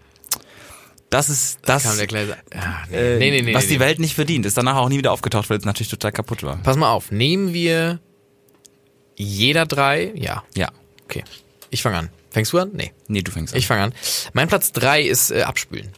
[1.10, 2.36] das ist das, der Gleise.
[2.54, 4.46] Ja, nee, äh, nee, nee, was die Welt nicht verdient.
[4.46, 6.56] Ist danach auch nie wieder aufgetaucht, weil es natürlich total kaputt war.
[6.58, 7.98] Pass mal auf, nehmen wir
[9.16, 10.12] jeder drei?
[10.14, 10.70] Ja, Ja.
[11.04, 11.24] okay.
[11.70, 12.10] Ich fange an.
[12.30, 12.70] Fängst du an?
[12.72, 12.92] Nee.
[13.08, 13.58] Nee, du fängst an.
[13.58, 13.92] Ich fange an.
[14.32, 15.88] Mein Platz drei ist äh, Abspülen.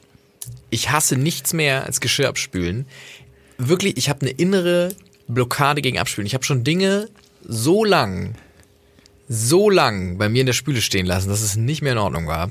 [0.71, 2.87] Ich hasse nichts mehr als Geschirr abspülen.
[3.59, 4.95] Wirklich, ich habe eine innere
[5.29, 6.27] Blockade gegen Abspülen.
[6.27, 7.09] Ich habe schon Dinge
[7.47, 8.35] so lang,
[9.29, 12.27] so lang bei mir in der Spüle stehen lassen, dass es nicht mehr in Ordnung
[12.27, 12.51] war.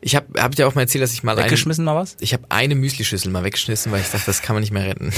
[0.00, 2.16] Ich habe hab dir auch mal erzählt, dass ich mal Weggeschmissen mal was?
[2.20, 5.12] ich habe eine Müslischüssel mal weggeschmissen, weil ich dachte, das kann man nicht mehr retten.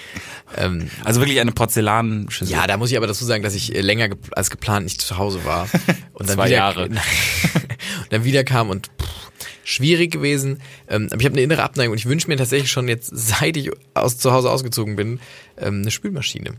[0.56, 2.52] ähm, Also wirklich eine Porzellanschüssel.
[2.54, 5.00] ja, da muss ich aber dazu sagen, dass ich äh, länger gep- als geplant nicht
[5.00, 5.68] zu Hause war.
[6.12, 6.84] Und dann Zwei wieder, Jahre.
[6.88, 6.98] und
[8.10, 9.30] dann wieder kam und pff,
[9.62, 10.60] schwierig gewesen.
[10.88, 13.56] Ähm, aber ich habe eine innere Abneigung und ich wünsche mir tatsächlich schon jetzt, seit
[13.56, 15.20] ich aus zu Hause ausgezogen bin,
[15.58, 16.54] ähm, eine Spülmaschine.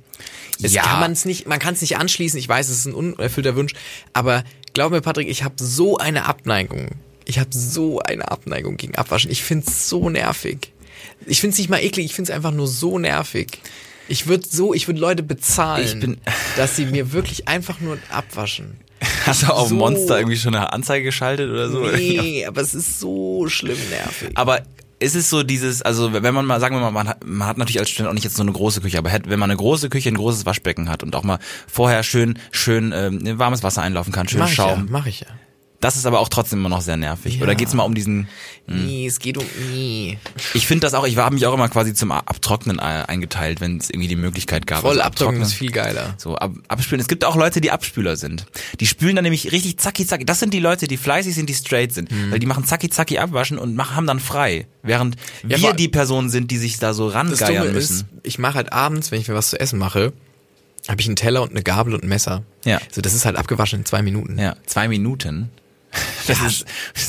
[0.62, 0.84] Es Ja.
[0.84, 2.40] kann man's nicht, man kann es nicht anschließen.
[2.40, 3.74] Ich weiß, es ist ein unerfüllter Wunsch,
[4.14, 4.44] aber
[4.74, 6.92] glaub mir, Patrick, ich habe so eine Abneigung.
[7.30, 9.30] Ich habe so eine Abneigung gegen Abwaschen.
[9.30, 10.74] Ich find's so nervig.
[11.28, 13.60] Ich find's nicht mal eklig, ich find's einfach nur so nervig.
[14.08, 16.18] Ich würde so, ich würde Leute bezahlen, Ich bin-
[16.58, 18.80] dass sie mir wirklich einfach nur abwaschen.
[19.28, 21.82] Hast du auf so- Monster irgendwie schon eine Anzeige geschaltet oder so?
[21.86, 24.32] Nee, aber es ist so schlimm nervig.
[24.34, 24.62] Aber
[24.98, 27.60] ist es so dieses, also wenn man mal, sagen wir mal, man hat, man hat
[27.60, 29.90] natürlich als Student auch nicht jetzt so eine große Küche, aber wenn man eine große
[29.90, 34.12] Küche, ein großes Waschbecken hat und auch mal vorher schön, schön ähm, warmes Wasser einlaufen
[34.12, 34.88] kann, schön mach ich ja, Schaum.
[34.90, 35.28] mach ich ja.
[35.82, 37.38] Das ist aber auch trotzdem immer noch sehr nervig.
[37.38, 37.44] Ja.
[37.44, 38.28] Oder geht's mal um diesen,
[38.68, 40.18] Nee, es geht um nee.
[40.54, 43.90] ich finde das auch, ich habe mich auch immer quasi zum Abtrocknen eingeteilt, wenn es
[43.90, 44.82] irgendwie die Möglichkeit gab.
[44.82, 46.16] Voll Also abtrocknen ist viel geiler.
[46.18, 47.00] So, ab, abspülen.
[47.00, 48.46] Es gibt auch Leute, die Abspüler sind.
[48.80, 50.26] Die spülen dann nämlich richtig zacki zacki.
[50.26, 52.12] Das sind die Leute, die fleißig sind, die straight sind.
[52.12, 52.32] Mhm.
[52.32, 54.68] Weil die machen zacki zacki abwaschen und machen, haben dann frei.
[54.84, 55.16] Während
[55.48, 58.10] Ja, wir die Personen sind, die sich da so rangeiern ist, müssen.
[58.24, 60.12] ich mache halt abends, wenn ich mir was zu essen mache,
[60.88, 62.44] habe ich einen Teller und eine Gabel und ein Messer.
[62.66, 62.80] Ja.
[62.92, 64.38] So, das ist halt abgewaschen in zwei Minuten.
[64.38, 65.50] Ja, zwei Minuten.
[66.28, 66.46] Das Ja.
[66.48, 66.66] ist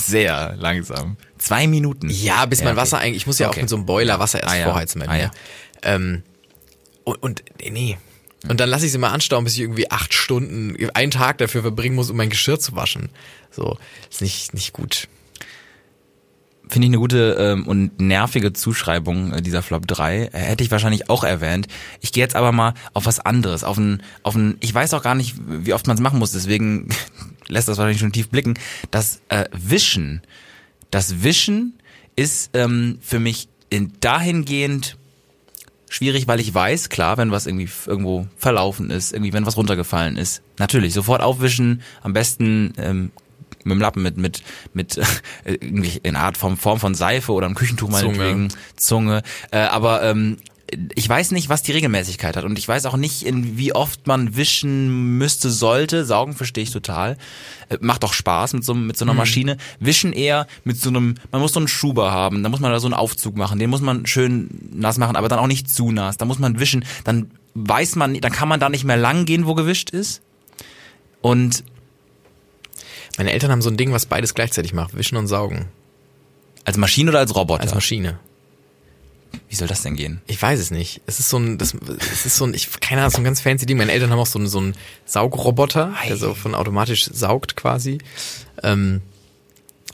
[0.07, 1.17] sehr langsam.
[1.39, 2.09] Zwei Minuten.
[2.11, 2.77] Ja, bis mein okay.
[2.81, 3.59] Wasser eigentlich, ich muss ja Okay.
[3.59, 4.65] auch mit so einem Boiler Wasser erst Ah, ja.
[4.65, 5.23] vorheizen bei Ah, mir.
[5.23, 5.31] ja.
[5.83, 6.23] ähm,
[7.05, 7.99] und, und nee.
[8.49, 11.61] Und dann lasse ich sie mal anstauen, bis ich irgendwie acht Stunden, einen Tag dafür
[11.61, 13.11] verbringen muss, um mein Geschirr zu waschen.
[13.51, 13.77] So,
[14.11, 15.09] ist nicht, nicht gut.
[16.71, 20.27] Finde ich eine gute ähm, und nervige Zuschreibung äh, dieser Flop 3.
[20.27, 21.67] Äh, hätte ich wahrscheinlich auch erwähnt.
[22.01, 23.65] Ich gehe jetzt aber mal auf was anderes.
[23.65, 26.31] Auf ein, auf ein, ich weiß auch gar nicht, wie oft man es machen muss,
[26.31, 26.89] deswegen
[27.49, 28.55] lässt das wahrscheinlich schon tief blicken,
[28.93, 30.23] das äh, Wischen,
[30.93, 31.75] das Wischen
[32.15, 34.97] ist ähm, für mich in dahingehend
[35.89, 40.17] schwierig, weil ich weiß, klar, wenn was irgendwie irgendwo verlaufen ist, irgendwie wenn was runtergefallen
[40.17, 43.11] ist, natürlich sofort aufwischen, am besten ähm,
[43.65, 44.43] mit dem Lappen mit mit
[44.73, 44.97] mit
[45.45, 50.03] äh, irgendwie in Art von Form von Seife oder einem Küchentuch meinetwegen Zunge, äh, aber
[50.03, 50.39] ähm,
[50.95, 54.07] ich weiß nicht, was die Regelmäßigkeit hat und ich weiß auch nicht, in wie oft
[54.07, 56.05] man wischen müsste, sollte.
[56.05, 57.17] Saugen verstehe ich total.
[57.69, 59.57] Äh, macht doch Spaß mit so, mit so einer Maschine.
[59.81, 62.81] Wischen eher mit so einem, man muss so einen Schuber haben, da muss man da
[62.81, 65.91] so einen Aufzug machen, den muss man schön nass machen, aber dann auch nicht zu
[65.91, 66.17] nass.
[66.17, 69.47] Da muss man wischen, dann weiß man, dann kann man da nicht mehr lang gehen,
[69.47, 70.23] wo gewischt ist.
[71.21, 71.65] Und
[73.21, 75.67] Meine Eltern haben so ein Ding, was beides gleichzeitig macht, wischen und saugen.
[76.65, 77.61] als Maschine oder als Roboter?
[77.61, 78.19] Als Maschine.
[79.51, 80.23] Wie soll das denn gehen?
[80.27, 81.03] Ich weiß es nicht.
[81.05, 83.43] Es ist so ein, das, es ist so ein, ich, keine Ahnung, so ein ganz
[83.43, 83.77] fancy Ding.
[83.77, 87.99] Meine Eltern haben auch so einen, so einen Saugroboter, der so von automatisch saugt quasi.
[88.63, 89.03] Ähm,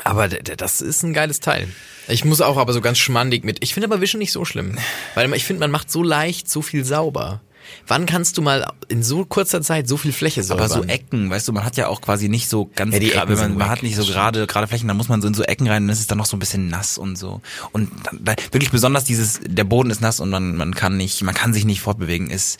[0.04, 1.66] aber das ist ein geiles Teil.
[2.06, 3.60] Ich muss auch aber so ganz schmandig mit.
[3.60, 4.78] Ich finde aber Wischen nicht so schlimm.
[5.16, 7.40] Weil ich finde, man macht so leicht so viel sauber.
[7.86, 10.64] Wann kannst du mal in so kurzer Zeit so viel Fläche säubern?
[10.64, 13.12] Aber so Ecken, weißt du, man hat ja auch quasi nicht so ganz Ja, die
[13.12, 15.34] Ecken wenn man, man hat nicht so gerade gerade Flächen, dann muss man so in
[15.34, 17.40] so Ecken rein und es ist dann noch so ein bisschen nass und so.
[17.72, 21.22] Und dann, da, wirklich besonders dieses der Boden ist nass und man man kann nicht
[21.22, 22.58] man kann sich nicht fortbewegen ist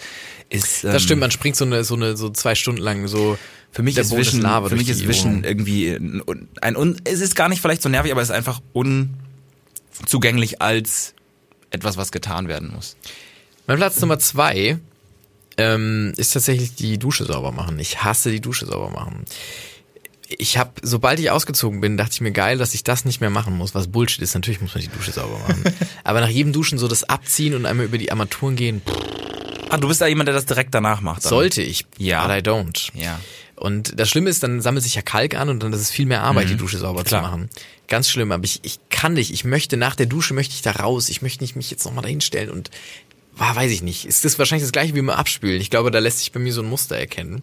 [0.48, 3.38] ist ähm, Das stimmt, man springt so eine, so eine, so zwei Stunden lang so.
[3.72, 6.22] Für mich ist Boden Wischen, Lava für mich ist Wischen irgendwie ein,
[6.62, 11.14] ein un, es ist gar nicht vielleicht so nervig, aber es ist einfach unzugänglich als
[11.70, 12.96] etwas, was getan werden muss.
[13.66, 14.78] Mein Platz Nummer zwei
[15.58, 17.78] ähm, ist tatsächlich die Dusche sauber machen.
[17.78, 19.24] Ich hasse die Dusche sauber machen.
[20.28, 23.30] Ich habe, sobald ich ausgezogen bin, dachte ich mir geil, dass ich das nicht mehr
[23.30, 24.34] machen muss, was Bullshit ist.
[24.34, 25.62] Natürlich muss man die Dusche sauber machen.
[26.04, 28.96] Aber nach jedem Duschen so das Abziehen und einmal über die Armaturen gehen, pff,
[29.68, 31.24] Ah, du bist da jemand, der das direkt danach macht.
[31.24, 31.30] Dann.
[31.30, 32.24] sollte ich, Ja.
[32.24, 32.90] but I don't.
[32.94, 33.18] Ja.
[33.56, 36.06] Und das Schlimme ist, dann sammelt sich ja Kalk an und dann ist es viel
[36.06, 37.04] mehr Arbeit, die Dusche sauber Mhm.
[37.04, 37.22] Klar.
[37.24, 37.50] zu machen.
[37.88, 39.32] Ganz schlimm, aber ich, ich kann nicht.
[39.32, 41.08] Ich möchte nach der Dusche möchte ich da raus.
[41.08, 42.70] Ich möchte nicht mich jetzt nochmal dahin stellen und
[43.36, 44.06] war, weiß ich nicht.
[44.06, 45.60] Ist das wahrscheinlich das gleiche wie beim Abspülen?
[45.60, 47.42] Ich glaube, da lässt sich bei mir so ein Muster erkennen.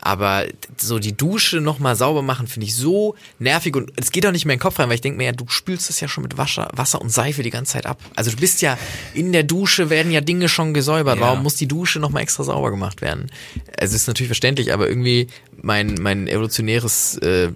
[0.00, 4.32] Aber so die Dusche nochmal sauber machen, finde ich so nervig und es geht auch
[4.32, 6.08] nicht mehr in den Kopf rein, weil ich denke mir, ja, du spülst das ja
[6.08, 8.00] schon mit Wasser, Wasser und Seife die ganze Zeit ab.
[8.14, 8.78] Also du bist ja,
[9.14, 11.16] in der Dusche werden ja Dinge schon gesäubert.
[11.16, 11.22] Ja.
[11.22, 13.30] Warum muss die Dusche nochmal extra sauber gemacht werden?
[13.76, 15.28] Es ist natürlich verständlich, aber irgendwie
[15.60, 17.52] mein, mein evolutionäres, äh,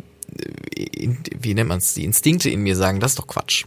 [1.40, 3.64] wie nennt man's, die Instinkte in mir sagen, das ist doch Quatsch.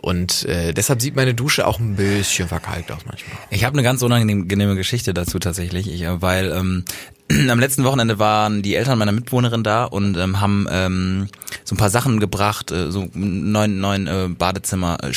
[0.00, 3.36] Und äh, deshalb sieht meine Dusche auch ein bisschen verkalkt aus manchmal.
[3.50, 6.84] Ich habe eine ganz unangenehme Geschichte dazu tatsächlich, ich, äh, weil ähm,
[7.50, 11.28] am letzten Wochenende waren die Eltern meiner Mitbewohnerin da und ähm, haben ähm,
[11.64, 15.12] so ein paar Sachen gebracht, äh, so einen neuen neuen äh, Badezimmer äh,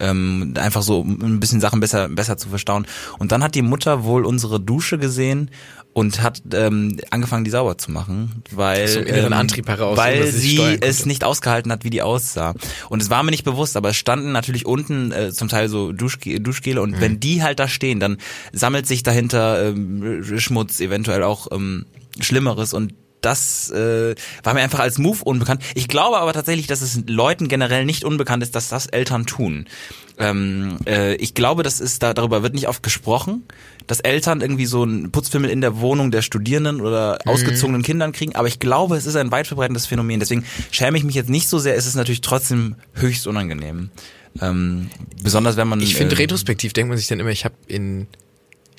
[0.00, 2.86] ähm, einfach so um ein bisschen Sachen besser besser zu verstauen.
[3.18, 5.50] Und dann hat die Mutter wohl unsere Dusche gesehen
[5.98, 11.06] und hat ähm, angefangen, die sauber zu machen, weil ähm, Antrieb heraus, weil sie es
[11.06, 12.54] nicht ausgehalten hat, wie die aussah.
[12.88, 15.90] Und es war mir nicht bewusst, aber es standen natürlich unten äh, zum Teil so
[15.90, 18.18] Duschge Duschgele und wenn die halt da stehen, dann
[18.52, 21.86] sammelt sich dahinter ähm, Schmutz, eventuell auch ähm,
[22.20, 22.94] Schlimmeres und
[23.28, 25.62] das äh, war mir einfach als Move unbekannt.
[25.74, 29.66] Ich glaube aber tatsächlich, dass es Leuten generell nicht unbekannt ist, dass das Eltern tun.
[30.16, 33.44] Ähm, äh, ich glaube, das ist da darüber wird nicht oft gesprochen,
[33.86, 38.34] dass Eltern irgendwie so einen Putzfimmel in der Wohnung der Studierenden oder ausgezogenen Kindern kriegen.
[38.34, 40.20] Aber ich glaube, es ist ein weit verbreitetes Phänomen.
[40.20, 41.76] Deswegen schäme ich mich jetzt nicht so sehr.
[41.76, 43.90] Es ist natürlich trotzdem höchst unangenehm.
[44.40, 44.90] Ähm,
[45.22, 45.80] besonders wenn man.
[45.80, 48.06] Ich finde, ähm, retrospektiv denkt man sich dann immer, ich habe in,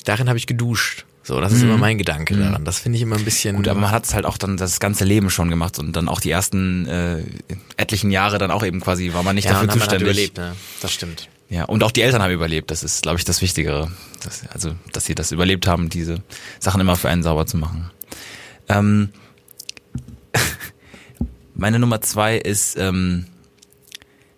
[0.05, 1.05] darin habe ich geduscht.
[1.30, 2.65] So, das ist immer mein Gedanke daran.
[2.65, 3.53] Das finde ich immer ein bisschen.
[3.53, 3.57] Mhm.
[3.57, 6.07] Gut, aber man hat es halt auch dann das ganze Leben schon gemacht und dann
[6.07, 7.21] auch die ersten äh,
[7.77, 10.01] etlichen Jahre dann auch eben quasi war man nicht ja, dafür halt zuständig.
[10.01, 10.55] überlebt, ne?
[10.82, 11.30] Das stimmt.
[11.47, 12.71] Ja, und auch die Eltern haben überlebt.
[12.71, 13.91] Das ist, glaube ich, das Wichtigere.
[14.23, 16.23] Das, also, dass sie das überlebt haben, diese
[16.57, 17.91] Sachen immer für einen sauber zu machen.
[18.67, 19.09] Ähm,
[21.53, 23.27] meine Nummer zwei ist ähm,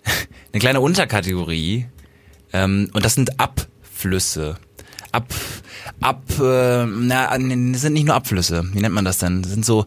[0.52, 1.86] eine kleine Unterkategorie.
[2.52, 4.58] Ähm, und das sind Abflüsse.
[5.14, 5.34] Ab,
[6.00, 8.64] ab, äh, na, das sind nicht nur Abflüsse.
[8.74, 9.42] Wie nennt man das denn?
[9.42, 9.86] Das sind so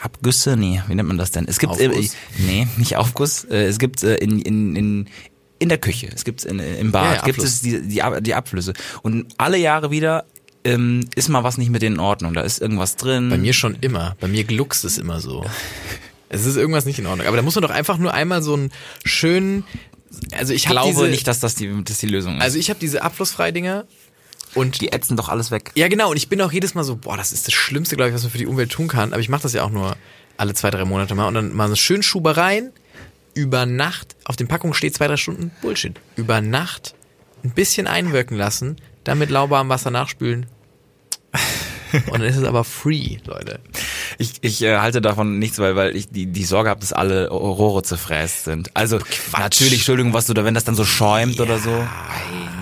[0.00, 0.56] Abgüsse?
[0.56, 1.46] Nee, wie nennt man das denn?
[1.48, 2.16] Es gibt äh, Aufguss?
[2.38, 3.44] nee, nicht Aufguss.
[3.44, 5.08] Äh, es gibt äh, in, in, in
[5.58, 8.34] in der Küche, es gibt in, im Bad, Ja, ja, gibt es die, die, die
[8.34, 8.74] Abflüsse.
[9.00, 10.26] Und alle Jahre wieder
[10.64, 12.34] ähm, ist mal was nicht mit denen in Ordnung.
[12.34, 13.30] Da ist irgendwas drin.
[13.30, 14.16] Bei mir schon immer.
[14.20, 15.44] Bei mir gluckst es immer so.
[16.28, 17.28] Es ist irgendwas nicht in Ordnung.
[17.28, 18.72] Aber da muss man doch einfach nur einmal so einen
[19.04, 19.62] schönen,
[20.36, 22.42] also ich glaube diese, nicht, dass das die, dass die Lösung ist.
[22.42, 23.86] also ich habe diese Abflussfreidinger
[24.56, 25.70] und die ätzen doch alles weg.
[25.74, 26.10] Ja, genau.
[26.10, 28.22] Und ich bin auch jedes Mal so, boah, das ist das Schlimmste, glaube ich, was
[28.22, 29.12] man für die Umwelt tun kann.
[29.12, 29.96] Aber ich mache das ja auch nur
[30.38, 31.28] alle zwei, drei Monate mal.
[31.28, 32.72] Und dann mal so schön Schubereien.
[33.34, 36.00] Über Nacht, auf den Packungen steht zwei, drei Stunden Bullshit.
[36.16, 36.94] Über Nacht
[37.44, 40.46] ein bisschen einwirken lassen, dann mit lauwarmem Wasser nachspülen.
[42.10, 43.60] Und dann ist es aber free, Leute.
[44.18, 47.28] Ich, ich äh, halte davon nichts, weil, weil ich die, die Sorge habe, dass alle
[47.28, 48.70] Rohre zerfräst sind.
[48.74, 48.98] Also
[49.36, 51.70] natürlich, Entschuldigung, was du da, wenn das dann so schäumt oder so.
[51.70, 51.86] Ey,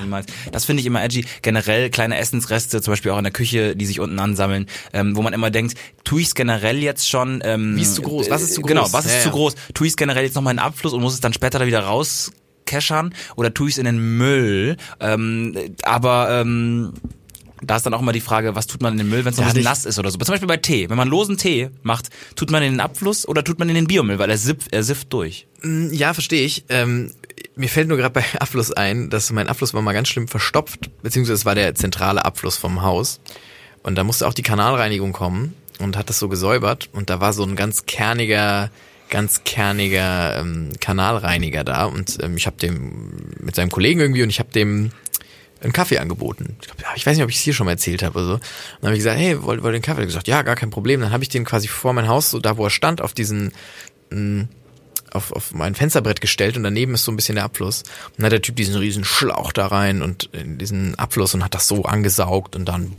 [0.01, 0.27] niemals.
[0.53, 1.25] Das finde ich immer edgy.
[1.43, 5.23] Generell kleine Essensreste, zum Beispiel auch in der Küche, die sich unten ansammeln, ähm, wo
[5.23, 7.41] man immer denkt, tue ich es generell jetzt schon.
[7.45, 8.31] Ähm, Wie ist zu groß?
[8.31, 8.93] Was ist zu Genau, groß?
[8.93, 9.33] was ist Ja, zu ja.
[9.35, 9.55] groß?
[9.75, 11.67] Tue ich es generell jetzt nochmal in den Abfluss und muss es dann später da
[11.67, 12.33] wieder raus
[12.67, 14.77] keschern oder tue ich es in den Müll?
[15.01, 16.95] Ähm, aber ähm,
[17.67, 19.39] da ist dann auch immer die Frage, was tut man in den Müll, wenn es
[19.39, 20.19] noch ein bisschen nass ist oder so.
[20.19, 20.89] Zum Beispiel bei Tee.
[20.89, 23.87] Wenn man losen Tee macht, tut man in den Abfluss oder tut man in den
[23.87, 25.47] Biomüll, weil er sifft, er sifft durch.
[25.63, 26.65] Ja, verstehe ich.
[26.69, 27.11] Ähm,
[27.57, 30.91] mir fällt nur gerade bei Abfluss ein, dass mein Abfluss war mal ganz schlimm verstopft,
[31.03, 33.21] beziehungsweise es war der zentrale Abfluss vom Haus.
[33.83, 36.89] Und da musste auch die Kanalreinigung kommen und hat das so gesäubert.
[36.93, 38.71] Und da war so ein ganz kerniger,
[39.11, 41.85] ganz kerniger ähm, Kanalreiniger da.
[41.85, 44.91] Und ähm, ich habe dem mit seinem Kollegen irgendwie und ich habe dem
[45.65, 46.57] einen Kaffee angeboten.
[46.61, 48.27] Ich, glaub, ja, ich weiß nicht, ob ich es hier schon mal erzählt habe oder
[48.27, 48.35] so.
[48.35, 48.43] Und
[48.81, 50.03] dann habe ich gesagt, hey, wollt, wollt ihr einen Kaffee?
[50.03, 51.01] Er gesagt, ja, gar kein Problem.
[51.01, 53.53] Dann habe ich den quasi vor mein Haus, so da wo er stand, auf diesen
[55.13, 57.83] auf, auf mein Fensterbrett gestellt und daneben ist so ein bisschen der Abfluss.
[57.83, 61.43] Und dann hat der Typ diesen riesen Schlauch da rein und in diesen Abfluss und
[61.45, 62.93] hat das so angesaugt und dann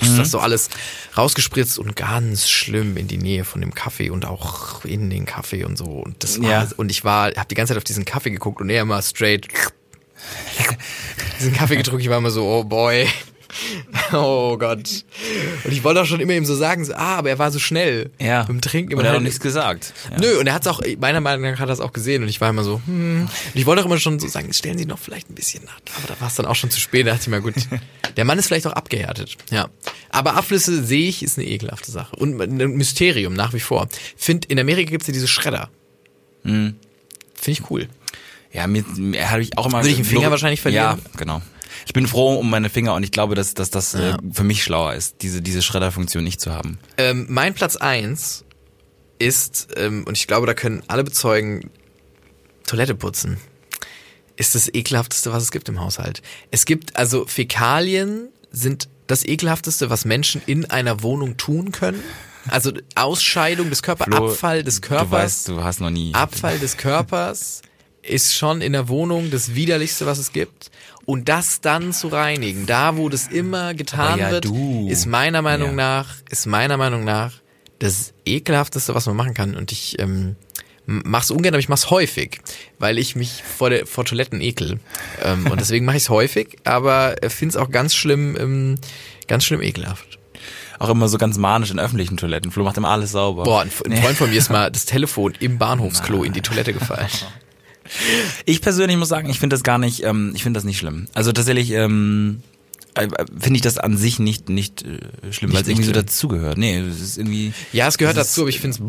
[0.00, 0.68] ist das so alles
[1.16, 5.64] rausgespritzt und ganz schlimm in die Nähe von dem Kaffee und auch in den Kaffee
[5.64, 5.86] und so.
[5.86, 6.68] Und das war, Ja.
[6.76, 9.48] und ich war, habe die ganze Zeit auf diesen Kaffee geguckt und er immer straight
[11.38, 12.02] diesen Kaffee getrunken.
[12.02, 13.06] Ich war immer so, oh boy.
[14.12, 15.04] Oh Gott.
[15.64, 17.58] Und ich wollte auch schon immer ihm so sagen, so, ah, aber er war so
[17.58, 18.10] schnell.
[18.20, 18.44] Ja.
[18.44, 19.92] Beim Trinken Und immer er hat auch nichts gesagt.
[20.10, 20.18] Ja.
[20.18, 22.28] Nö, und er hat es auch, meiner Meinung nach hat er es auch gesehen und
[22.28, 23.22] ich war immer so, hm.
[23.22, 25.78] Und ich wollte auch immer schon so sagen, stellen Sie noch vielleicht ein bisschen nach.
[25.98, 27.54] Aber da war es dann auch schon zu spät, da dachte ich mir, gut,
[28.16, 29.36] der Mann ist vielleicht auch abgehärtet.
[29.50, 29.68] Ja.
[30.08, 32.16] Aber Abflüsse sehe ich, ist eine ekelhafte Sache.
[32.16, 33.88] Und ein Mysterium nach wie vor.
[34.16, 35.68] Find, in Amerika gibt's ja diese Schredder.
[36.42, 36.76] Mhm.
[37.34, 37.88] Finde ich cool.
[38.52, 39.78] Ja, mir, mir habe ich auch immer.
[39.78, 40.98] Würde ich einen Finger wahrscheinlich verlieren?
[41.04, 41.42] Ja, genau.
[41.86, 44.62] Ich bin froh um meine Finger und ich glaube, dass, dass das äh, für mich
[44.62, 46.78] schlauer ist, diese, diese Schredderfunktion nicht zu haben.
[46.96, 48.44] Ähm, mein Platz eins
[49.18, 51.70] ist, ähm, und ich glaube, da können alle bezeugen,
[52.66, 53.38] Toilette putzen.
[54.36, 56.22] Ist das ekelhafteste, was es gibt im Haushalt.
[56.50, 62.02] Es gibt, also Fäkalien sind das ekelhafteste, was Menschen in einer Wohnung tun können.
[62.48, 65.08] Also Ausscheidung des Körpers, Flo, Abfall des Körpers.
[65.08, 66.14] Du weißt, du hast noch nie.
[66.14, 67.62] Abfall des Körpers
[68.08, 70.70] ist schon in der Wohnung das widerlichste, was es gibt.
[71.04, 74.86] Und das dann zu reinigen, da wo das immer getan ja, wird, du.
[74.90, 75.76] ist meiner Meinung Ja.
[75.76, 77.32] nach, ist meiner Meinung nach
[77.78, 79.54] das ekelhafteste, was man machen kann.
[79.54, 80.36] Und ich ähm,
[80.84, 82.40] mach's ungern, aber ich mach's häufig,
[82.78, 84.80] weil ich mich vor der vor Toiletten ekel.
[85.22, 88.74] Ähm, und deswegen mache ich's häufig, aber finde es auch ganz schlimm, ähm,
[89.28, 90.18] ganz schlimm ekelhaft.
[90.78, 92.50] Auch immer so ganz manisch in öffentlichen Toiletten.
[92.52, 93.42] Flo macht immer alles sauber.
[93.44, 97.08] Boah, ein Freund von mir ist mal das Telefon im Bahnhofsklo in die Toilette gefallen.
[98.44, 101.06] Ich persönlich muss sagen, ich finde das gar nicht, ähm, ich finde das nicht schlimm.
[101.14, 102.42] Also tatsächlich ähm,
[102.94, 103.08] äh,
[103.38, 104.98] finde ich das an sich nicht nicht äh,
[105.32, 106.04] schlimm, weil es irgendwie so schlimm.
[106.06, 106.58] dazugehört.
[106.58, 107.52] Nee, es ist irgendwie.
[107.72, 108.82] Ja, es gehört das ist- dazu, aber ich finde es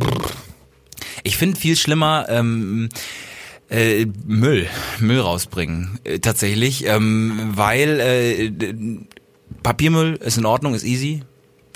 [1.24, 2.90] Ich finde viel schlimmer ähm,
[3.70, 4.68] äh, Müll,
[5.00, 8.52] Müll rausbringen äh, tatsächlich, ähm, weil äh,
[9.64, 11.24] Papiermüll ist in Ordnung, ist easy,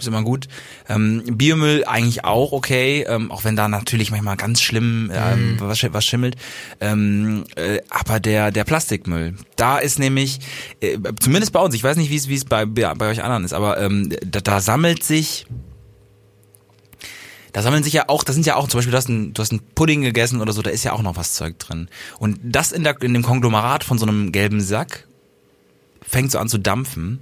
[0.04, 0.48] ist immer gut.
[0.88, 5.80] Ähm, Biomüll eigentlich auch okay, ähm, auch wenn da natürlich manchmal ganz schlimm ähm, was,
[5.80, 6.36] sch- was schimmelt.
[6.80, 10.40] Ähm, äh, aber der der Plastikmüll, da ist nämlich
[10.82, 13.44] äh, zumindest bei uns, ich weiß nicht, wie es wie es bei bei euch anderen
[13.44, 15.46] ist, aber ähm, da, da sammelt sich
[17.54, 19.40] da sammeln sich ja auch, das sind ja auch zum Beispiel, du hast, einen, du
[19.40, 21.88] hast einen Pudding gegessen oder so, da ist ja auch noch was Zeug drin.
[22.18, 25.08] Und das in, der, in dem Konglomerat von so einem gelben Sack
[26.02, 27.20] fängt so an zu dampfen.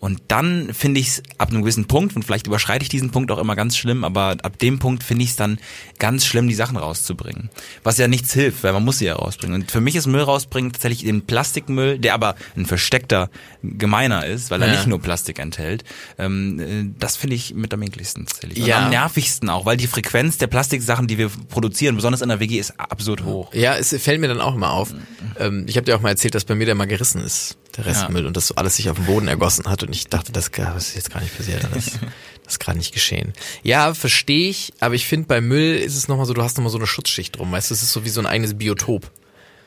[0.00, 3.32] Und dann finde ich es ab einem gewissen Punkt, und vielleicht überschreite ich diesen Punkt
[3.32, 5.58] auch immer ganz schlimm, aber ab dem Punkt finde ich es dann
[5.98, 7.50] ganz schlimm, die Sachen rauszubringen.
[7.82, 9.62] Was ja nichts hilft, weil man muss sie ja rausbringen.
[9.62, 13.28] Und für mich ist Müll rausbringen tatsächlich den Plastikmüll, der aber ein versteckter,
[13.62, 14.72] gemeiner ist, weil er Ja.
[14.74, 15.82] nicht nur Plastik enthält.
[16.16, 18.60] Ähm, äh, das finde ich mit am ekligsten tatsächlich.
[18.60, 18.84] Und Ja.
[18.84, 22.58] am nervigsten auch, weil die Frequenz der Plastiksachen, die wir produzieren, besonders in der WG,
[22.58, 23.52] ist absurd hoch.
[23.52, 24.94] Ja, es fällt mir dann auch immer auf.
[25.40, 27.86] Ähm, ich habe dir auch mal erzählt, dass bei mir der mal gerissen ist, der
[27.86, 27.92] Ja.
[27.92, 29.82] Restmüll, und das so alles sich auf den Boden ergossen hat.
[29.82, 31.62] Und ich dachte, das, das ist jetzt gar nicht passiert.
[31.64, 31.84] Das,
[32.44, 33.32] das ist gerade nicht geschehen.
[33.62, 36.70] Ja, verstehe ich, aber ich finde, bei Müll ist es nochmal so, du hast nochmal
[36.72, 37.50] so eine Schutzschicht drum.
[37.52, 39.10] Weißt du, es ist so wie so ein eigenes Biotop,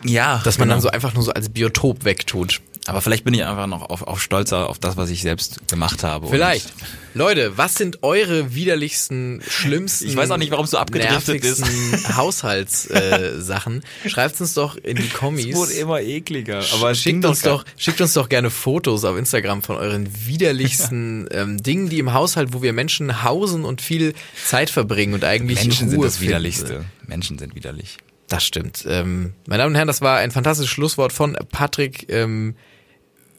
[0.03, 0.75] Ja, dass man genau.
[0.75, 2.61] dann so einfach nur so als Biotop wegtut.
[2.87, 6.03] Aber vielleicht bin ich einfach noch auf, auf stolzer auf das, was ich selbst gemacht
[6.03, 6.25] habe.
[6.25, 6.73] Und Vielleicht.
[7.13, 11.63] Leute, was sind eure widerlichsten, schlimmsten, Ich weiß auch nicht, warum es so abgedriftet ist.
[12.15, 13.01] Haushaltssachen?
[13.01, 13.83] Äh, Sachen?
[14.07, 15.45] Schreibt uns doch in die Kommis.
[15.47, 16.63] Es wurde immer ekliger.
[16.73, 21.61] Aber schickt uns doch, schickt uns doch gerne Fotos auf Instagram von euren widerlichsten ähm,
[21.61, 25.89] Dingen, die im Haushalt, wo wir Menschen hausen und viel Zeit verbringen und eigentlich Menschen
[25.89, 26.29] sind Ruhe das finden.
[26.29, 26.85] widerlichste.
[27.05, 27.97] Menschen sind widerlich.
[28.27, 28.85] Das stimmt.
[28.87, 32.09] Ähm, meine Damen und Herren, das war ein fantastisches Schlusswort von Patrick.
[32.09, 32.55] Ähm,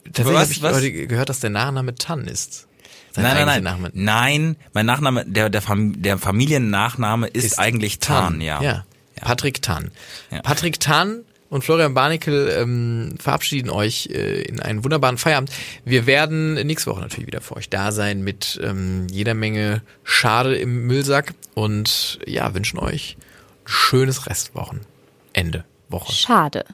[0.04, 0.76] tatsächlich habe ich was?
[0.76, 2.66] heute gehört, dass der Nachname Tan ist.
[3.12, 3.62] Sein Nein, nein, nein.
[3.62, 3.90] Name.
[3.92, 8.62] Nein, mein Nachname, der, der, Fam der Familiennachname ist, eigentlich Tan, ja.
[8.62, 8.84] ja.
[9.20, 9.90] Patrick Tan.
[10.30, 10.40] Ja.
[10.40, 15.50] Patrick Tan und Florian Barnickel ähm, verabschieden euch äh, in einen wunderbaren Feierabend.
[15.84, 20.56] Wir werden nächste Woche natürlich wieder für euch da sein mit ähm, jeder Menge Schade
[20.56, 25.64] im Müllsack und ja, wünschen euch ein schönes Restwochenende.
[25.92, 26.12] Woche.
[26.12, 26.64] Schade.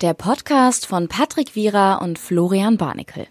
[0.00, 3.26] Der Podcast von Patrick Wierer und Florian Barnickel.